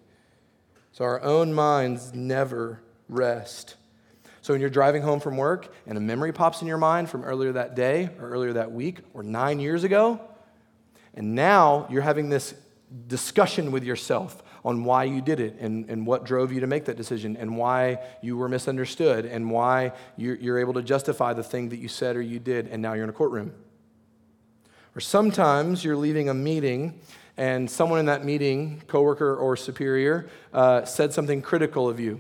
So 0.92 1.06
our 1.06 1.22
own 1.22 1.54
minds 1.54 2.14
never 2.14 2.82
rest. 3.10 3.76
So 4.42 4.54
when 4.54 4.62
you're 4.62 4.70
driving 4.70 5.02
home 5.02 5.20
from 5.20 5.38
work 5.38 5.74
and 5.86 5.98
a 5.98 6.02
memory 6.02 6.32
pops 6.32 6.62
in 6.62 6.68
your 6.68 6.78
mind 6.78 7.10
from 7.10 7.24
earlier 7.24 7.52
that 7.54 7.76
day 7.76 8.10
or 8.20 8.30
earlier 8.30 8.54
that 8.54 8.72
week 8.72 9.00
or 9.14 9.24
nine 9.24 9.60
years 9.60 9.84
ago, 9.84 10.22
and 11.16 11.34
now 11.34 11.88
you're 11.90 12.04
having 12.04 12.30
this 12.30 12.54
discussion 13.08 13.72
with 13.72 13.84
yourself 13.84 14.44
on 14.64 14.84
why 14.84 15.04
you 15.04 15.22
did 15.22 15.40
it 15.40 15.58
and, 15.60 15.90
and 15.90 16.06
what 16.06 16.24
drove 16.24 16.52
you 16.52 16.60
to 16.60 16.68
make 16.68 16.86
that 16.86 16.96
decision 16.96 17.36
and 17.38 17.58
why 17.58 18.00
you 18.22 18.38
were 18.38 18.48
misunderstood 18.48 19.26
and 19.26 19.50
why 19.50 19.92
you're, 20.16 20.36
you're 20.36 20.60
able 20.60 20.74
to 20.74 20.84
justify 20.84 21.34
the 21.34 21.44
thing 21.44 21.70
that 21.70 21.78
you 21.78 21.88
said 21.88 22.16
or 22.16 22.22
you 22.22 22.40
did, 22.40 22.68
and 22.68 22.82
now 22.82 22.94
you're 22.94 23.04
in 23.04 23.10
a 23.10 23.14
courtroom. 23.14 23.54
Or 24.98 25.00
sometimes 25.00 25.86
you're 25.86 25.96
leaving 25.96 26.28
a 26.28 26.34
meeting 26.34 27.00
and 27.38 27.70
someone 27.70 28.00
in 28.00 28.08
that 28.08 28.26
meeting, 28.26 28.82
coworker 28.88 29.36
or 29.36 29.56
superior, 29.56 30.28
uh, 30.52 30.86
said 30.86 31.14
something 31.14 31.40
critical 31.44 31.88
of 31.88 32.00
you. 32.00 32.20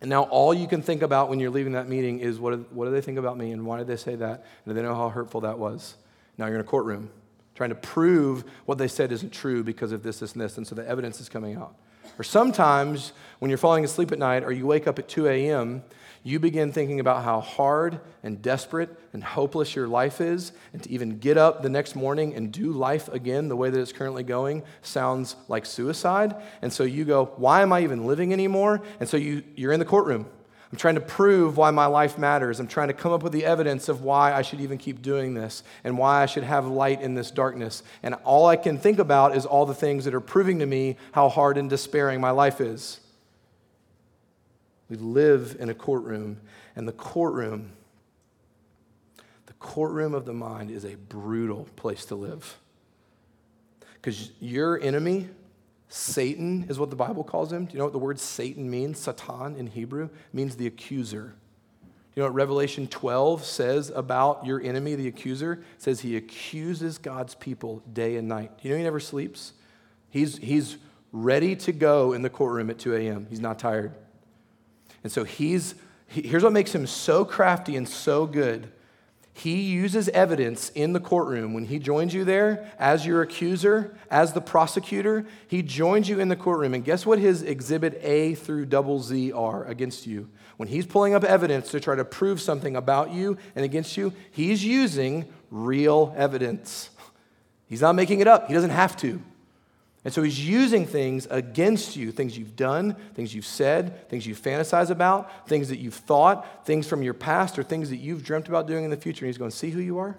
And 0.00 0.10
now 0.10 0.24
all 0.24 0.52
you 0.52 0.66
can 0.66 0.82
think 0.82 1.02
about 1.02 1.28
when 1.30 1.38
you're 1.38 1.52
leaving 1.52 1.74
that 1.74 1.88
meeting 1.88 2.18
is 2.18 2.40
what 2.40 2.54
do, 2.54 2.66
what 2.70 2.86
do 2.86 2.90
they 2.90 3.00
think 3.00 3.18
about 3.18 3.38
me 3.38 3.52
and 3.52 3.64
why 3.64 3.78
did 3.78 3.86
they 3.86 3.94
say 3.94 4.16
that? 4.16 4.44
And 4.64 4.66
do 4.66 4.72
they 4.74 4.82
know 4.82 4.96
how 4.96 5.10
hurtful 5.10 5.42
that 5.42 5.60
was? 5.60 5.94
Now 6.38 6.46
you're 6.46 6.56
in 6.56 6.60
a 6.60 6.64
courtroom 6.64 7.08
trying 7.54 7.70
to 7.70 7.76
prove 7.76 8.42
what 8.66 8.78
they 8.78 8.88
said 8.88 9.12
isn't 9.12 9.32
true 9.32 9.62
because 9.62 9.92
of 9.92 10.02
this, 10.02 10.18
this, 10.18 10.32
and 10.32 10.42
this. 10.42 10.56
And 10.56 10.66
so 10.66 10.74
the 10.74 10.84
evidence 10.88 11.20
is 11.20 11.28
coming 11.28 11.54
out. 11.54 11.76
Or 12.18 12.24
sometimes 12.24 13.12
when 13.38 13.48
you're 13.48 13.58
falling 13.58 13.84
asleep 13.84 14.10
at 14.10 14.18
night 14.18 14.42
or 14.42 14.50
you 14.50 14.66
wake 14.66 14.88
up 14.88 14.98
at 14.98 15.06
2 15.06 15.28
a.m., 15.28 15.84
you 16.22 16.38
begin 16.38 16.72
thinking 16.72 17.00
about 17.00 17.24
how 17.24 17.40
hard 17.40 18.00
and 18.22 18.40
desperate 18.40 18.90
and 19.12 19.22
hopeless 19.22 19.74
your 19.74 19.88
life 19.88 20.20
is, 20.20 20.52
and 20.72 20.82
to 20.82 20.90
even 20.90 21.18
get 21.18 21.36
up 21.36 21.62
the 21.62 21.68
next 21.68 21.96
morning 21.96 22.34
and 22.34 22.52
do 22.52 22.72
life 22.72 23.08
again 23.08 23.48
the 23.48 23.56
way 23.56 23.70
that 23.70 23.80
it's 23.80 23.92
currently 23.92 24.22
going 24.22 24.62
sounds 24.82 25.36
like 25.48 25.66
suicide. 25.66 26.36
And 26.62 26.72
so 26.72 26.84
you 26.84 27.04
go, 27.04 27.32
Why 27.36 27.62
am 27.62 27.72
I 27.72 27.82
even 27.82 28.06
living 28.06 28.32
anymore? 28.32 28.82
And 29.00 29.08
so 29.08 29.16
you, 29.16 29.42
you're 29.56 29.72
in 29.72 29.80
the 29.80 29.86
courtroom 29.86 30.26
I'm 30.72 30.78
trying 30.78 30.94
to 30.94 31.02
prove 31.02 31.58
why 31.58 31.70
my 31.70 31.84
life 31.84 32.16
matters. 32.16 32.58
I'm 32.58 32.66
trying 32.66 32.88
to 32.88 32.94
come 32.94 33.12
up 33.12 33.22
with 33.22 33.34
the 33.34 33.44
evidence 33.44 33.90
of 33.90 34.00
why 34.00 34.32
I 34.32 34.40
should 34.40 34.62
even 34.62 34.78
keep 34.78 35.02
doing 35.02 35.34
this 35.34 35.62
and 35.84 35.98
why 35.98 36.22
I 36.22 36.26
should 36.26 36.44
have 36.44 36.66
light 36.66 37.02
in 37.02 37.14
this 37.14 37.30
darkness. 37.30 37.82
And 38.02 38.14
all 38.24 38.46
I 38.46 38.56
can 38.56 38.78
think 38.78 38.98
about 38.98 39.36
is 39.36 39.44
all 39.44 39.66
the 39.66 39.74
things 39.74 40.06
that 40.06 40.14
are 40.14 40.20
proving 40.20 40.60
to 40.60 40.66
me 40.66 40.96
how 41.12 41.28
hard 41.28 41.58
and 41.58 41.68
despairing 41.68 42.22
my 42.22 42.30
life 42.30 42.58
is. 42.58 43.00
We 44.88 44.96
live 44.96 45.56
in 45.58 45.68
a 45.70 45.74
courtroom, 45.74 46.40
and 46.76 46.86
the 46.86 46.92
courtroom, 46.92 47.72
the 49.46 49.52
courtroom 49.54 50.14
of 50.14 50.24
the 50.24 50.32
mind 50.32 50.70
is 50.70 50.84
a 50.84 50.94
brutal 50.94 51.66
place 51.76 52.04
to 52.06 52.14
live. 52.14 52.58
Because 53.94 54.32
your 54.40 54.80
enemy, 54.80 55.28
Satan 55.88 56.66
is 56.68 56.78
what 56.78 56.90
the 56.90 56.96
Bible 56.96 57.22
calls 57.22 57.52
him. 57.52 57.66
Do 57.66 57.72
you 57.72 57.78
know 57.78 57.84
what 57.84 57.92
the 57.92 57.98
word 57.98 58.18
Satan 58.18 58.68
means? 58.70 58.98
Satan 58.98 59.56
in 59.56 59.68
Hebrew 59.68 60.08
means 60.32 60.56
the 60.56 60.66
accuser. 60.66 61.34
Do 62.14 62.20
you 62.20 62.22
know 62.22 62.28
what 62.28 62.34
Revelation 62.34 62.88
12 62.88 63.44
says 63.44 63.90
about 63.94 64.44
your 64.44 64.60
enemy, 64.60 64.96
the 64.96 65.08
accuser? 65.08 65.52
It 65.52 65.82
says 65.82 66.00
he 66.00 66.16
accuses 66.16 66.98
God's 66.98 67.34
people 67.34 67.82
day 67.90 68.16
and 68.16 68.28
night. 68.28 68.50
Do 68.60 68.68
you 68.68 68.74
know 68.74 68.78
he 68.78 68.84
never 68.84 69.00
sleeps? 69.00 69.54
He's, 70.10 70.36
he's 70.36 70.76
ready 71.12 71.56
to 71.56 71.72
go 71.72 72.12
in 72.12 72.20
the 72.20 72.28
courtroom 72.28 72.68
at 72.68 72.78
2 72.78 72.94
a.m. 72.96 73.26
He's 73.30 73.40
not 73.40 73.58
tired. 73.58 73.94
And 75.02 75.10
so 75.10 75.24
he's, 75.24 75.74
he, 76.06 76.22
here's 76.22 76.42
what 76.42 76.52
makes 76.52 76.74
him 76.74 76.86
so 76.86 77.24
crafty 77.24 77.76
and 77.76 77.88
so 77.88 78.26
good 78.26 78.70
He 79.34 79.62
uses 79.62 80.08
evidence 80.10 80.68
in 80.70 80.92
the 80.92 81.00
courtroom. 81.00 81.54
When 81.54 81.64
he 81.64 81.78
joins 81.78 82.12
you 82.12 82.24
there 82.24 82.70
as 82.78 83.06
your 83.06 83.22
accuser, 83.22 83.96
as 84.10 84.34
the 84.34 84.42
prosecutor, 84.42 85.24
he 85.48 85.62
joins 85.62 86.08
you 86.08 86.20
in 86.20 86.28
the 86.28 86.36
courtroom. 86.36 86.74
And 86.74 86.84
guess 86.84 87.06
what 87.06 87.18
his 87.18 87.42
exhibit 87.42 87.98
A 88.02 88.34
through 88.34 88.66
double 88.66 89.00
Z 89.00 89.32
are 89.32 89.64
against 89.64 90.06
you? 90.06 90.28
When 90.58 90.68
he's 90.68 90.84
pulling 90.84 91.14
up 91.14 91.24
evidence 91.24 91.70
to 91.70 91.80
try 91.80 91.96
to 91.96 92.04
prove 92.04 92.40
something 92.42 92.76
about 92.76 93.10
you 93.10 93.38
and 93.56 93.64
against 93.64 93.96
you, 93.96 94.12
he's 94.30 94.62
using 94.64 95.24
real 95.50 96.14
evidence. 96.16 96.90
He's 97.66 97.80
not 97.80 97.94
making 97.94 98.20
it 98.20 98.28
up, 98.28 98.48
he 98.48 98.54
doesn't 98.54 98.70
have 98.70 98.96
to. 98.98 99.22
And 100.04 100.12
so 100.12 100.22
he's 100.22 100.44
using 100.44 100.84
things 100.84 101.28
against 101.30 101.94
you 101.94 102.10
things 102.10 102.36
you've 102.36 102.56
done, 102.56 102.96
things 103.14 103.34
you've 103.34 103.46
said, 103.46 104.08
things 104.08 104.26
you 104.26 104.34
fantasize 104.34 104.90
about, 104.90 105.48
things 105.48 105.68
that 105.68 105.78
you've 105.78 105.94
thought, 105.94 106.66
things 106.66 106.88
from 106.88 107.02
your 107.02 107.14
past, 107.14 107.58
or 107.58 107.62
things 107.62 107.90
that 107.90 107.98
you've 107.98 108.24
dreamt 108.24 108.48
about 108.48 108.66
doing 108.66 108.84
in 108.84 108.90
the 108.90 108.96
future. 108.96 109.24
And 109.24 109.28
he's 109.28 109.38
going, 109.38 109.52
See 109.52 109.70
who 109.70 109.80
you 109.80 109.98
are? 109.98 110.18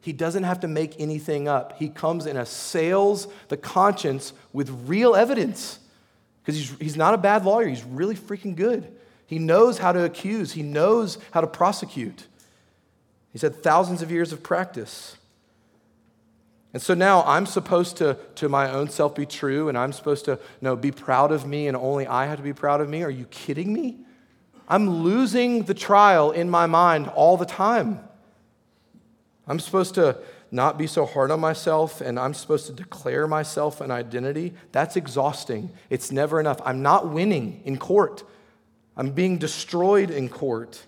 He 0.00 0.12
doesn't 0.12 0.44
have 0.44 0.60
to 0.60 0.68
make 0.68 0.98
anything 0.98 1.48
up. 1.48 1.78
He 1.78 1.88
comes 1.88 2.26
and 2.26 2.38
assails 2.38 3.28
the 3.48 3.56
conscience 3.56 4.32
with 4.52 4.70
real 4.88 5.14
evidence 5.14 5.78
because 6.42 6.56
he's, 6.56 6.70
he's 6.78 6.96
not 6.96 7.12
a 7.12 7.18
bad 7.18 7.44
lawyer. 7.44 7.68
He's 7.68 7.84
really 7.84 8.16
freaking 8.16 8.56
good. 8.56 8.96
He 9.26 9.38
knows 9.38 9.78
how 9.78 9.92
to 9.92 10.04
accuse, 10.04 10.52
he 10.52 10.62
knows 10.62 11.18
how 11.32 11.40
to 11.40 11.46
prosecute. 11.46 12.26
He's 13.32 13.42
had 13.42 13.62
thousands 13.62 14.02
of 14.02 14.10
years 14.10 14.32
of 14.32 14.42
practice. 14.42 15.16
And 16.72 16.80
so 16.80 16.94
now 16.94 17.22
I'm 17.24 17.46
supposed 17.46 17.96
to, 17.96 18.16
to 18.36 18.48
my 18.48 18.70
own 18.70 18.88
self, 18.90 19.14
be 19.14 19.26
true, 19.26 19.68
and 19.68 19.76
I'm 19.76 19.92
supposed 19.92 20.24
to 20.26 20.32
you 20.32 20.38
know, 20.60 20.76
be 20.76 20.92
proud 20.92 21.32
of 21.32 21.46
me, 21.46 21.66
and 21.66 21.76
only 21.76 22.06
I 22.06 22.26
have 22.26 22.36
to 22.36 22.44
be 22.44 22.52
proud 22.52 22.80
of 22.80 22.88
me. 22.88 23.02
Are 23.02 23.10
you 23.10 23.24
kidding 23.26 23.72
me? 23.72 23.98
I'm 24.68 24.88
losing 24.88 25.64
the 25.64 25.74
trial 25.74 26.30
in 26.30 26.48
my 26.48 26.66
mind 26.66 27.08
all 27.08 27.36
the 27.36 27.44
time. 27.44 28.00
I'm 29.48 29.58
supposed 29.58 29.96
to 29.96 30.18
not 30.52 30.78
be 30.78 30.86
so 30.86 31.06
hard 31.06 31.32
on 31.32 31.40
myself, 31.40 32.00
and 32.00 32.18
I'm 32.18 32.34
supposed 32.34 32.66
to 32.66 32.72
declare 32.72 33.26
myself 33.26 33.80
an 33.80 33.90
identity. 33.90 34.54
That's 34.70 34.96
exhausting. 34.96 35.70
It's 35.90 36.12
never 36.12 36.38
enough. 36.38 36.60
I'm 36.64 36.82
not 36.82 37.08
winning 37.08 37.62
in 37.64 37.78
court, 37.78 38.22
I'm 38.96 39.10
being 39.10 39.38
destroyed 39.38 40.10
in 40.10 40.28
court. 40.28 40.86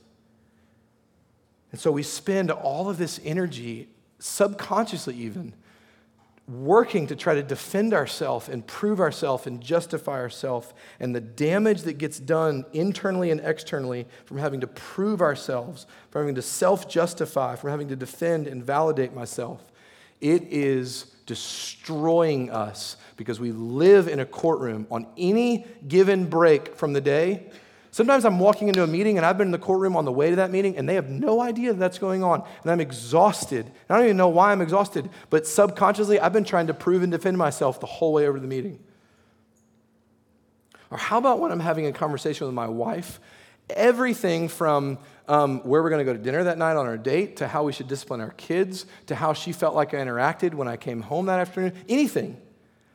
And 1.73 1.81
so 1.81 1.91
we 1.91 2.03
spend 2.03 2.51
all 2.51 2.91
of 2.91 2.99
this 2.99 3.19
energy, 3.25 3.89
subconsciously 4.19 5.17
even, 5.17 5.55
working 6.53 7.07
to 7.07 7.17
try 7.17 7.35
to 7.35 7.43
defend 7.43 7.95
ourselves 7.95 8.49
and 8.49 8.67
prove 8.67 9.01
ourselves 9.01 9.47
and 9.47 9.61
justify 9.61 10.19
ourselves, 10.21 10.73
and 11.01 11.15
the 11.15 11.21
damage 11.21 11.83
that 11.83 11.95
gets 11.95 12.19
done 12.19 12.65
internally 12.73 13.31
and 13.31 13.41
externally 13.41 14.07
from 14.25 14.39
having 14.39 14.61
to 14.61 14.67
prove 14.67 15.21
ourselves, 15.21 15.87
from 16.11 16.23
having 16.23 16.35
to 16.35 16.43
self 16.43 16.89
justify, 16.89 17.57
from 17.57 17.71
having 17.71 17.89
to 17.89 17.97
defend 17.97 18.47
and 18.47 18.65
validate 18.65 19.15
myself, 19.15 19.73
it 20.21 20.43
is 20.45 21.07
destroying 21.27 22.51
us 22.51 22.97
because 23.17 23.41
we 23.41 23.53
live 23.53 24.09
in 24.09 24.21
a 24.21 24.27
courtroom 24.27 24.87
on 24.91 25.07
any 25.17 25.67
given 25.89 26.27
break 26.27 26.77
from 26.77 26.93
the 26.93 27.01
day 27.01 27.49
Sometimes 27.93 28.25
I'm 28.25 28.39
walking 28.39 28.69
into 28.69 28.83
a 28.83 28.87
meeting 28.87 29.19
and 29.19 29.27
I've 29.27 29.37
been 29.37 29.49
in 29.49 29.53
the 29.53 29.59
courtroom 29.59 29.97
on 29.97 30.07
the 30.07 30.13
way 30.13 30.31
to 30.31 30.37
that 30.37 30.51
meeting 30.51 30.79
and 30.79 30.89
they 30.89 30.95
have 30.95 31.11
no 31.11 31.43
idea 31.43 31.75
that 31.75 31.79
that's 31.79 31.99
going 31.99 32.25
on. 32.25 32.43
And 32.63 32.73
I'm 32.73 32.81
exhausted. 32.81 33.67
And 33.67 33.91
I 33.91 33.97
don't 33.97 34.07
even 34.07 34.17
know 34.17 34.31
why 34.31 34.51
I'm 34.51 34.63
exhausted, 34.63 35.11
but 35.29 35.47
subconsciously 35.47 36.19
I've 36.19 36.33
been 36.33 36.43
trying 36.45 36.69
to 36.69 36.75
prove 36.75 37.03
and 37.03 37.13
defend 37.13 37.37
myself 37.37 37.81
the 37.81 37.87
whole 37.87 38.15
way 38.15 38.27
over 38.27 38.41
the 38.41 38.47
meeting. 38.47 38.79
Or 40.91 40.97
how 40.97 41.19
about 41.19 41.39
when 41.39 41.53
I'm 41.53 41.61
having 41.61 41.85
a 41.85 41.93
conversation 41.93 42.47
with 42.47 42.55
my 42.55 42.67
wife? 42.67 43.21
Everything 43.69 44.49
from 44.49 44.99
um, 45.29 45.61
where 45.61 45.83
we're 45.83 45.91
going 45.91 46.05
to 46.05 46.11
go 46.11 46.17
to 46.17 46.23
dinner 46.23 46.45
that 46.45 46.57
night 46.57 46.77
on 46.77 46.87
our 46.87 46.97
date 46.97 47.37
to 47.37 47.49
how 47.49 47.63
we 47.63 47.75
should 47.75 47.89
discipline 47.89 48.23
our 48.23 48.33
kids 48.33 48.87
to 49.07 49.15
how 49.15 49.35
she 49.35 49.53
felt 49.53 49.75
like 49.75 49.93
I 49.93 49.99
interacted 49.99 50.55
when 50.55 50.67
I 50.67 50.79
came 50.79 51.03
home 51.03 51.27
that 51.27 51.41
afternoon, 51.41 51.75
anything. 51.91 52.41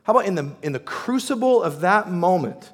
How 0.02 0.12
about 0.12 0.26
in 0.26 0.34
the, 0.34 0.56
in 0.62 0.72
the 0.72 0.80
crucible 0.80 1.62
of 1.62 1.82
that 1.82 2.10
moment? 2.10 2.72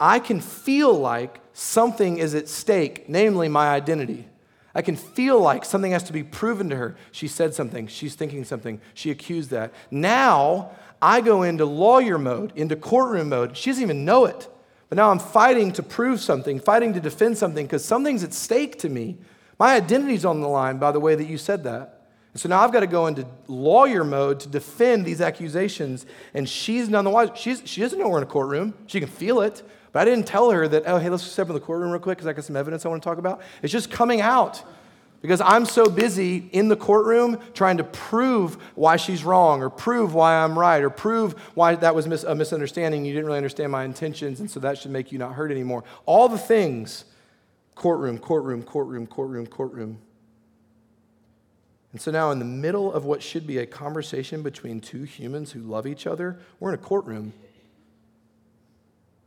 I 0.00 0.18
can 0.18 0.40
feel 0.40 0.98
like 0.98 1.38
something 1.60 2.16
is 2.16 2.34
at 2.34 2.48
stake, 2.48 3.06
namely 3.08 3.48
my 3.48 3.68
identity. 3.68 4.26
I 4.74 4.82
can 4.82 4.96
feel 4.96 5.38
like 5.38 5.64
something 5.64 5.92
has 5.92 6.04
to 6.04 6.12
be 6.12 6.22
proven 6.22 6.70
to 6.70 6.76
her. 6.76 6.96
She 7.12 7.28
said 7.28 7.54
something, 7.54 7.86
she's 7.86 8.14
thinking 8.14 8.44
something, 8.44 8.80
she 8.94 9.10
accused 9.10 9.50
that. 9.50 9.72
Now 9.90 10.70
I 11.02 11.20
go 11.20 11.42
into 11.42 11.66
lawyer 11.66 12.18
mode, 12.18 12.52
into 12.56 12.76
courtroom 12.76 13.28
mode. 13.28 13.56
She 13.56 13.70
doesn't 13.70 13.82
even 13.82 14.04
know 14.04 14.24
it. 14.24 14.48
But 14.88 14.96
now 14.96 15.10
I'm 15.10 15.18
fighting 15.18 15.72
to 15.72 15.82
prove 15.82 16.20
something, 16.20 16.60
fighting 16.60 16.94
to 16.94 17.00
defend 17.00 17.36
something, 17.36 17.66
because 17.66 17.84
something's 17.84 18.24
at 18.24 18.32
stake 18.32 18.78
to 18.80 18.88
me. 18.88 19.18
My 19.58 19.74
identity's 19.74 20.24
on 20.24 20.40
the 20.40 20.48
line 20.48 20.78
by 20.78 20.92
the 20.92 21.00
way 21.00 21.14
that 21.14 21.26
you 21.26 21.36
said 21.36 21.64
that. 21.64 22.06
And 22.32 22.40
so 22.40 22.48
now 22.48 22.60
I've 22.60 22.72
got 22.72 22.80
to 22.80 22.86
go 22.86 23.06
into 23.06 23.26
lawyer 23.48 24.04
mode 24.04 24.40
to 24.40 24.48
defend 24.48 25.04
these 25.04 25.20
accusations, 25.20 26.06
and 26.32 26.48
she's 26.48 26.88
none 26.88 27.04
the 27.04 27.10
wiser. 27.10 27.36
She's, 27.36 27.62
she 27.66 27.82
doesn't 27.82 27.98
know 27.98 28.08
we're 28.08 28.18
in 28.18 28.24
a 28.24 28.26
courtroom. 28.26 28.74
She 28.86 28.98
can 28.98 29.08
feel 29.08 29.40
it, 29.42 29.62
but 29.92 30.00
I 30.00 30.04
didn't 30.04 30.26
tell 30.26 30.50
her 30.50 30.68
that, 30.68 30.84
oh, 30.86 30.98
hey, 30.98 31.08
let's 31.08 31.22
step 31.22 31.48
in 31.48 31.54
the 31.54 31.60
courtroom 31.60 31.90
real 31.90 32.00
quick 32.00 32.18
because 32.18 32.28
I 32.28 32.32
got 32.32 32.44
some 32.44 32.56
evidence 32.56 32.86
I 32.86 32.88
want 32.88 33.02
to 33.02 33.08
talk 33.08 33.18
about. 33.18 33.40
It's 33.62 33.72
just 33.72 33.90
coming 33.90 34.20
out 34.20 34.62
because 35.22 35.40
I'm 35.40 35.66
so 35.66 35.90
busy 35.90 36.48
in 36.52 36.68
the 36.68 36.76
courtroom 36.76 37.38
trying 37.52 37.76
to 37.78 37.84
prove 37.84 38.54
why 38.74 38.96
she's 38.96 39.24
wrong 39.24 39.62
or 39.62 39.68
prove 39.68 40.14
why 40.14 40.36
I'm 40.36 40.58
right 40.58 40.82
or 40.82 40.90
prove 40.90 41.32
why 41.54 41.74
that 41.74 41.94
was 41.94 42.06
mis- 42.06 42.24
a 42.24 42.34
misunderstanding. 42.34 43.04
You 43.04 43.12
didn't 43.12 43.26
really 43.26 43.38
understand 43.38 43.72
my 43.72 43.84
intentions, 43.84 44.40
and 44.40 44.50
so 44.50 44.60
that 44.60 44.78
should 44.78 44.90
make 44.90 45.12
you 45.12 45.18
not 45.18 45.34
hurt 45.34 45.50
anymore. 45.50 45.84
All 46.06 46.28
the 46.28 46.38
things 46.38 47.04
courtroom, 47.74 48.18
courtroom, 48.18 48.62
courtroom, 48.62 49.06
courtroom, 49.06 49.46
courtroom. 49.46 49.98
And 51.92 52.00
so 52.00 52.10
now, 52.10 52.30
in 52.30 52.38
the 52.38 52.44
middle 52.44 52.92
of 52.92 53.04
what 53.04 53.22
should 53.22 53.46
be 53.46 53.58
a 53.58 53.66
conversation 53.66 54.42
between 54.42 54.80
two 54.80 55.02
humans 55.02 55.52
who 55.52 55.60
love 55.60 55.86
each 55.86 56.06
other, 56.06 56.38
we're 56.60 56.72
in 56.72 56.74
a 56.78 56.82
courtroom. 56.82 57.32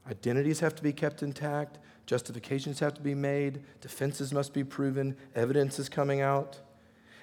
Identities 0.10 0.60
have 0.60 0.76
to 0.76 0.84
be 0.84 0.92
kept 0.92 1.24
intact, 1.24 1.80
justifications 2.06 2.80
have 2.80 2.94
to 2.96 3.02
be 3.02 3.16
made, 3.16 3.64
defenses 3.82 4.34
must 4.34 4.54
be 4.54 4.64
proven, 4.64 5.16
evidence 5.36 5.80
is 5.80 5.88
coming 5.90 6.22
out. 6.22 6.60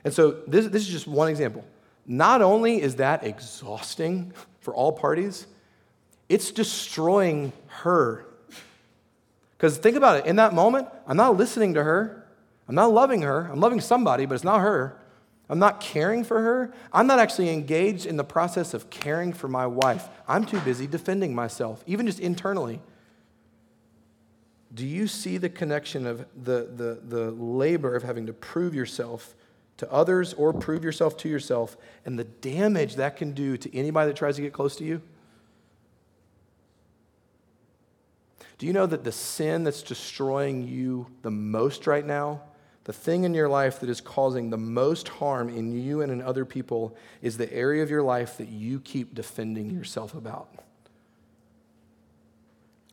And 0.04 0.14
so 0.14 0.42
this, 0.46 0.66
this 0.66 0.82
is 0.82 0.88
just 0.88 1.06
one 1.06 1.28
example. 1.28 1.64
Not 2.06 2.40
only 2.42 2.80
is 2.80 2.96
that 2.96 3.24
exhausting 3.24 4.32
for 4.60 4.74
all 4.74 4.92
parties, 4.92 5.46
it's 6.28 6.50
destroying 6.50 7.52
her. 7.66 8.26
Because 9.56 9.76
think 9.76 9.96
about 9.96 10.18
it, 10.18 10.26
in 10.26 10.36
that 10.36 10.54
moment, 10.54 10.88
I'm 11.06 11.16
not 11.16 11.36
listening 11.36 11.74
to 11.74 11.84
her, 11.84 12.26
I'm 12.66 12.74
not 12.74 12.92
loving 12.92 13.22
her, 13.22 13.50
I'm 13.52 13.60
loving 13.60 13.80
somebody, 13.80 14.24
but 14.24 14.34
it's 14.34 14.44
not 14.44 14.60
her. 14.60 14.99
I'm 15.50 15.58
not 15.58 15.80
caring 15.80 16.22
for 16.22 16.40
her. 16.40 16.72
I'm 16.92 17.08
not 17.08 17.18
actually 17.18 17.50
engaged 17.50 18.06
in 18.06 18.16
the 18.16 18.24
process 18.24 18.72
of 18.72 18.88
caring 18.88 19.32
for 19.32 19.48
my 19.48 19.66
wife. 19.66 20.08
I'm 20.28 20.44
too 20.44 20.60
busy 20.60 20.86
defending 20.86 21.34
myself, 21.34 21.82
even 21.88 22.06
just 22.06 22.20
internally. 22.20 22.80
Do 24.72 24.86
you 24.86 25.08
see 25.08 25.38
the 25.38 25.48
connection 25.48 26.06
of 26.06 26.24
the, 26.40 26.68
the, 26.72 27.00
the 27.02 27.30
labor 27.32 27.96
of 27.96 28.04
having 28.04 28.26
to 28.26 28.32
prove 28.32 28.76
yourself 28.76 29.34
to 29.78 29.90
others 29.90 30.34
or 30.34 30.52
prove 30.52 30.84
yourself 30.84 31.16
to 31.16 31.28
yourself 31.28 31.76
and 32.06 32.16
the 32.16 32.24
damage 32.24 32.94
that 32.94 33.16
can 33.16 33.32
do 33.32 33.56
to 33.56 33.76
anybody 33.76 34.12
that 34.12 34.16
tries 34.16 34.36
to 34.36 34.42
get 34.42 34.52
close 34.52 34.76
to 34.76 34.84
you? 34.84 35.02
Do 38.58 38.66
you 38.66 38.72
know 38.72 38.86
that 38.86 39.02
the 39.02 39.10
sin 39.10 39.64
that's 39.64 39.82
destroying 39.82 40.62
you 40.68 41.08
the 41.22 41.30
most 41.32 41.88
right 41.88 42.06
now 42.06 42.42
the 42.90 42.94
thing 42.94 43.22
in 43.22 43.34
your 43.34 43.48
life 43.48 43.78
that 43.78 43.88
is 43.88 44.00
causing 44.00 44.50
the 44.50 44.58
most 44.58 45.06
harm 45.06 45.48
in 45.48 45.70
you 45.80 46.02
and 46.02 46.10
in 46.10 46.20
other 46.20 46.44
people 46.44 46.96
is 47.22 47.36
the 47.36 47.52
area 47.52 47.84
of 47.84 47.88
your 47.88 48.02
life 48.02 48.36
that 48.38 48.48
you 48.48 48.80
keep 48.80 49.14
defending 49.14 49.70
yourself 49.70 50.12
about. 50.12 50.48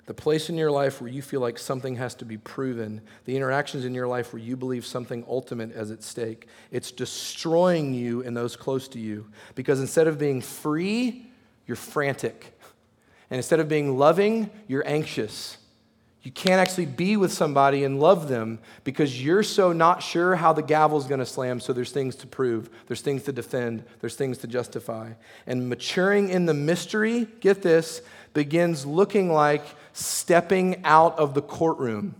The 0.05 0.13
place 0.13 0.49
in 0.49 0.55
your 0.55 0.69
life 0.69 1.01
where 1.01 1.09
you 1.09 1.23
feel 1.23 1.41
like 1.41 1.57
something 1.57 1.95
has 1.95 2.13
to 2.13 2.25
be 2.25 2.37
proven, 2.37 3.01
the 3.25 3.35
interactions 3.35 3.85
in 3.85 3.95
your 3.95 4.07
life 4.07 4.33
where 4.33 4.39
you 4.39 4.55
believe 4.55 4.85
something 4.85 5.25
ultimate 5.27 5.71
is 5.71 5.89
at 5.89 6.03
stake, 6.03 6.47
it's 6.69 6.91
destroying 6.91 7.95
you 7.95 8.21
and 8.21 8.37
those 8.37 8.55
close 8.55 8.87
to 8.89 8.99
you. 8.99 9.25
Because 9.55 9.79
instead 9.79 10.05
of 10.05 10.19
being 10.19 10.41
free, 10.41 11.25
you're 11.65 11.75
frantic. 11.75 12.55
And 13.31 13.37
instead 13.37 13.59
of 13.59 13.67
being 13.67 13.97
loving, 13.97 14.51
you're 14.67 14.87
anxious. 14.87 15.57
You 16.27 16.33
can't 16.33 16.59
actually 16.59 16.87
be 16.87 17.15
with 17.15 17.31
somebody 17.31 17.85
and 17.85 18.01
love 18.01 18.27
them 18.27 18.59
because 18.83 19.23
you're 19.23 19.43
so 19.43 19.71
not 19.71 20.03
sure 20.03 20.35
how 20.35 20.51
the 20.51 20.61
gavel's 20.61 21.07
going 21.07 21.21
to 21.21 21.25
slam, 21.25 21.61
so 21.61 21.71
there's 21.71 21.93
things 21.93 22.17
to 22.17 22.27
prove, 22.27 22.69
there's 22.87 22.99
things 22.99 23.23
to 23.23 23.31
defend, 23.31 23.85
there's 24.01 24.17
things 24.17 24.37
to 24.39 24.47
justify. 24.47 25.13
And 25.45 25.69
maturing 25.69 26.27
in 26.27 26.45
the 26.45 26.53
mystery, 26.53 27.29
get 27.39 27.61
this, 27.61 28.01
begins 28.33 28.85
looking 28.85 29.31
like 29.31 29.63
stepping 29.93 30.83
out 30.83 31.17
of 31.17 31.33
the 31.33 31.41
courtroom. 31.41 32.13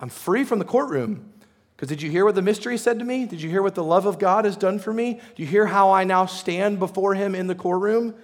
I'm 0.00 0.08
free 0.08 0.42
from 0.42 0.58
the 0.58 0.64
courtroom. 0.64 1.32
Because 1.76 1.88
did 1.88 2.02
you 2.02 2.10
hear 2.10 2.24
what 2.24 2.34
the 2.34 2.42
mystery 2.42 2.76
said 2.76 2.98
to 2.98 3.04
me? 3.04 3.26
Did 3.26 3.40
you 3.40 3.48
hear 3.48 3.62
what 3.62 3.76
the 3.76 3.84
love 3.84 4.06
of 4.06 4.18
God 4.18 4.44
has 4.44 4.56
done 4.56 4.80
for 4.80 4.92
me? 4.92 5.20
Do 5.36 5.42
you 5.44 5.46
hear 5.46 5.66
how 5.66 5.92
I 5.92 6.02
now 6.02 6.26
stand 6.26 6.80
before 6.80 7.14
Him 7.14 7.36
in 7.36 7.46
the 7.46 7.54
courtroom? 7.54 8.16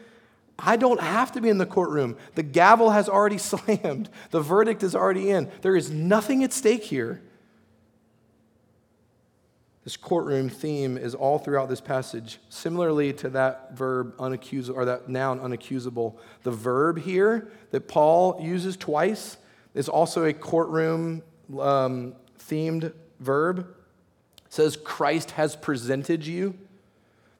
I 0.58 0.76
don't 0.76 1.00
have 1.00 1.32
to 1.32 1.40
be 1.40 1.48
in 1.48 1.58
the 1.58 1.66
courtroom. 1.66 2.16
The 2.34 2.42
gavel 2.42 2.90
has 2.90 3.08
already 3.08 3.38
slammed, 3.38 4.08
the 4.30 4.40
verdict 4.40 4.82
is 4.82 4.94
already 4.94 5.30
in. 5.30 5.50
There 5.62 5.76
is 5.76 5.90
nothing 5.90 6.44
at 6.44 6.52
stake 6.52 6.84
here. 6.84 7.22
This 9.84 9.96
courtroom 9.96 10.48
theme 10.48 10.96
is 10.96 11.14
all 11.14 11.40
throughout 11.40 11.68
this 11.68 11.80
passage. 11.80 12.38
Similarly 12.48 13.12
to 13.14 13.28
that 13.30 13.76
verb 13.76 14.16
unaccusable 14.16 14.76
or 14.76 14.84
that 14.84 15.08
noun 15.08 15.40
unaccusable, 15.40 16.18
the 16.44 16.52
verb 16.52 17.00
here 17.00 17.50
that 17.72 17.88
Paul 17.88 18.38
uses 18.40 18.76
twice 18.76 19.38
is 19.74 19.88
also 19.88 20.24
a 20.24 20.32
courtroom 20.32 21.22
um, 21.58 22.14
themed 22.38 22.92
verb. 23.18 23.58
It 24.46 24.52
says 24.52 24.76
Christ 24.76 25.32
has 25.32 25.56
presented 25.56 26.24
you. 26.24 26.56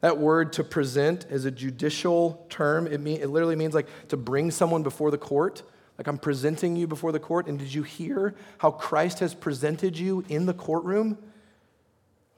That 0.03 0.19
word 0.19 0.53
to 0.55 0.65
present 0.65 1.27
is 1.31 1.47
a 1.47 1.51
judicial 1.51 2.47
term. 2.49 2.87
It, 2.87 3.01
mean, 3.01 3.21
it 3.21 3.29
literally 3.29 3.57
means 3.57 3.75
like 3.75 3.89
to 4.09 4.17
bring 4.17 4.51
someone 4.51 4.83
before 4.83 5.11
the 5.11 5.19
court. 5.19 5.63
Like 5.99 6.07
I'm 6.07 6.19
presenting 6.19 6.77
you 6.77 6.87
before 6.87 7.11
the 7.11 7.19
court. 7.19 7.47
And 7.47 7.59
did 7.59 7.73
you 7.73 7.83
hear 7.83 8.35
how 8.59 8.71
Christ 8.71 9.19
has 9.21 9.35
presented 9.35 9.99
you 9.99 10.25
in 10.29 10.47
the 10.47 10.55
courtroom? 10.55 11.19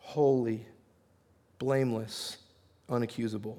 holy, 0.05 0.65
blameless, 1.59 2.37
unaccusable. 2.91 3.59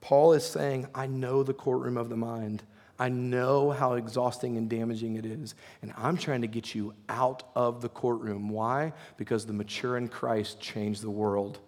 Paul 0.00 0.34
is 0.34 0.44
saying, 0.44 0.86
I 0.94 1.06
know 1.06 1.42
the 1.42 1.54
courtroom 1.54 1.96
of 1.96 2.10
the 2.10 2.16
mind. 2.16 2.62
I 2.98 3.08
know 3.08 3.70
how 3.70 3.94
exhausting 3.94 4.58
and 4.58 4.68
damaging 4.68 5.16
it 5.16 5.24
is. 5.24 5.54
And 5.80 5.92
I'm 5.96 6.18
trying 6.18 6.42
to 6.42 6.46
get 6.46 6.74
you 6.74 6.94
out 7.08 7.44
of 7.56 7.80
the 7.80 7.88
courtroom. 7.88 8.50
Why? 8.50 8.92
Because 9.16 9.46
the 9.46 9.52
mature 9.54 9.96
in 9.96 10.06
Christ 10.06 10.60
changed 10.60 11.02
the 11.02 11.10
world. 11.10 11.58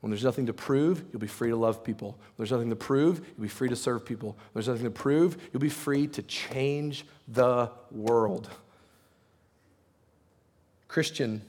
When 0.00 0.10
there's 0.10 0.24
nothing 0.24 0.46
to 0.46 0.52
prove, 0.52 1.04
you'll 1.12 1.20
be 1.20 1.26
free 1.26 1.50
to 1.50 1.56
love 1.56 1.82
people. 1.82 2.10
When 2.10 2.36
there's 2.36 2.52
nothing 2.52 2.70
to 2.70 2.76
prove, 2.76 3.18
you'll 3.18 3.42
be 3.42 3.48
free 3.48 3.68
to 3.68 3.76
serve 3.76 4.04
people. 4.04 4.30
When 4.30 4.62
there's 4.62 4.68
nothing 4.68 4.84
to 4.84 4.90
prove, 4.90 5.36
you'll 5.52 5.60
be 5.60 5.68
free 5.68 6.06
to 6.08 6.22
change 6.22 7.04
the 7.26 7.70
world. 7.90 8.48
Christian, 10.86 11.42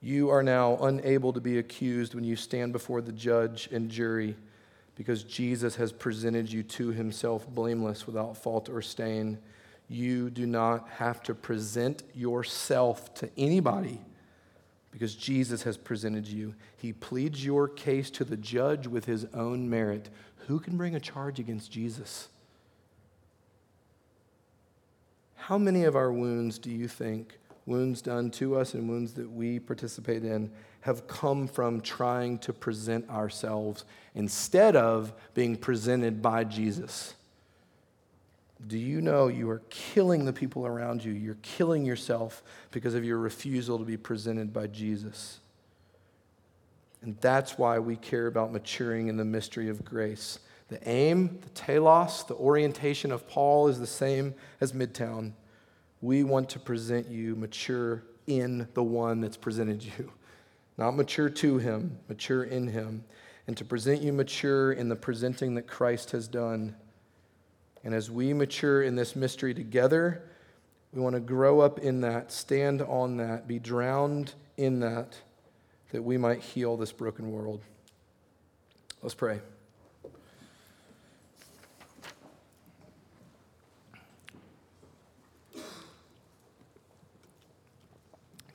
you 0.00 0.30
are 0.30 0.42
now 0.42 0.76
unable 0.76 1.32
to 1.32 1.40
be 1.40 1.58
accused 1.58 2.14
when 2.14 2.22
you 2.22 2.36
stand 2.36 2.72
before 2.72 3.00
the 3.00 3.12
judge 3.12 3.68
and 3.72 3.90
jury 3.90 4.36
because 4.94 5.24
Jesus 5.24 5.76
has 5.76 5.92
presented 5.92 6.50
you 6.50 6.62
to 6.62 6.90
himself 6.90 7.48
blameless 7.48 8.06
without 8.06 8.36
fault 8.36 8.68
or 8.68 8.82
stain. 8.82 9.38
You 9.88 10.30
do 10.30 10.46
not 10.46 10.88
have 10.96 11.22
to 11.24 11.34
present 11.34 12.04
yourself 12.14 13.14
to 13.14 13.30
anybody 13.36 14.00
because 14.90 15.14
Jesus 15.14 15.62
has 15.62 15.76
presented 15.76 16.26
you. 16.26 16.54
He 16.76 16.92
pleads 16.92 17.44
your 17.44 17.68
case 17.68 18.10
to 18.12 18.24
the 18.24 18.36
judge 18.36 18.86
with 18.86 19.04
his 19.04 19.26
own 19.34 19.68
merit. 19.68 20.08
Who 20.46 20.58
can 20.60 20.76
bring 20.76 20.94
a 20.94 21.00
charge 21.00 21.38
against 21.38 21.70
Jesus? 21.70 22.28
How 25.36 25.58
many 25.58 25.84
of 25.84 25.96
our 25.96 26.12
wounds 26.12 26.58
do 26.58 26.70
you 26.70 26.88
think 26.88 27.38
wounds 27.68 28.00
done 28.00 28.30
to 28.30 28.56
us 28.56 28.74
and 28.74 28.88
wounds 28.88 29.12
that 29.12 29.30
we 29.30 29.58
participate 29.58 30.24
in 30.24 30.50
have 30.80 31.06
come 31.06 31.46
from 31.46 31.80
trying 31.80 32.38
to 32.38 32.52
present 32.52 33.08
ourselves 33.10 33.84
instead 34.14 34.74
of 34.74 35.12
being 35.34 35.54
presented 35.54 36.22
by 36.22 36.44
Jesus. 36.44 37.14
Do 38.66 38.76
you 38.76 39.00
know 39.00 39.28
you 39.28 39.48
are 39.50 39.62
killing 39.70 40.24
the 40.24 40.32
people 40.32 40.66
around 40.66 41.04
you? 41.04 41.12
You're 41.12 41.38
killing 41.42 41.84
yourself 41.84 42.42
because 42.70 42.94
of 42.94 43.04
your 43.04 43.18
refusal 43.18 43.78
to 43.78 43.84
be 43.84 43.96
presented 43.96 44.52
by 44.52 44.66
Jesus. 44.66 45.38
And 47.02 47.16
that's 47.20 47.56
why 47.56 47.78
we 47.78 47.96
care 47.96 48.26
about 48.26 48.52
maturing 48.52 49.06
in 49.06 49.16
the 49.16 49.24
mystery 49.24 49.68
of 49.68 49.84
grace. 49.84 50.40
The 50.68 50.86
aim, 50.88 51.38
the 51.40 51.48
telos, 51.50 52.24
the 52.24 52.34
orientation 52.34 53.12
of 53.12 53.28
Paul 53.28 53.68
is 53.68 53.78
the 53.78 53.86
same 53.86 54.34
as 54.60 54.72
Midtown. 54.72 55.32
We 56.00 56.24
want 56.24 56.48
to 56.50 56.58
present 56.58 57.08
you 57.08 57.36
mature 57.36 58.02
in 58.26 58.68
the 58.74 58.82
one 58.82 59.20
that's 59.20 59.36
presented 59.36 59.82
you. 59.82 60.12
Not 60.76 60.96
mature 60.96 61.30
to 61.30 61.58
him, 61.58 61.98
mature 62.08 62.44
in 62.44 62.68
him. 62.68 63.04
And 63.46 63.56
to 63.56 63.64
present 63.64 64.02
you 64.02 64.12
mature 64.12 64.72
in 64.72 64.88
the 64.88 64.96
presenting 64.96 65.54
that 65.54 65.66
Christ 65.66 66.10
has 66.10 66.28
done. 66.28 66.76
And 67.88 67.94
as 67.94 68.10
we 68.10 68.34
mature 68.34 68.82
in 68.82 68.96
this 68.96 69.16
mystery 69.16 69.54
together, 69.54 70.22
we 70.92 71.00
want 71.00 71.14
to 71.14 71.20
grow 71.20 71.60
up 71.60 71.78
in 71.78 72.02
that, 72.02 72.30
stand 72.30 72.82
on 72.82 73.16
that, 73.16 73.48
be 73.48 73.58
drowned 73.58 74.34
in 74.58 74.80
that, 74.80 75.16
that 75.92 76.02
we 76.02 76.18
might 76.18 76.40
heal 76.40 76.76
this 76.76 76.92
broken 76.92 77.32
world. 77.32 77.62
Let's 79.00 79.14
pray. 79.14 79.40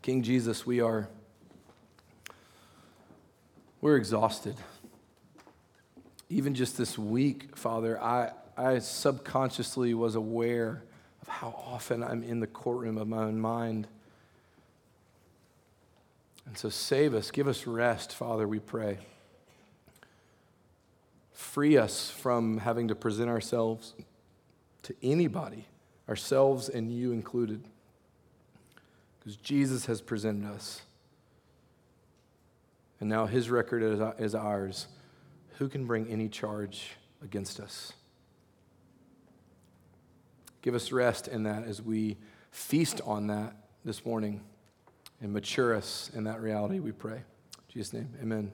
King 0.03 0.21
Jesus, 0.21 0.63
we 0.63 0.79
are 0.79 1.09
we're 3.81 3.97
exhausted. 3.97 4.57
Even 6.29 6.53
just 6.53 6.77
this 6.77 6.99
week, 6.99 7.57
Father, 7.57 7.99
I, 7.99 8.29
I 8.58 8.80
subconsciously 8.80 9.93
was 9.93 10.16
aware 10.16 10.84
of 11.22 11.28
how 11.28 11.49
often 11.66 12.04
I'm 12.04 12.24
in 12.24 12.39
the 12.39 12.47
courtroom 12.47 12.97
of 12.97 13.08
my 13.08 13.24
own 13.24 13.39
mind. 13.39 13.88
And 16.45 16.58
so 16.58 16.70
save 16.70 17.14
us, 17.14 17.32
give 17.32 17.47
us 17.47 17.66
rest, 17.66 18.14
Father, 18.14 18.47
we 18.47 18.60
pray. 18.60 18.99
Free 21.32 21.78
us 21.78 22.10
from 22.10 22.58
having 22.58 22.89
to 22.89 22.95
present 22.95 23.30
ourselves 23.30 23.93
to 24.84 24.93
anybody, 25.01 25.66
ourselves 26.10 26.70
and 26.70 26.91
you 26.91 27.12
included 27.12 27.64
because 29.20 29.38
Jesus 29.38 29.86
has 29.86 30.01
presented 30.01 30.49
us. 30.49 30.82
And 32.99 33.10
now 33.10 33.26
his 33.26 33.49
record 33.49 34.16
is 34.20 34.36
ours. 34.36 34.88
Who 35.58 35.70
can 35.70 35.86
bring 35.86 36.08
any 36.08 36.28
charge 36.28 36.91
against 37.24 37.60
us? 37.62 37.93
Give 40.64 40.76
us 40.76 40.93
rest 40.93 41.28
in 41.28 41.43
that 41.43 41.66
as 41.66 41.82
we 41.82 42.18
feast 42.49 43.01
on 43.05 43.28
that 43.28 43.53
this 43.84 44.05
morning 44.05 44.41
and 45.22 45.34
mature 45.34 45.76
us 45.76 46.09
in 46.16 46.24
that 46.24 46.41
reality, 46.41 46.80
we 46.80 46.93
pray. 46.93 47.18
In 47.18 47.24
Jesus' 47.68 47.91
name, 47.93 48.09
amen. 48.22 48.51